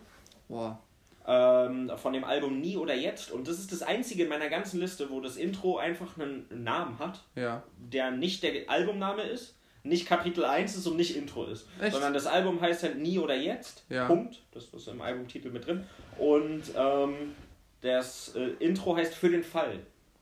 [0.49, 0.79] Boah.
[1.25, 3.31] ähm, von dem Album Nie oder Jetzt.
[3.31, 6.99] Und das ist das einzige in meiner ganzen Liste, wo das Intro einfach einen Namen
[6.99, 7.63] hat, Ja.
[7.77, 11.67] der nicht der Albumname ist, nicht Kapitel 1 ist und nicht Intro ist.
[11.79, 11.93] Echt?
[11.93, 13.85] Sondern das Album heißt halt Nie oder Jetzt.
[13.87, 14.07] Ja.
[14.07, 14.41] Punkt.
[14.51, 15.85] Das ist im Albumtitel mit drin.
[16.17, 17.33] Und ähm,
[17.79, 19.79] das äh, Intro heißt Für den Fall.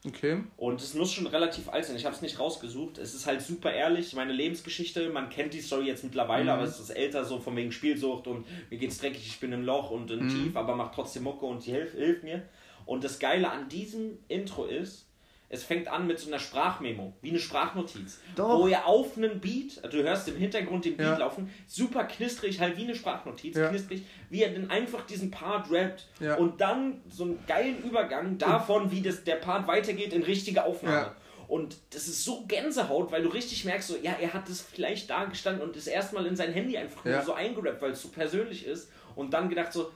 [0.07, 0.43] Okay.
[0.57, 1.95] Und es muss schon relativ alt sein.
[1.95, 2.97] Ich habe es nicht rausgesucht.
[2.99, 4.13] Es ist halt super ehrlich.
[4.13, 6.49] Meine Lebensgeschichte, man kennt die Story jetzt mittlerweile, Mhm.
[6.49, 9.63] aber es ist älter, so von wegen Spielsucht und mir geht's dreckig, ich bin im
[9.65, 10.19] Loch und Mhm.
[10.19, 12.43] in Tief, aber macht trotzdem Mucke und die hilft, hilft mir.
[12.85, 15.07] Und das Geile an diesem Intro ist,
[15.49, 18.19] es fängt an mit so einer Sprachmemo, wie eine Sprachnotiz.
[18.35, 18.59] Doch.
[18.59, 21.17] Wo er auf einen Beat, du hörst im Hintergrund den Beat Ja.
[21.17, 23.69] laufen, super knistrig, halt wie eine Sprachnotiz, Ja.
[23.69, 26.07] knistrig, wie er dann einfach diesen Part rappt.
[26.19, 26.35] Ja.
[26.35, 31.15] Und dann so einen geilen Übergang davon, wie das, der Part weitergeht in richtige Aufnahme.
[31.47, 35.11] Und das ist so Gänsehaut, weil du richtig merkst, so, ja, er hat das vielleicht
[35.11, 38.07] da gestanden und ist erstmal in sein Handy einfach nur so eingerappt, weil es so
[38.09, 38.89] persönlich ist.
[39.15, 39.91] Und dann gedacht, so,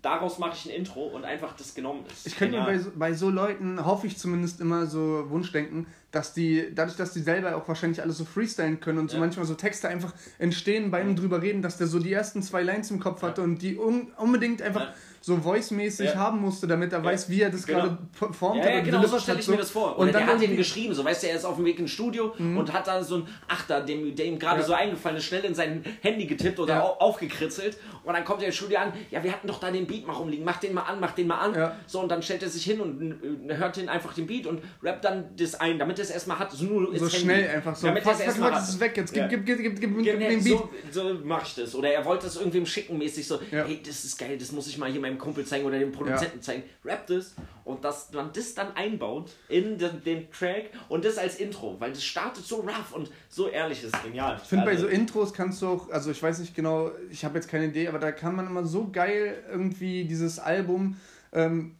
[0.00, 2.26] daraus mache ich ein Intro und einfach das genommen ist.
[2.26, 6.34] Ich könnte mir bei, so- bei so Leuten, hoffe ich zumindest immer so Wunschdenken, dass
[6.34, 9.20] die, dadurch, dass die selber auch wahrscheinlich alles so freestylen können und so Ja.
[9.20, 12.90] manchmal so Texte einfach entstehen beim drüber reden, dass der so die ersten zwei Lines
[12.90, 14.94] im Kopf hatte und die un unbedingt einfach Ja.
[15.22, 16.16] so voice-mäßig Ja.
[16.16, 17.80] haben musste, damit er weiß, wie er das Genau.
[17.84, 19.52] gerade performt Ja, hat ja, und genau, so stelle hat, ich so.
[19.52, 19.96] mir das vor.
[19.96, 21.64] Und Oder dann der hat ihn irgendwie- geschrieben, so weißt du, er ist auf dem
[21.64, 24.66] Weg ins Studio und hat da so ein Achter, dem, der ihm gerade Ja.
[24.66, 26.82] so eingefallen ist, schnell in sein Handy getippt oder Ja.
[26.82, 27.78] au- aufgekritzelt.
[28.04, 30.14] Und dann kommt er ins Studio an, ja, wir hatten doch da den Beat mal
[30.14, 31.54] rumliegen, mach den mal an, mach den mal an.
[31.54, 31.76] Ja.
[31.86, 34.60] So, und dann stellt er sich hin und äh, hört den einfach den Beat und
[34.82, 36.50] rappt dann das ein, damit er es erstmal hat.
[36.52, 37.16] So, nur so ins Handy.
[37.18, 37.86] schnell einfach so.
[37.86, 39.28] Damit Fuck, er es fuck, erstmal fuck, das ist weg, jetzt gib, Ja.
[39.28, 40.58] gib, gib, gib, gib, gib, Ja, gib den Beat.
[40.90, 41.74] so, so mach ich das.
[41.74, 43.64] Oder er wollte das irgendwem schicken mäßig so, Ja.
[43.64, 46.42] hey, das ist geil, das muss ich mal hier meinem Kumpel zeigen oder dem Produzenten
[46.42, 46.64] zeigen.
[46.84, 47.34] Rap das
[47.64, 51.90] und dass man das dann einbaut in den, den Track und das als Intro, weil
[51.92, 54.38] das startet so rough und so ehrlich ist genial.
[54.42, 57.24] Ich finde, bei Also, so Intros kannst du auch, also ich weiß nicht genau, ich
[57.24, 60.96] habe jetzt keine Idee, aber da kann man immer so geil irgendwie dieses Album
[61.32, 61.76] ähm,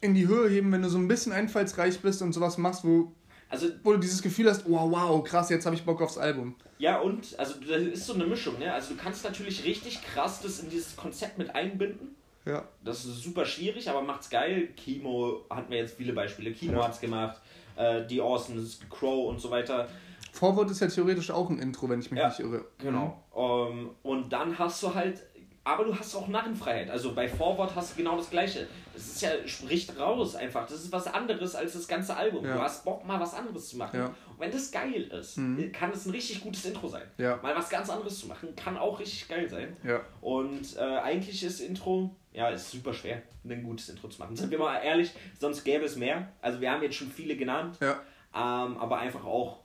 [0.00, 3.12] in die Höhe heben, wenn du so ein bisschen einfallsreich bist und sowas machst, wo,
[3.50, 6.54] also wo du dieses Gefühl hast, wow, wow, krass, jetzt habe ich Bock aufs Album.
[6.78, 8.72] ja und, also das ist so eine Mischung, ne?
[8.72, 12.16] Also du kannst natürlich richtig krass das in dieses Konzept mit einbinden.
[12.46, 12.64] Ja.
[12.82, 14.68] Das ist super schwierig, aber macht's geil.
[14.76, 16.52] Kimo hatten wir jetzt viele Beispiele.
[16.52, 16.86] Kimo Ja.
[16.88, 17.40] hat's gemacht,
[17.76, 19.86] äh, die Orsons, Crow und so weiter.
[20.32, 22.64] Vorwort ist ja theoretisch auch ein Intro, wenn ich mich Ja, nicht irre.
[22.78, 23.22] Genau.
[23.36, 25.22] Ähm, und dann hast du halt,
[25.64, 26.90] aber du hast auch Narrenfreiheit.
[26.90, 28.66] Also bei Forward hast du genau das Gleiche.
[28.92, 30.66] Das ist ja, spricht raus einfach.
[30.66, 32.44] Das ist was anderes als das ganze Album.
[32.44, 32.54] Ja.
[32.56, 34.00] Du hast Bock, mal was anderes zu machen.
[34.00, 34.06] Ja.
[34.06, 35.36] Und wenn das geil ist,
[35.72, 37.02] kann es ein richtig gutes Intro sein.
[37.16, 37.38] Ja.
[37.42, 39.76] Mal was ganz anderes zu machen, kann auch richtig geil sein.
[40.20, 44.34] Und äh, eigentlich ist Intro, ja, ist super schwer, ein gutes Intro zu machen.
[44.34, 46.28] Sind wir mal ehrlich, sonst gäbe es mehr.
[46.40, 47.96] Also wir haben jetzt schon viele genannt, ähm,
[48.32, 49.60] aber einfach auch,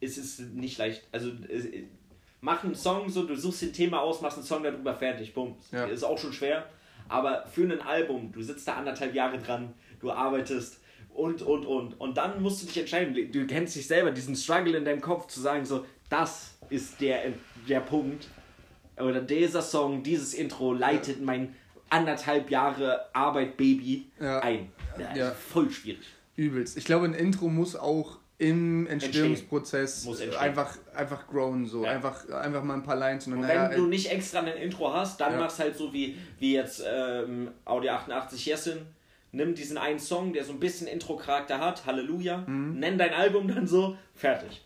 [0.00, 1.06] ist es nicht leicht.
[1.12, 1.30] Also
[2.42, 5.56] mach einen Song so, du suchst ein Thema aus, machst einen Song darüber fertig, bumm.
[5.70, 5.86] Ja.
[5.86, 6.66] Ist auch schon schwer.
[7.08, 10.80] Aber für ein Album, du sitzt da anderthalb Jahre dran, du arbeitest
[11.14, 11.98] und, und, und.
[12.00, 13.14] Und dann musst du dich entscheiden.
[13.32, 17.32] Du kennst dich selber, diesen Struggle in deinem Kopf zu sagen, so, das ist der,
[17.68, 18.28] der Punkt.
[18.98, 21.54] Oder dieser Song, dieses Intro leitet mein
[21.90, 24.40] anderthalb Jahre Arbeit Baby Ja.
[24.40, 24.70] ein.
[24.98, 25.30] Ja, Ja.
[25.32, 26.06] Voll schwierig.
[26.36, 26.76] Übelst.
[26.78, 30.06] Ich glaube, ein Intro muss auch im Entstehungsprozess
[30.38, 31.84] einfach, einfach grown, so.
[31.84, 31.92] Ja.
[31.92, 34.92] Einfach, einfach mal ein paar Lines und Und naja, wenn du nicht extra ein Intro
[34.92, 35.38] hast, dann Ja.
[35.38, 38.78] machst halt so wie, wie jetzt ähm, Audi 88 Jessin.
[39.30, 43.66] Nimm diesen einen Song, der so ein bisschen Intro-Charakter hat, Halleluja, nenn dein Album dann
[43.66, 44.62] so, fertig.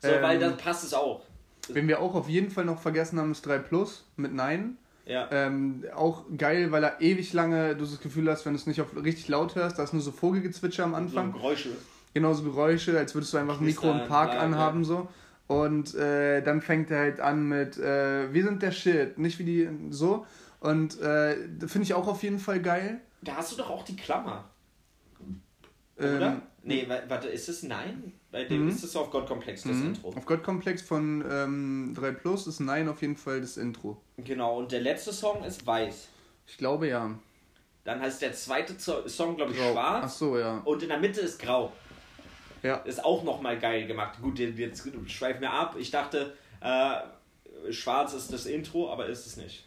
[0.00, 0.14] So, Mhm.
[0.14, 1.22] Ähm, weil dann passt es auch.
[1.68, 4.76] Wenn wir auch auf jeden Fall noch vergessen haben, ist 3 Plus mit Nein.
[5.06, 5.28] Ja.
[5.32, 8.80] Ähm, auch geil, weil er ewig lange du das Gefühl hast, wenn du es nicht
[8.80, 11.32] auf richtig laut hörst, da ist nur so Vogelgezwitscher am so Anfang.
[11.32, 11.70] Geräusche.
[12.14, 15.08] Genauso Geräusche, als würdest du einfach ein Mikro im Park bla, anhaben so.
[15.46, 19.44] Und äh, dann fängt er halt an mit äh, Wir sind der Shit, nicht wie
[19.44, 20.26] die so.
[20.60, 21.36] Und äh,
[21.66, 23.00] finde ich auch auf jeden Fall geil.
[23.22, 24.44] Da hast du doch auch die Klammer,
[25.98, 26.42] Ähm, oder?
[26.62, 28.12] Nee, wa- warte, ist es Nein?
[28.30, 28.68] Bei dem Mhm.
[28.68, 29.86] ist es auf Gottkomplex, das mhm.
[29.88, 30.08] Intro.
[30.08, 34.00] Auf Gottkomplex von ähm, 3 Plus ist Nein auf jeden Fall das Intro.
[34.18, 36.08] Genau, und der letzte Song ist Weiß.
[36.46, 37.10] Ich glaube ja.
[37.84, 38.74] Dann heißt der zweite
[39.08, 39.72] Song, glaube ich, Grau.
[39.72, 40.02] Schwarz.
[40.04, 40.58] Ach so, ja.
[40.64, 41.72] Und in der Mitte ist Grau.
[42.62, 42.76] Ja.
[42.78, 44.18] Ist auch nochmal geil gemacht.
[44.20, 45.76] Gut, jetzt schweifen wir ab.
[45.78, 49.66] Ich dachte, äh, Schwarz ist das Intro, aber ist es nicht.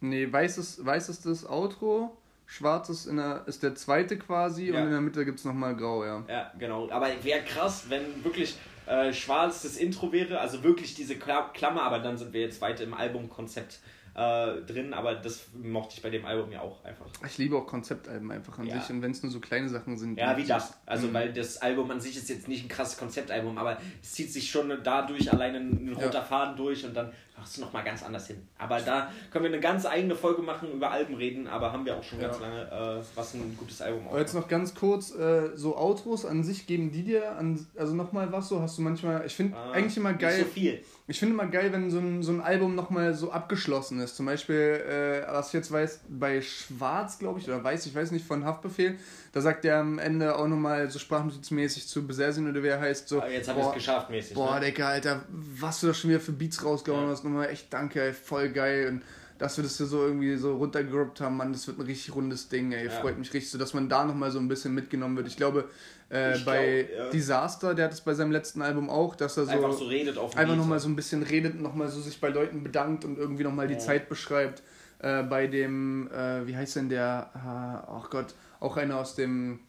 [0.00, 4.66] Nee, weiß ist, weiß ist das Outro, schwarz ist, in der, ist der zweite quasi
[4.68, 4.76] Ja.
[4.80, 6.22] und in der Mitte gibt es nochmal grau, ja.
[6.28, 6.90] Ja, genau.
[6.90, 8.56] Aber wäre krass, wenn wirklich
[8.86, 12.60] äh, schwarz das Intro wäre, also wirklich diese Kla- Klammer, aber dann sind wir jetzt
[12.60, 13.80] weiter im Albumkonzept
[14.16, 17.04] äh, drin, aber das mochte ich bei dem Album ja auch einfach.
[17.26, 18.80] Ich liebe auch Konzeptalben einfach an Ja.
[18.80, 20.18] sich und wenn es nur so kleine Sachen sind.
[20.18, 20.72] Ja, wie das.
[20.86, 21.14] Also, Mhm.
[21.14, 24.50] weil das Album an sich ist jetzt nicht ein krasses Konzeptalbum, aber es zieht sich
[24.50, 26.22] schon dadurch alleine ein roter Ja.
[26.22, 28.42] Faden durch und dann machst du nochmal ganz anders hin.
[28.56, 31.94] Aber da können wir eine ganz eigene Folge machen, über Alben reden, aber haben wir
[31.98, 32.28] auch schon Ja.
[32.28, 32.62] ganz lange,
[33.02, 36.66] äh, was ein gutes Album Aber jetzt noch ganz kurz, äh, so Outros an sich
[36.66, 39.98] geben die dir, an, also nochmal was so, hast du manchmal, ich finde Ah, eigentlich
[39.98, 40.82] immer Nicht geil, so viel.
[41.08, 44.16] Ich finde immer geil, wenn so ein, so ein Album nochmal so abgeschlossen ist.
[44.16, 48.10] Zum Beispiel, äh, was ich jetzt weiß, bei Schwarz, glaube ich, oder Weiß, ich weiß
[48.10, 48.96] nicht, von Haftbefehl,
[49.32, 53.18] da sagt er am Ende auch nochmal so sprachnotizmäßig zu Besersin oder wer heißt so,
[53.18, 54.34] Aber jetzt habe ich es geschafft, mäßig.
[54.34, 54.66] Boah, ne?
[54.66, 57.10] Digga, Alter, was du da schon wieder für Beats rausgehauen Ja.
[57.10, 58.88] hast, nochmal echt danke, ey, voll geil.
[58.88, 59.02] Und
[59.38, 62.48] dass wir das hier so irgendwie so runtergeruppt haben, Mann, das wird ein richtig rundes
[62.48, 62.86] Ding, ey.
[62.86, 62.90] Ja.
[62.90, 65.26] Freut mich richtig, so dass man da nochmal so ein bisschen mitgenommen wird.
[65.28, 65.68] Ich glaube,
[66.10, 67.10] äh, Ich bei glaub, ja.
[67.10, 70.16] Disaster, der hat es bei seinem letzten Album auch, dass er so einfach so redet
[70.18, 73.44] auf einfach nochmal so ein bisschen redet, nochmal so sich bei Leuten bedankt und irgendwie
[73.44, 73.80] nochmal die Ja.
[73.80, 74.62] Zeit beschreibt.
[74.98, 79.60] Äh, bei dem, äh, wie heißt denn der, ach oh Gott, auch einer aus dem,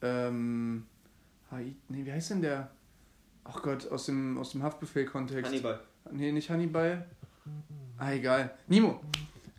[0.00, 0.86] ähm,
[1.88, 2.70] nee, wie heißt denn der?
[3.44, 5.50] Ach Gott, aus dem, aus dem Haftbefehl-Kontext.
[5.50, 5.80] Hannibal.
[6.10, 7.04] Nee, nicht Hannibal.
[8.04, 8.50] Ah, egal.
[8.66, 9.00] Nimo,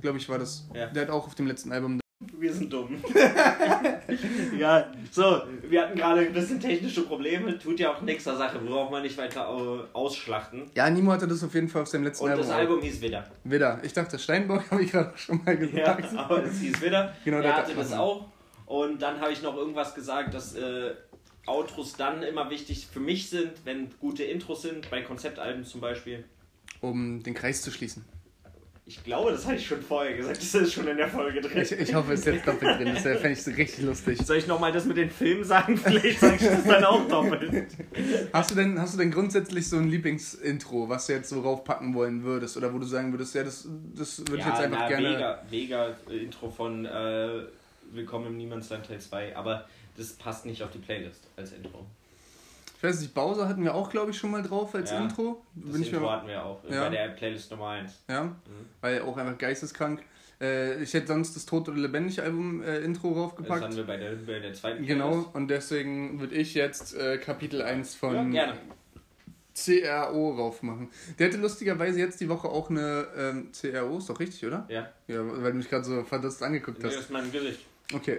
[0.01, 0.67] glaube ich, war das.
[0.73, 0.87] Ja.
[0.87, 2.01] Der hat auch auf dem letzten Album.
[2.37, 3.01] Wir sind dumm.
[4.59, 8.59] ja, so, wir hatten gerade ein bisschen technische Probleme, tut ja auch nichts der Sache,
[8.59, 10.63] braucht man nicht weiter au- ausschlachten.
[10.75, 12.45] Ja, Nimo hatte das auf jeden Fall auf seinem letzten Und Album.
[12.45, 13.23] das Album hieß Widder.
[13.23, 13.49] auch.
[13.49, 13.79] Widder.
[13.83, 16.17] Ich dachte, Steinbock habe ich gerade schon mal Ja, gesagt.
[16.17, 17.15] aber es hieß Widder.
[17.23, 18.25] Genau, der er hat hatte das das auch.
[18.65, 20.95] Und dann habe ich noch irgendwas gesagt, dass äh,
[21.45, 26.23] Outros dann immer wichtig für mich sind, wenn gute Intros sind, bei Konzeptalben zum Beispiel.
[26.81, 28.03] Um den Kreis zu schließen.
[28.85, 31.61] Ich glaube, das hatte ich schon vorher gesagt, das ist schon in der Folge drin.
[31.61, 32.93] Ich, ich hoffe, es ist jetzt doppelt drin.
[32.93, 34.19] Das fände ich so richtig lustig.
[34.25, 35.77] Soll ich nochmal das mit den Filmen sagen?
[35.77, 37.67] Vielleicht sage ich das dann auch doppelt.
[38.33, 41.93] Hast du denn, hast du denn grundsätzlich so ein Lieblingsintro, was du jetzt so raufpacken
[41.93, 42.57] wollen würdest?
[42.57, 45.09] Oder wo du sagen würdest, ja, das, das würde ich jetzt einfach na, gerne.
[45.11, 47.43] Mega, mega Intro von äh,
[47.93, 49.65] Willkommen im Niemandsland Teil 2, aber
[49.95, 51.85] das passt nicht auf die Playlist als Intro.
[52.83, 55.41] Ich weiß nicht, Bowser hatten wir auch, glaube ich, schon mal drauf als Ja, Intro.
[55.55, 56.83] Das Bin ich Intro mir, hatten wir auch Ja.
[56.83, 58.03] bei der Playlist Nummer 1.
[58.09, 58.35] ja,
[58.81, 60.01] weil auch einfach geisteskrank.
[60.41, 63.63] Äh, ich hätte sonst das Tot oder Lebendig Album äh, Intro Das raufgepackt.
[63.63, 65.29] hatten wir bei der, bei der zweiten Genau, Playlist.
[65.35, 68.57] und deswegen würde ich jetzt äh, Kapitel 1 Ja, von gerne.
[69.55, 70.89] CRO raufmachen.
[71.17, 74.65] Der hatte lustigerweise jetzt die Woche auch eine ähm, CRO, ist doch richtig, oder?
[74.67, 77.03] Ja, Ja, weil du mich gerade so verdutzt angeguckt das hast.
[77.03, 77.61] ist mein Gesicht.
[77.93, 78.17] Okay.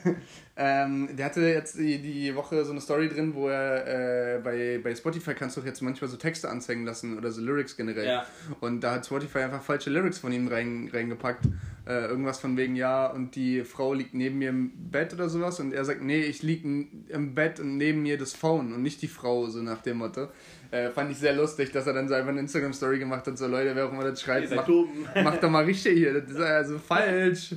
[0.56, 4.80] ähm, der hatte jetzt die, die Woche so eine Story drin, wo er äh, bei,
[4.82, 8.06] bei Spotify kannst du jetzt manchmal so Texte anzeigen lassen oder so Lyrics generell.
[8.06, 8.26] Ja.
[8.60, 11.44] Und da hat Spotify einfach falsche Lyrics von ihm rein, reingepackt.
[11.86, 15.60] Äh, irgendwas von wegen, ja, und die Frau liegt neben mir im Bett oder sowas.
[15.60, 18.82] Und er sagt, nee, ich lieg n- im Bett und neben mir das Phone und
[18.82, 20.28] nicht die Frau, so nach dem Motto.
[20.72, 23.46] Äh, fand ich sehr lustig, dass er dann so einfach eine Instagram-Story gemacht hat, so
[23.46, 25.06] Leute, wer auch immer das schreibt, seid mach, dumm.
[25.22, 27.54] mach doch mal richtig hier, das ist also falsch.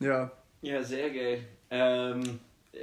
[0.00, 0.32] Ja.
[0.64, 1.40] Ja, sehr geil.
[1.70, 2.22] Ähm,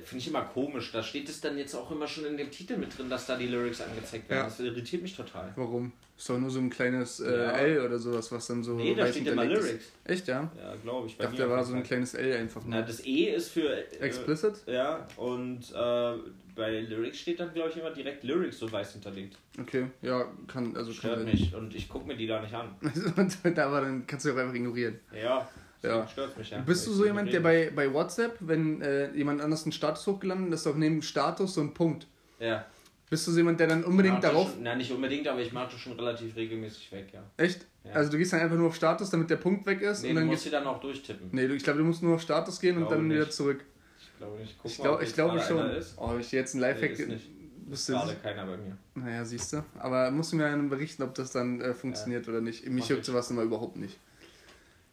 [0.04, 0.92] Finde ich immer komisch.
[0.92, 3.36] Da steht es dann jetzt auch immer schon in dem Titel mit drin, dass da
[3.36, 4.40] die Lyrics angezeigt werden.
[4.40, 4.46] Ja.
[4.46, 5.52] Das irritiert mich total.
[5.56, 5.92] Warum?
[6.18, 7.52] Ist doch nur so ein kleines äh, Ja.
[7.52, 8.76] L oder sowas, was dann so.
[8.76, 9.68] Nee, da steht immer hinterlegt ist.
[9.68, 9.92] Lyrics.
[10.06, 10.52] Echt, ja?
[10.56, 11.14] Ja, glaube ich.
[11.14, 12.76] Ich dachte, da war so ein kleines L einfach nur.
[12.76, 13.76] Na, das E ist für.
[13.76, 14.54] Äh, Explicit?
[14.68, 16.14] Ja, und äh,
[16.56, 19.38] bei Lyrics steht dann, glaube ich, immer direkt Lyrics so weiß hinterlegt.
[19.60, 21.54] Okay, ja, kann, also Stört kann mich.
[21.56, 22.76] Und ich gucke mir die da nicht an.
[23.18, 25.00] Und da aber dann kannst du auch einfach ignorieren.
[25.20, 25.50] Ja,
[25.84, 26.08] Ja.
[26.08, 26.60] stört mich, ja.
[26.60, 30.52] Bist du so jemand, der bei, bei WhatsApp, wenn äh, jemand anders einen Status hochgeladen
[30.54, 32.06] ist, auch neben Status so ein Punkt?
[32.40, 32.66] Ja.
[33.10, 34.52] Bist du so jemand, der dann unbedingt darauf.
[34.52, 37.22] Schon, na, nicht unbedingt, aber ich mache das schon relativ regelmäßig weg, ja.
[37.38, 37.66] Echt?
[37.84, 37.92] Ja.
[37.94, 40.16] Also du gehst dann einfach nur auf Status, damit der Punkt weg ist Nee, und
[40.16, 40.44] du dann musst gehst.
[40.46, 41.28] sie dann auch durchtippen.
[41.32, 43.34] Nee, du- ich glaube, du musst nur auf Status gehen und Glaube dann wieder nicht.
[43.34, 43.66] zurück.
[44.00, 44.56] Ich glaube nicht.
[44.62, 45.70] Guck Ich, mal, glaub, ob ich glaube schon.
[45.72, 45.96] Ist.
[45.98, 46.98] Oh, ich jetzt einen Nee, Lifehack.
[46.98, 48.78] Bist Ist du gerade keiner bei mir.
[48.96, 49.64] Naja, siehst du.
[49.80, 52.68] Aber musst du mir dann berichten, ob das dann äh, funktioniert oder nicht.
[52.70, 53.98] Mich juckt sowas immer überhaupt nicht.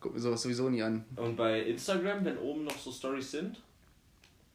[0.01, 1.05] Guck mir sowas sowieso nie an.
[1.17, 3.61] Und bei Instagram, wenn oben noch so Stories sind,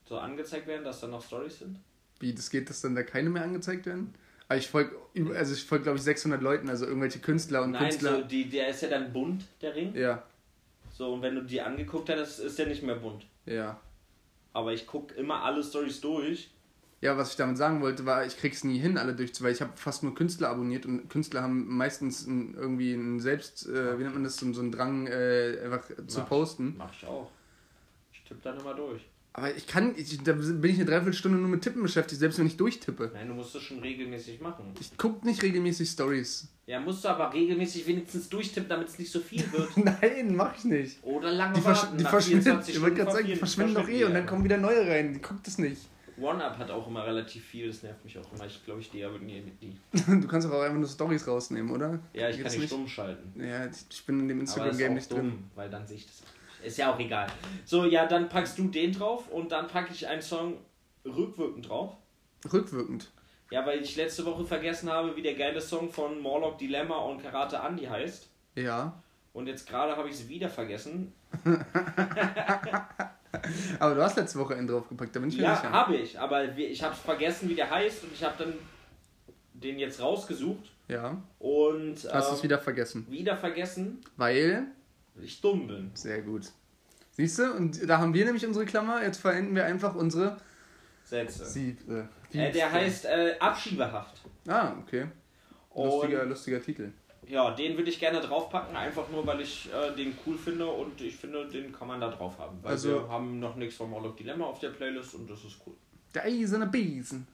[0.05, 1.77] so angezeigt werden, dass da noch Stories sind?
[2.19, 4.13] Wie, das geht, dass dann da keine mehr angezeigt werden?
[4.47, 4.95] Aber ich folge,
[5.35, 8.17] also ich folge glaube ich 600 Leuten, also irgendwelche Künstler und Nein, Künstler.
[8.17, 9.93] so, die, der ist ja dann bunt, der Ring.
[9.95, 10.23] Ja,
[10.91, 13.25] So, und wenn du die angeguckt hast, ist der nicht mehr bunt.
[13.45, 13.79] ja.
[14.55, 16.51] Aber ich gucke immer alle Stories durch.
[17.03, 19.61] Ja, was ich damit sagen wollte, war, ich krieg's nie hin, alle durch, weil ich
[19.61, 24.03] habe fast nur Künstler abonniert und Künstler haben meistens ein, irgendwie einen Selbst, äh, wie
[24.03, 26.75] nennt man das, so, so einen Drang, äh, einfach zu Mach- posten.
[26.77, 27.29] Mach ich auch.
[28.13, 29.01] Ich tippe dann immer durch.
[29.35, 32.45] Aber ich kann, ich, da bin ich eine Dreiviertelstunde nur mit Tippen beschäftigt, selbst wenn
[32.45, 33.09] ich durchtippe.
[33.13, 34.73] Nein, du musst das schon regelmäßig machen.
[34.79, 36.47] Ich guck nicht regelmäßig Stories.
[36.67, 39.75] Ja, musst du aber regelmäßig wenigstens durchtippen, damit es nicht so viel wird.
[40.01, 41.03] Nein, mach ich nicht.
[41.03, 41.97] Oder lange Die, warten.
[41.97, 44.57] die verschwinden, 24 ich wollte gerade sagen, die verschwinden doch eh und dann kommen wieder
[44.57, 45.13] neue rein.
[45.15, 45.81] Die guckt es nicht.
[46.17, 48.45] One-Up hat auch immer relativ viel, das nervt mich auch immer.
[48.45, 49.75] Ich glaube, ich deabonniere die.
[50.21, 51.99] Du kannst aber auch einfach nur Stories rausnehmen, oder?
[52.13, 52.69] Ja, ich Geht's kann nicht?
[52.69, 53.33] stumm schalten.
[53.39, 55.43] Ja, ich bin in dem Instagram-Game nicht dumm, drin.
[55.55, 56.23] weil dann sehe ich das.
[56.63, 57.27] Ist ja auch egal.
[57.65, 60.57] So, ja, dann packst du den drauf und dann packe ich einen Song
[61.05, 61.97] rückwirkend drauf.
[62.51, 63.11] Rückwirkend.
[63.51, 67.21] Ja, weil ich letzte Woche vergessen habe, wie der geile Song von Morlock Dilemma und
[67.21, 68.29] Karate Andy heißt.
[68.55, 68.93] Ja.
[69.33, 71.11] Und jetzt gerade habe ich es wieder vergessen.
[73.79, 75.71] Aber du hast letzte Woche einen draufgepackt, da bin ich mir Ja, sicher.
[75.71, 78.53] habe ich, aber ich habe vergessen, wie der heißt und ich habe dann
[79.53, 81.17] den jetzt rausgesucht Ja.
[81.39, 83.07] und Hast du es ähm, wieder vergessen.
[83.09, 84.65] wieder vergessen, Weil.
[85.21, 85.91] ich dumm bin.
[85.93, 86.47] Sehr gut.
[87.11, 87.51] Siehst du?
[87.53, 89.03] Und da haben wir nämlich unsere Klammer.
[89.03, 90.37] Jetzt verenden wir einfach unsere
[91.05, 91.45] Sätze.
[91.45, 91.77] Sieb.
[91.89, 92.05] Äh,
[92.37, 94.21] Äh, der heißt äh, Abschiebehaft.
[94.47, 95.05] Ah, okay.
[95.69, 96.91] Und Lustiger, lustiger Titel.
[97.27, 100.99] Ja, den würde ich gerne draufpacken, einfach nur, weil ich äh, den cool finde und
[101.01, 102.57] ich finde, den kann man da drauf haben.
[102.61, 105.57] Weil Also- wir haben noch nichts von Morlock Dilemma auf der Playlist und das ist
[105.65, 105.73] cool.
[106.13, 107.27] Der eiserne Besen.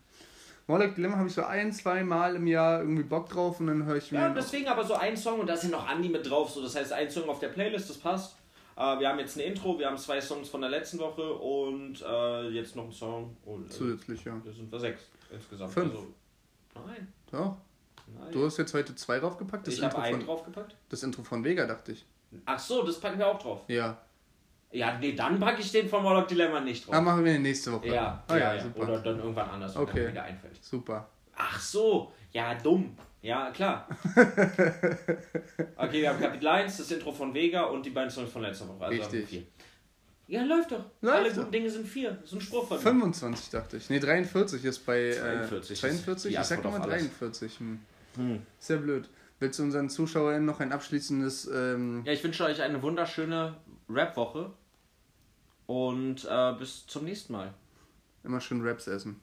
[0.68, 3.86] Morlock Dilemma habe ich so ein, zwei Mal im Jahr irgendwie Bock drauf und dann
[3.86, 4.20] höre ich mir.
[4.20, 6.52] Ja, deswegen aber so ein Song und da ist ja noch Andi mit drauf.
[6.52, 8.36] So, das heißt, ein Song auf der Playlist, das passt.
[8.78, 12.02] Äh, wir haben jetzt ein Intro, wir haben zwei Songs von der letzten Woche und
[12.02, 13.36] äh, jetzt noch ein Song.
[13.46, 14.40] Und, äh, Zusätzlich, ja.
[14.46, 15.02] das sind wir sechs
[15.32, 15.74] insgesamt.
[15.74, 15.92] Fünf.
[15.96, 16.08] Also,
[16.88, 17.58] nein, Doch.
[18.18, 18.32] Nein.
[18.32, 19.68] Du hast jetzt heute zwei draufgepackt?
[19.68, 20.76] Das, ich habe einen draufgepackt.
[20.90, 22.06] das Intro von Vega, dachte ich.
[22.46, 23.62] Ach so, das packen wir auch drauf.
[23.68, 23.98] Ja.
[24.72, 26.94] Ja, nee, dann packe ich den von Morlock Dilemma nicht drauf.
[26.94, 27.88] Ah, machen wir nächste Woche.
[27.88, 28.84] ja, ah, ja, ja, ja, super.
[28.84, 30.02] Oder dann irgendwann anders, wenn Okay.
[30.04, 30.64] mir wieder einfällt.
[30.64, 31.10] Super.
[31.36, 32.96] Ach so, ja, dumm.
[33.22, 33.88] Ja, klar.
[35.76, 38.68] okay, wir haben Kapitel 1, das Intro von Vega und die beiden Songs von letzter
[38.68, 38.86] Woche.
[38.86, 39.28] Also Richtig.
[39.28, 39.44] vier.
[40.28, 40.86] Ja, läuft doch.
[41.02, 41.36] Läuft Alle doch.
[41.38, 42.18] guten Dinge sind vier.
[42.24, 42.84] Ist ein Spruch von mir.
[42.84, 43.90] 25 dachte ich.
[43.90, 45.12] Nee, 43 ist bei.
[45.12, 46.36] 42 ist Äh, 42?
[46.36, 47.02] die Ich sag nochmal auf alles.
[47.02, 47.60] 43.
[47.60, 47.80] Hm.
[48.20, 48.42] Hm.
[48.60, 49.10] Sehr blöd.
[49.40, 51.50] Willst du unseren ZuschauerInnen noch ein abschließendes.
[51.54, 53.56] Ähm, Ja, ich wünsche euch eine wunderschöne
[53.90, 54.52] Rap-Woche
[55.66, 57.54] und äh, bis zum nächsten Mal.
[58.24, 59.22] immer schön Raps essen?